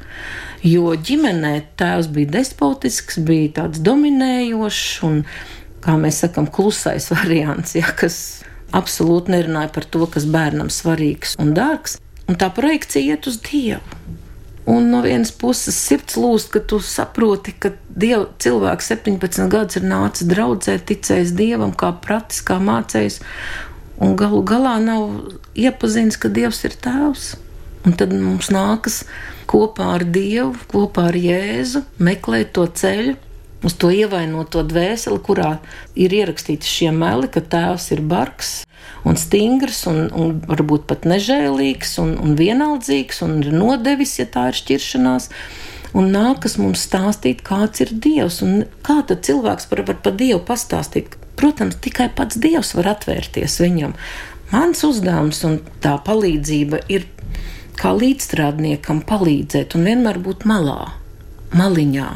Jo 0.67 0.97
ģimenē 0.99 1.53
tēvs 1.79 2.11
bija 2.11 2.33
despotisks, 2.41 3.21
bija 3.23 3.53
tāds 3.61 3.83
dominējošs 3.87 5.05
un, 5.07 5.23
kā 5.85 5.95
mēs 6.01 6.25
sakām, 6.25 6.51
klusais 6.51 7.11
variants, 7.15 7.77
ja, 7.79 7.87
kas 7.95 8.43
absolūti 8.75 9.33
nerunāja 9.33 9.71
par 9.73 9.87
to, 9.87 10.05
kas 10.11 10.27
bērnam 10.29 10.73
svarīgs 10.75 11.39
un 11.41 11.55
dārgs. 11.57 11.97
Un 12.29 12.37
tā 12.37 12.51
projekcija 12.53 13.15
iet 13.15 13.31
uz 13.31 13.39
Dievu. 13.47 13.81
Un 14.69 14.91
no 14.93 14.99
vienas 15.01 15.31
puses 15.33 15.79
sirds 15.81 16.19
lūst, 16.21 16.51
ka 16.53 16.61
tu 16.61 16.77
saproti, 16.85 17.55
ka 17.57 17.71
Dieva, 17.89 18.27
cilvēks 18.43 18.91
17 18.93 19.49
gadus 19.49 19.79
ir 19.81 19.87
nācis 19.89 20.29
draudzē, 20.29 20.75
ticējis 20.91 21.33
Dievam, 21.39 21.73
kā 21.73 21.95
pratis, 22.05 22.43
kā 22.45 22.59
mācējis, 22.61 23.23
un 24.05 24.13
galu 24.21 24.43
galā 24.45 24.75
nav 24.85 25.31
iepazinis, 25.57 26.21
ka 26.21 26.29
Dievs 26.29 26.67
ir 26.69 26.77
tēvs. 26.85 27.31
Un 27.89 27.95
tad 27.97 28.13
mums 28.13 28.51
nākas 28.53 29.01
kopā 29.49 29.95
ar 29.97 30.05
Dievu, 30.05 30.53
kopā 30.69 31.07
ar 31.09 31.17
Jēzu 31.17 31.87
meklēt 32.05 32.53
to 32.59 32.67
ceļu, 32.69 33.15
uz 33.65 33.75
to 33.81 33.89
ievainoto 33.95 34.61
dvēseli, 34.69 35.19
kurā 35.25 35.55
ir 35.97 36.13
ierakstīti 36.15 36.69
šie 36.69 36.91
meli, 36.93 37.31
ka 37.33 37.41
tēvs 37.41 37.89
ir 37.97 38.05
bargs 38.05 38.59
un 39.09 39.17
stingrs, 39.17 39.87
un, 39.89 40.05
un 40.13 40.37
varbūt 40.51 40.85
pat 40.91 41.09
nežēlīgs 41.09 41.97
un, 42.03 42.15
un 42.21 42.37
vienaldzīgs, 42.39 43.23
un 43.25 43.39
ir 43.41 43.57
nodevis, 43.57 44.19
ja 44.21 44.29
tā 44.29 44.51
ir 44.53 44.61
šķiršanās. 44.61 45.31
Un 45.97 46.11
nākas 46.13 46.59
mums 46.61 46.85
stāstīt, 46.85 47.41
kāds 47.47 47.81
ir 47.81 47.95
Dievs, 47.97 48.43
kā 48.85 49.01
tad 49.09 49.25
cilvēks 49.25 49.71
var, 49.71 49.87
var 49.89 50.03
par 50.05 50.19
Dievu 50.21 50.43
pastāstīt. 50.45 51.17
Protams, 51.41 51.79
tikai 51.81 52.11
pats 52.13 52.37
Dievs 52.37 52.75
var 52.77 52.93
atvērties 52.93 53.57
viņam. 53.63 53.97
Mans 54.53 54.85
uzdevums 54.85 55.41
un 55.49 55.59
tā 55.85 55.95
palīdzība 56.05 56.83
ir 56.93 57.09
kā 57.79 57.95
līdzstrādniekam 57.97 59.03
palīdzēt 59.09 59.77
un 59.79 59.87
vienmēr 59.89 60.21
būt 60.23 60.47
malā, 60.49 60.95
maliņā. 61.57 62.09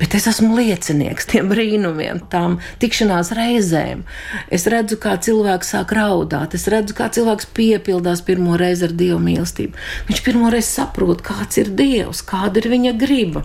Bet 0.00 0.14
es 0.16 0.24
esmu 0.30 0.54
liecinieks 0.56 1.26
tiem 1.28 1.50
brīnumiem, 1.50 2.22
tām 2.32 2.54
tikšanās 2.80 3.34
reizēm. 3.36 4.06
Es 4.48 4.64
redzu, 4.72 4.96
kā 5.02 5.18
cilvēks 5.20 5.74
sāk 5.74 5.92
raudāt, 5.98 6.56
es 6.56 6.64
redzu, 6.72 6.96
kā 6.96 7.10
cilvēks 7.12 7.50
piepildās 7.56 8.22
pirmo 8.24 8.56
reizi 8.60 8.86
ar 8.88 8.94
dievu 8.96 9.18
mīlestību. 9.26 9.76
Viņš 10.08 10.22
pirmo 10.24 10.48
reizi 10.54 10.70
saprot, 10.78 11.20
kāds 11.26 11.60
ir 11.60 11.68
dievs, 11.76 12.24
kāda 12.24 12.62
ir 12.62 12.70
viņa 12.72 12.94
griba, 13.02 13.44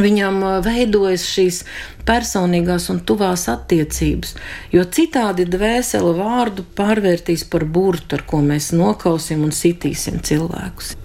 Viņam 0.00 0.40
veidojas 0.64 1.24
šīs 1.28 1.62
personīgās 2.08 2.88
un 2.92 3.02
tuvās 3.06 3.44
attiecības, 3.52 4.34
jo 4.72 4.84
citādi 4.88 5.44
dvēseli 5.46 6.14
vārdu 6.16 6.64
pārvērtīs 6.78 7.44
par 7.52 7.66
burtu, 7.68 8.16
ar 8.16 8.24
ko 8.26 8.40
mēs 8.44 8.72
nokausim 8.72 9.44
un 9.44 9.52
sitīsim 9.52 10.22
cilvēkus. 10.24 10.96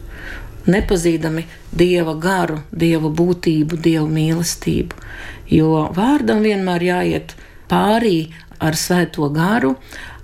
Nepazīdami 0.67 1.45
dieva 1.75 2.15
garu, 2.19 2.61
dieva 2.71 3.11
būtību, 3.11 3.79
dieva 3.83 4.07
mīlestību, 4.07 5.03
jo 5.51 5.87
vārdam 5.95 6.43
vienmēr 6.43 6.87
jāiet 6.87 7.35
pārī 7.71 8.29
ar 8.59 8.75
svēto 8.75 9.29
garu, 9.35 9.75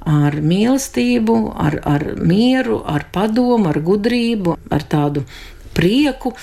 ar 0.07 0.35
mīlestību, 0.43 1.37
ar, 1.55 1.79
ar 1.87 2.05
mieru, 2.19 2.81
ar 2.83 3.07
padomu, 3.11 3.71
ar 3.71 3.79
gudrību, 3.83 4.57
ar 4.71 4.83
tādu 4.91 5.23
prieku 5.73 6.33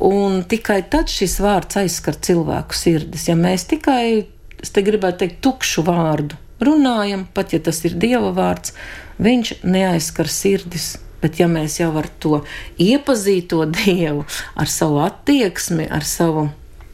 Un 0.00 0.42
tikai 0.48 0.80
tad 0.88 1.12
šis 1.12 1.36
vārds 1.44 1.76
aizskar 1.76 2.16
cilvēku 2.16 2.76
sirdis. 2.76 3.26
Ja 3.28 3.36
mēs 3.36 3.66
tikai, 3.68 4.24
es 4.62 4.72
te 4.72 4.84
gribētu 4.84 5.24
teikt, 5.24 5.42
tukšu 5.44 5.84
vārdu 5.84 6.38
runājam, 6.64 7.26
pat 7.34 7.52
ja 7.52 7.60
tas 7.64 7.82
ir 7.88 7.96
dieva 8.00 8.32
vārds, 8.36 8.74
viņš 9.20 9.60
neaizskar 9.64 10.28
sirdis. 10.28 10.94
Bet, 11.20 11.36
ja 11.36 11.50
mēs 11.52 11.74
jau 11.76 11.90
ar 12.00 12.06
to 12.16 12.38
iepazīto 12.80 13.66
dievu, 13.68 14.22
ar 14.56 14.70
savu 14.72 15.02
attieksmi, 15.04 15.84
ar 15.92 16.06
savu 16.08 16.46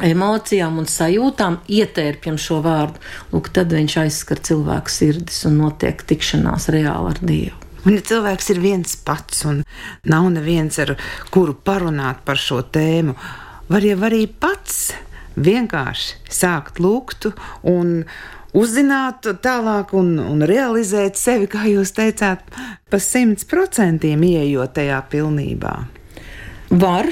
emocijām 0.03 0.81
un 0.83 0.89
sajūtām 0.91 1.61
ietērpjam 1.71 2.41
šo 2.41 2.59
vārdu, 2.65 2.99
lūk, 3.31 3.53
tad 3.55 3.71
viņš 3.71 3.97
aizskar 4.03 4.43
cilvēku 4.51 4.93
sirdis 4.93 5.45
un 5.47 5.61
notiek 5.63 6.03
tikšanās 6.11 6.67
reāli 6.75 7.15
ar 7.15 7.23
dievu. 7.23 7.66
Un, 7.87 7.95
ja 7.95 8.03
cilvēks 8.03 8.51
ir 8.51 8.63
viens 8.63 8.97
pats 9.07 9.45
un 9.47 9.63
nav 10.11 10.31
neviens, 10.35 10.79
ar 10.83 10.97
kuru 11.31 11.55
parunāt 11.55 12.25
par 12.27 12.41
šo 12.41 12.65
tēmu, 12.75 13.15
var 13.71 13.87
jau 13.87 13.99
arī 14.09 14.25
pats 14.27 14.89
vienkārši 15.37 16.33
sākt 16.33 16.81
lūgt 16.83 17.29
un 17.63 18.01
uzzināt 18.57 19.29
tālāk 19.45 19.93
un, 19.97 20.17
un 20.19 20.43
realizēt 20.49 21.19
sevi, 21.21 21.47
kā 21.51 21.67
jūs 21.69 21.93
teicāt, 21.97 22.43
pa 22.91 23.01
simts 23.03 23.47
procentiem 23.49 24.25
ieejot 24.25 24.75
tajā 24.79 24.99
pilnībā. 25.13 25.77
Var, 26.75 27.11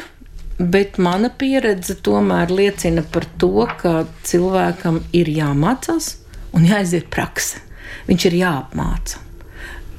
bet 0.59 0.99
mana 0.99 1.31
pieredze 1.31 1.99
tomēr 2.03 2.51
liecina 2.51 3.05
par 3.14 3.29
to, 3.39 3.68
ka 3.79 4.09
cilvēkam 4.27 5.05
ir 5.14 5.31
jāmācās 5.31 6.16
un 6.55 6.66
jāiziet 6.66 7.11
prakse. 7.12 7.62
Viņš 8.09 8.27
ir 8.31 8.41
jāapmāca. 8.43 9.24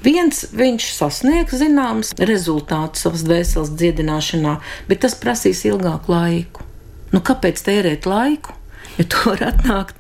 Viens 0.05 0.43
viņš 0.53 0.85
sasniegs 0.93 1.55
zināms 1.57 2.11
rezultātus 2.29 3.05
savas 3.05 3.23
dvēseles 3.25 3.71
dziedināšanā, 3.73 4.59
bet 4.89 5.01
tas 5.01 5.17
prasīs 5.17 5.63
ilgāku 5.65 6.13
laiku. 6.13 6.65
Nu, 7.13 7.23
kāpēc 7.25 7.63
tērēt 7.65 8.05
laiku? 8.09 8.53
Ja 8.99 9.05
to 9.11 9.31
var 9.31 9.41
atnākt, 9.49 9.97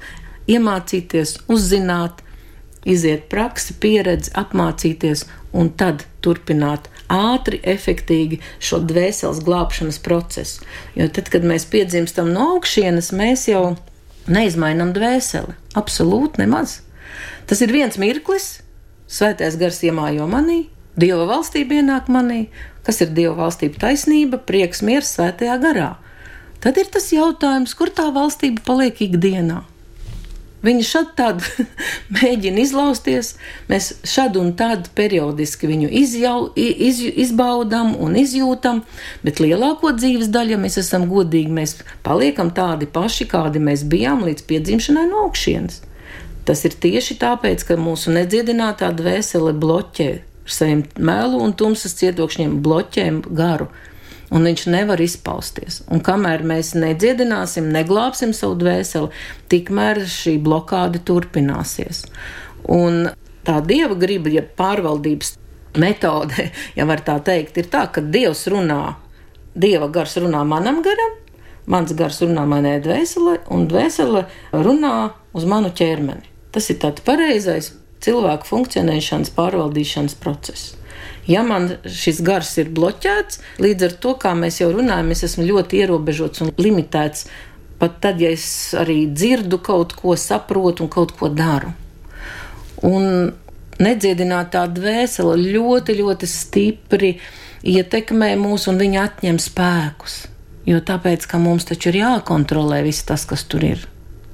iemācīties, 0.51 1.39
uzzināt, 1.51 2.21
iziet 2.85 3.25
praksi, 3.31 3.73
pieredzi, 3.81 4.29
apmācīties 4.37 5.25
un 5.57 5.71
tad 5.79 6.05
turpināt 6.23 6.87
ātri, 7.11 7.59
efektīvi 7.65 8.39
šo 8.61 8.81
dvēseles 8.85 9.41
glābšanas 9.45 9.99
procesu. 10.05 10.65
Jo 10.97 11.09
tad, 11.09 11.31
kad 11.33 11.45
mēs 11.47 11.65
piedzimstam 11.71 12.29
no 12.33 12.51
augšienes, 12.55 13.09
mēs 13.15 13.47
jau 13.49 13.75
neizmainām 14.29 14.93
dvēseli. 14.95 15.57
Absolūti 15.77 16.45
nemaz. 16.45 16.79
Tas 17.49 17.61
ir 17.61 17.73
viens 17.73 17.97
mirklis, 18.01 18.59
Svētais 19.05 19.57
gars 19.61 19.83
iemājo 19.85 20.25
manī, 20.29 20.65
Dieva 20.95 21.25
valstība 21.27 21.81
ienāk 21.81 22.07
manī, 22.07 22.45
kas 22.87 23.01
ir 23.03 23.11
Dieva 23.11 23.35
valstība 23.43 23.81
taisnība, 23.81 24.39
prieks, 24.39 24.79
miers 24.85 25.11
svētajā 25.17 25.57
garā. 25.59 25.91
Tad 26.63 26.79
ir 26.79 26.87
tas 26.89 27.11
jautājums, 27.11 27.75
kur 27.77 27.91
tā 27.93 28.07
valstība 28.15 28.63
paliek 28.65 29.01
ikdienā. 29.03 29.65
Viņa 30.65 30.85
šad 30.87 31.09
tad 31.17 31.43
mēģina 32.15 32.63
izlausties, 32.63 33.35
mēs 33.69 33.91
šad 34.07 34.39
un 34.39 34.53
tad 34.57 34.87
periodiski 34.97 35.69
viņu 35.69 35.91
izjau, 35.99 36.37
iz, 36.57 37.03
izbaudām 37.05 37.93
un 38.01 38.15
izjūtam, 38.17 38.81
bet 39.21 39.41
lielāko 39.43 39.93
dzīves 39.99 40.31
daļu, 40.33 40.55
ja 40.55 40.61
mēs 40.63 40.79
esam 40.81 41.05
godīgi, 41.11 41.53
mēs 41.53 41.77
paliekam 42.07 42.49
tādi 42.55 42.89
paši, 42.89 43.27
kādi 43.29 43.61
mēs 43.61 43.85
bijām 43.91 44.25
līdz 44.25 44.47
piedzimšanai 44.49 45.05
no 45.11 45.27
augšienes. 45.27 45.83
Tas 46.45 46.61
ir 46.67 46.77
tieši 46.77 47.17
tāpēc, 47.21 47.63
ka 47.65 47.77
mūsu 47.81 48.13
nedziedinātā 48.13 48.91
dvēsele 48.93 49.55
bloķē 49.57 50.09
ar 50.45 50.53
saviem 50.53 50.83
mēlu 51.01 51.41
un 51.41 51.55
tumsas 51.57 51.97
cietokšņiem, 51.97 52.59
bloķē 52.65 53.05
garu. 53.33 53.69
Un 54.33 54.45
viņš 54.45 54.65
nevar 54.73 55.01
izpausties. 55.01 55.83
Un 55.93 56.01
kamēr 56.05 56.43
mēs 56.45 56.73
nedziedināsim, 56.77 57.69
neglābsim 57.73 58.33
savu 58.33 58.57
dvēseli, 58.61 59.11
tikmēr 59.53 60.01
šī 60.09 60.35
blokāde 60.45 61.01
turpināsies. 61.05 62.03
Un 62.69 63.09
tā 63.45 63.59
dieva 63.65 63.97
griba, 63.97 64.31
ja 64.33 64.41
pārvaldības 64.45 65.35
metode, 65.77 66.49
ja 66.77 66.87
var 66.89 67.03
tā 67.05 67.19
teikt, 67.25 67.57
ir 67.61 67.69
tā, 67.71 67.85
ka 67.91 68.01
Dievs 68.01 68.45
runā, 68.51 68.95
Dieva 69.55 69.87
gars 69.93 70.17
runā 70.19 70.41
manam 70.47 70.81
garam, 70.83 71.17
mans 71.71 71.93
gars 71.95 72.21
runā 72.23 72.45
manai 72.49 72.77
dvēselē, 72.83 73.39
un 73.53 73.69
dvēsele 73.71 74.25
runā 74.51 74.95
uz 75.37 75.45
manu 75.47 75.71
ķermeni. 75.75 76.34
Tas 76.55 76.69
ir 76.71 76.79
tāds 76.79 77.03
pareizais 77.03 77.73
cilvēku 78.05 78.47
funkcionēšanas, 78.47 79.33
pārvaldīšanas 79.35 80.17
process. 80.21 80.73
Ja 81.27 81.41
man 81.43 81.71
šis 81.89 82.21
gars 82.25 82.53
ir 82.61 82.69
bloķēts, 82.75 83.41
līdz 83.59 83.87
ar 83.87 83.95
to, 84.01 84.13
kā 84.21 84.35
mēs 84.37 84.61
jau 84.61 84.69
runājam, 84.71 85.09
es 85.11 85.25
esmu 85.27 85.47
ļoti 85.47 85.81
ierobežots 85.81 86.45
un 86.45 86.53
limitēts. 86.61 87.25
Pat 87.81 87.97
tad, 88.03 88.21
ja 88.23 88.29
es 88.31 88.45
arī 88.77 89.01
dzirdu 89.11 89.59
kaut 89.59 89.97
ko, 89.99 90.13
saprotu 90.15 90.85
un 90.85 90.91
kaut 90.93 91.11
ko 91.17 91.27
daru. 91.33 91.73
Un 92.85 93.33
nedziedinātā 93.81 94.63
dvēsele 94.71 95.35
ļoti, 95.41 95.97
ļoti 95.99 96.29
stipri 96.29 97.11
ietekmē 97.65 98.31
mūs 98.39 98.69
un 98.71 98.79
viņa 98.79 99.03
atņem 99.09 99.41
spēkus. 99.41 100.21
Jo 100.69 100.79
tāpēc, 100.85 101.27
ka 101.27 101.41
mums 101.41 101.67
taču 101.67 101.91
ir 101.91 101.99
jākontrolē 102.05 102.79
viss 102.85 103.05
tas, 103.05 103.27
kas 103.27 103.43
tur 103.49 103.65
ir 103.67 103.83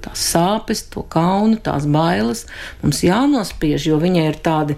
tās 0.06 0.26
sāpes, 0.34 0.86
to 0.94 1.04
kaunu, 1.12 1.60
tās 1.64 1.88
bailes 1.90 2.46
mums 2.82 3.04
jānospiež, 3.06 3.88
jo 3.92 4.00
viņai 4.02 4.28
ir 4.30 4.40
tāda 4.44 4.78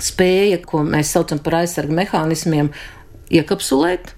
spēja, 0.00 0.60
ko 0.64 0.82
mēs 0.86 1.12
saucam 1.14 1.40
par 1.44 1.60
aizsargu 1.62 1.94
mehānismiem, 1.96 2.70
iekapsulēt 3.30 4.14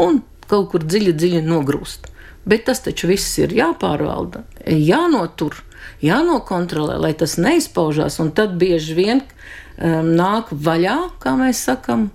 un 0.00 0.22
kaut 0.48 0.70
kur 0.72 0.84
dziļi, 0.84 1.14
dziļi 1.16 1.44
nogrūst. 1.46 2.10
Bet 2.44 2.66
tas 2.68 2.82
taču 2.84 3.08
viss 3.08 3.38
ir 3.40 3.54
jāpārvalda, 3.56 4.42
jānotur, 4.68 5.56
jānokontrolē, 6.04 6.98
lai 7.00 7.14
tas 7.16 7.38
neizpaužās. 7.40 8.18
Un 8.20 8.34
tad 8.36 8.58
bieži 8.60 8.96
vien 8.98 9.22
um, 9.24 10.12
nāk 10.12 10.52
vaļā, 10.52 10.98
kā 11.22 11.32
mēs 11.40 11.64
sakām, 11.70 12.10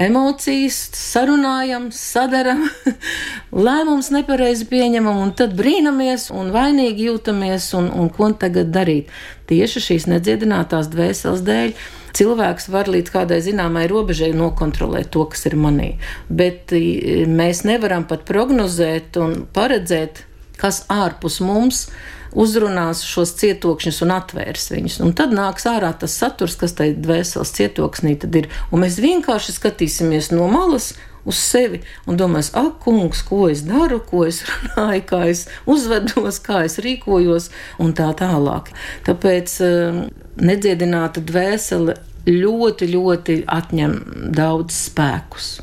emocijas, 0.00 0.78
sarunājam, 0.96 1.90
sadaram, 1.94 2.64
lēmums 3.66 4.10
nepareizi 4.14 4.66
pieņemam, 4.70 5.20
un 5.26 5.32
tad 5.36 5.54
brīnamies 5.58 6.30
un 6.34 6.52
vainīgi 6.54 7.10
jūtamies, 7.10 7.70
un, 7.78 7.90
un 7.92 8.10
ko 8.14 8.30
tagad 8.40 8.72
darīt. 8.74 9.10
Tieši 9.50 9.82
šīs 9.88 10.06
nedziedinātās 10.10 10.88
dvēseles 10.92 11.42
dēļ 11.46 11.74
cilvēks 12.16 12.70
var 12.72 12.88
līdz 12.90 13.12
kādai 13.14 13.40
zināmai 13.44 13.84
robežai 13.90 14.30
nokontrolēt 14.36 15.12
to, 15.14 15.26
kas 15.30 15.46
ir 15.50 15.58
manī. 15.60 15.92
Bet 16.28 16.72
mēs 16.72 17.64
nevaram 17.68 18.06
pat 18.08 18.24
prognozēt 18.28 19.18
un 19.20 19.44
paredzēt, 19.54 20.24
kas 20.60 20.84
ārpus 20.92 21.40
mums 21.44 21.86
ir 21.88 22.19
uzrunās 22.38 23.02
šos 23.06 23.34
cietokšņus 23.40 24.00
un 24.06 24.14
atvērs 24.14 24.70
viņus. 24.72 24.98
Un 25.04 25.14
tad 25.18 25.34
nāks 25.36 25.66
ārā 25.70 25.92
tas 25.98 26.16
saturs, 26.20 26.56
kas 26.60 26.76
tajā 26.78 26.96
dvēseles 27.00 27.54
cietoksnī 27.56 28.16
ir. 28.40 28.50
Un 28.70 28.84
mēs 28.84 29.00
vienkārši 29.02 29.56
skatīsimies 29.56 30.30
no 30.34 30.48
malas 30.50 30.92
uz 31.28 31.36
sevi 31.36 31.82
un 32.08 32.16
domās, 32.16 32.52
ak, 32.56 32.78
kungs, 32.84 33.22
ko 33.28 33.48
es 33.52 33.64
daru, 33.68 34.00
ko 34.00 34.24
es 34.28 34.42
runāju, 34.48 35.06
kā 35.10 35.24
es 35.32 35.46
uzvedos, 35.68 36.40
kā 36.44 36.64
es 36.68 36.78
rīkojos 36.82 37.50
un 37.82 37.94
tā 37.96 38.10
tālāk. 38.18 38.72
Tāpēc 39.08 39.56
um, 39.66 40.04
nedziedināta 40.40 41.22
dvēsele 41.24 41.98
ļoti, 42.30 42.92
ļoti 42.94 43.42
atņem 43.48 43.98
daudz 44.36 44.86
spēkus 44.90 45.58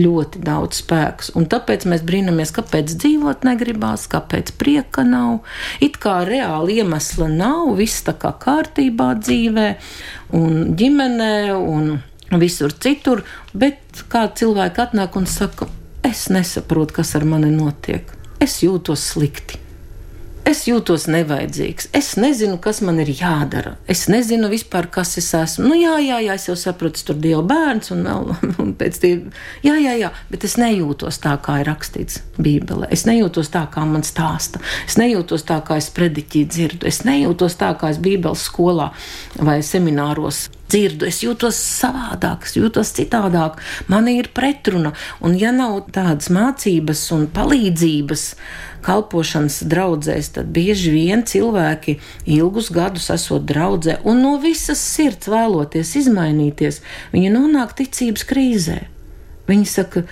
ļoti 0.00 0.42
daudz 0.44 0.80
spēks. 0.82 1.32
Un 1.38 1.46
tāpēc 1.50 1.86
mēs 1.90 2.04
brīnamies, 2.06 2.52
kāpēc 2.56 2.94
dzīvot 2.96 3.46
negribās, 3.46 4.06
kāpēc 4.10 4.54
prieka 4.60 5.04
nav. 5.06 5.40
It 5.84 6.00
kā 6.02 6.20
reāli 6.28 6.80
iemesla 6.80 7.28
nav, 7.32 7.74
viss 7.78 8.04
tā 8.06 8.16
kā 8.18 8.32
kārtībā 8.40 9.12
dzīvē, 9.20 9.68
un 10.40 10.76
ģimenē, 10.80 11.34
un 11.54 11.98
visur 12.40 12.72
citur, 12.72 13.24
bet 13.52 14.04
kā 14.10 14.26
cilvēki 14.34 14.84
atnāk 14.86 15.16
un 15.18 15.26
saka, 15.30 15.70
es 16.06 16.28
nesaprotu, 16.32 17.00
kas 17.00 17.16
ar 17.18 17.26
mani 17.28 17.50
notiek. 17.54 18.06
Es 18.40 18.62
jūtos 18.64 19.10
slikti. 19.12 19.69
Es 20.48 20.62
jūtos 20.64 21.04
nevajadzīgs. 21.10 21.90
Es 21.96 22.14
nezinu, 22.16 22.56
kas 22.64 22.80
man 22.84 22.98
ir 23.02 23.10
jādara. 23.12 23.74
Es 23.90 24.06
nezinu 24.10 24.48
vispār, 24.50 24.88
kas 24.92 25.18
es 25.20 25.28
esmu. 25.36 25.68
Nu, 25.68 25.76
jā, 25.76 25.98
jā, 26.00 26.20
jā 26.24 26.36
es 26.38 26.46
jau 26.48 26.56
saprotu, 26.58 27.02
tur 27.04 27.18
Dieva 27.20 27.42
bērns 27.46 27.92
un 27.94 28.06
vēl 28.08 28.30
un 28.64 28.72
pēc 28.80 29.00
tam. 29.02 29.26
Jā, 29.66 29.76
jā, 29.82 29.96
jā, 30.00 30.12
bet 30.32 30.46
es 30.48 30.56
nejūtos 30.60 31.20
tā, 31.22 31.36
kā 31.44 31.60
ir 31.60 31.68
rakstīts 31.68 32.22
Bībelē. 32.40 32.88
Es 32.94 33.04
nejūtos 33.08 33.52
tā, 33.52 33.66
kā 33.72 33.84
man 33.88 34.06
stāsta. 34.06 34.62
Es 34.88 34.96
nejūtos 35.00 35.44
tā, 35.48 35.60
kā 35.66 35.76
es 35.80 35.90
prediķī 35.94 36.46
dzirdu. 36.48 36.88
Es 36.88 37.02
nejūtos 37.04 37.60
tā, 37.60 37.74
kā 37.78 37.92
es 37.92 38.00
Bībeles 38.00 38.48
skolā 38.48 38.90
vai 39.36 39.60
semināros 39.66 40.48
dzirdu, 40.70 41.08
es 41.10 41.20
jūtos 41.24 41.58
savādāk, 41.58 42.46
es 42.48 42.56
jūtos 42.58 42.94
citādāk, 42.96 43.60
man 43.90 44.08
ir 44.10 44.30
pretruna. 44.34 44.94
Un, 45.20 45.36
ja 45.38 45.52
nav 45.54 45.90
tādas 45.94 46.30
mācības 46.32 47.04
un 47.16 47.28
palīdzības, 47.34 48.26
kalpošanas 48.86 49.60
draudzēs, 49.68 50.32
tad 50.38 50.50
bieži 50.56 50.94
vien 50.94 51.24
cilvēki 51.28 51.98
ilgus 52.32 52.70
gadus 52.72 53.10
esot 53.12 53.44
draudzē 53.48 53.98
un 54.08 54.22
no 54.24 54.38
visas 54.40 54.80
sirds 54.80 55.28
vēloties 55.28 55.94
izmainīties, 56.00 56.80
viņi 57.12 57.34
nonāk 57.36 57.76
ticības 57.82 58.26
krīzē. 58.30 58.80
Viņi 59.50 59.66
saka, 59.68 60.06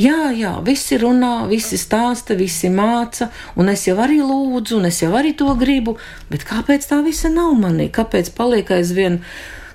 Jā, 0.00 0.30
jā, 0.32 0.52
visi 0.64 0.96
runā, 1.02 1.48
visi 1.50 1.76
stāsta, 1.76 2.36
visi 2.38 2.70
māca, 2.70 3.26
un 3.58 3.68
es 3.72 3.82
jau 3.88 3.96
arī 4.00 4.20
lūdzu, 4.22 4.78
un 4.78 4.86
es 4.88 5.00
jau 5.02 5.10
arī 5.18 5.34
to 5.36 5.50
gribu, 5.58 5.96
bet 6.30 6.46
kāpēc 6.46 6.86
tā 6.88 7.00
visa 7.04 7.28
nav 7.28 7.56
manī? 7.58 7.90
Kāpēc 7.92 8.30
paliek 8.36 8.70
aizvien 8.78 9.18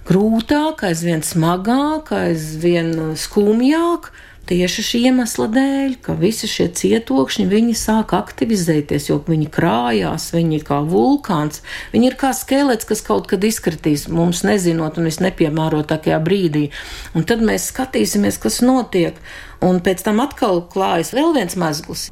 grūtāk, 0.06 0.86
aizvien 0.88 1.26
smagāk, 1.26 2.14
aizvien 2.16 3.18
skumjāk. 3.20 4.12
Tieši 4.46 4.84
šī 4.86 5.00
iemesla 5.10 5.48
dēļ, 5.50 5.94
ka 6.06 6.14
visi 6.20 6.46
šie 6.46 6.68
cietokšņi 6.78 7.48
viņi 7.50 7.74
sāk 7.80 8.12
aktivizēties, 8.14 9.08
jo 9.10 9.18
viņi 9.26 9.48
krājās, 9.50 10.28
viņi 10.36 10.60
ir 10.60 10.66
kā 10.68 10.84
vulkāns, 10.86 11.64
viņi 11.96 12.12
ir 12.12 12.18
kā 12.22 12.30
skelets, 12.38 12.86
kas 12.86 13.02
kaut 13.08 13.26
kad 13.32 13.42
izkritīs, 13.42 14.06
mums 14.06 14.44
nezinot 14.46 15.00
un 15.02 15.10
visnepiemērotākajā 15.10 16.20
brīdī. 16.28 16.68
Un 17.18 17.26
tad 17.26 17.42
mēs 17.42 17.72
skatīsimies, 17.72 18.38
kas 18.44 18.62
notiek, 18.62 19.18
un 19.66 19.82
pēc 19.82 20.06
tam 20.06 20.22
atkal 20.22 20.62
klājas 20.70 21.16
vēl 21.18 21.34
viens 21.40 21.58
mezgls 21.58 22.12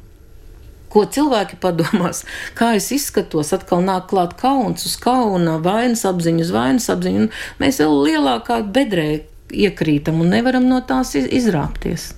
ko 0.94 1.04
cilvēki 1.16 1.58
padomās, 1.62 2.22
kā 2.58 2.74
es 2.78 2.90
izskatos, 2.94 3.52
atkal 3.56 3.84
nāk 3.84 4.08
klāt 4.12 4.36
kauns 4.40 4.86
uz 4.88 4.96
kauna, 5.02 5.58
vainas 5.62 6.06
apziņu 6.08 6.46
uz 6.46 6.52
vainas 6.54 6.90
apziņu, 6.94 7.30
mēs 7.62 7.82
vēl 7.82 7.96
lielākā 8.08 8.62
bedrē 8.74 9.08
iekrītam 9.54 10.20
un 10.22 10.32
nevaram 10.34 10.66
no 10.70 10.80
tās 10.86 11.14
izrāpties. 11.18 12.12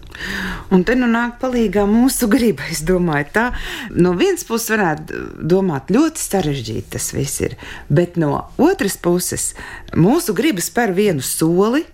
Un 0.72 0.84
te 0.88 0.94
nu 0.96 1.08
nāk 1.10 1.36
palīdzīgā 1.42 1.84
mūsu 1.90 2.28
griba. 2.32 2.64
Es 2.72 2.80
domāju, 2.88 3.26
tā 3.34 3.44
no 3.92 4.14
vienas 4.16 4.46
puses 4.48 4.72
varētu 4.72 5.20
domāt, 5.44 5.92
ļoti 5.92 6.22
sarežģīti 6.22 6.94
tas 6.96 7.10
viss 7.12 7.42
ir, 7.44 7.58
bet 7.92 8.16
no 8.20 8.46
otras 8.56 8.96
puses 8.96 9.50
mūsu 9.92 10.34
griba 10.36 10.64
spēr 10.64 10.94
vienu 10.96 11.24
soli, 11.24 11.84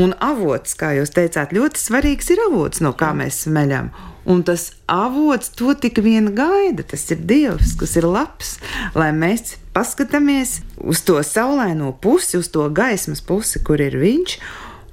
un 0.00 0.12
avots, 0.20 0.76
kā 0.76 0.92
jūs 0.96 1.12
teicāt, 1.16 1.54
ļoti 1.56 1.80
svarīgs 1.80 2.32
ir 2.34 2.42
avots, 2.48 2.82
no 2.84 2.92
kā 2.96 3.12
mēs 3.16 3.44
smeļam. 3.46 3.92
Un 4.26 4.42
tas 4.42 4.72
avots 4.90 5.52
to 5.54 5.74
tik 5.78 6.00
vien 6.02 6.32
gaida. 6.34 6.82
Tas 6.82 7.04
ir 7.14 7.22
Dievs, 7.30 7.76
kas 7.78 7.94
ir 7.98 8.08
labs, 8.10 8.56
lai 8.98 9.12
mēs 9.14 9.54
paskatāmies 9.76 10.60
uz 10.82 11.04
to 11.06 11.20
saulaino 11.22 11.92
pusi, 12.02 12.40
uz 12.40 12.50
to 12.50 12.66
gaismas 12.74 13.22
pusi, 13.22 13.62
kur 13.62 13.82
ir 13.82 13.98
viņš. 14.00 14.38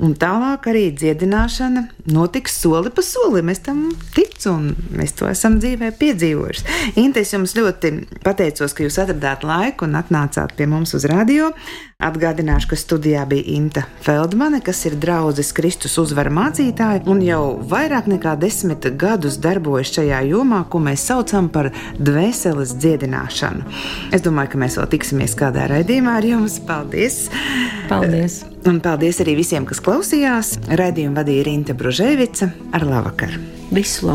Un 0.02 0.16
tālāk 0.20 0.66
arī 0.72 0.88
dziedināšana 0.98 1.86
notiks 2.12 2.58
soli 2.64 2.92
pa 2.94 3.04
solim. 3.06 3.52
Es 3.54 3.62
tam 3.64 3.86
ticu, 4.16 4.52
un 4.52 4.98
mēs 4.98 5.16
to 5.20 5.30
esam 5.30 5.60
dzīvē 5.62 5.94
piedzīvojuši. 6.00 6.66
Inte, 7.00 7.22
es 7.24 7.34
jums 7.36 7.56
ļoti 7.58 7.94
pateicos, 8.26 8.74
ka 8.74 8.86
jūs 8.86 9.00
atradāt 9.04 9.46
laiku 9.48 9.88
un 9.88 9.98
atnācāt 10.00 10.56
pie 10.58 10.68
mums 10.70 10.96
uz 10.98 11.06
radio. 11.10 11.52
Atgādināšu, 12.04 12.68
ka 12.74 12.80
studijā 12.80 13.24
bija 13.30 13.46
Inte 13.54 13.86
Feldmane, 14.04 14.60
kas 14.66 14.82
ir 14.90 14.98
draudzes 15.00 15.54
Kristus 15.56 15.96
uzvara 16.02 16.34
mācītāja 16.34 17.06
un 17.08 17.22
jau 17.24 17.44
vairāk 17.70 18.10
nekā 18.12 18.36
desmit 18.42 18.90
gadus 19.00 19.38
darbojas 19.44 19.94
šajā 19.96 20.24
jomā, 20.34 20.66
ko 20.68 20.82
mēs 20.84 21.06
saucam 21.08 21.48
par 21.54 21.72
dvēseles 22.00 22.76
dziedināšanu. 22.76 23.64
Es 24.12 24.26
domāju, 24.26 24.56
ka 24.56 24.66
mēs 24.66 24.80
vēl 24.82 24.90
tiksimies 24.98 25.38
kādā 25.40 25.70
raidījumā 25.72 26.18
ar 26.20 26.34
jums. 26.34 26.60
Paldies! 26.68 27.30
Paldies! 27.88 28.44
Un 28.64 28.78
paldies 28.80 29.18
arī 29.20 29.34
visiem, 29.36 29.66
kas 29.68 29.82
klausījās. 29.84 30.54
Radījumu 30.80 31.20
vadīja 31.20 31.48
Rīta 31.50 31.76
Bružēvica 31.76 32.48
ar 32.72 32.88
labvakar. 32.88 33.36
Visu 33.76 34.08
labu! 34.08 34.12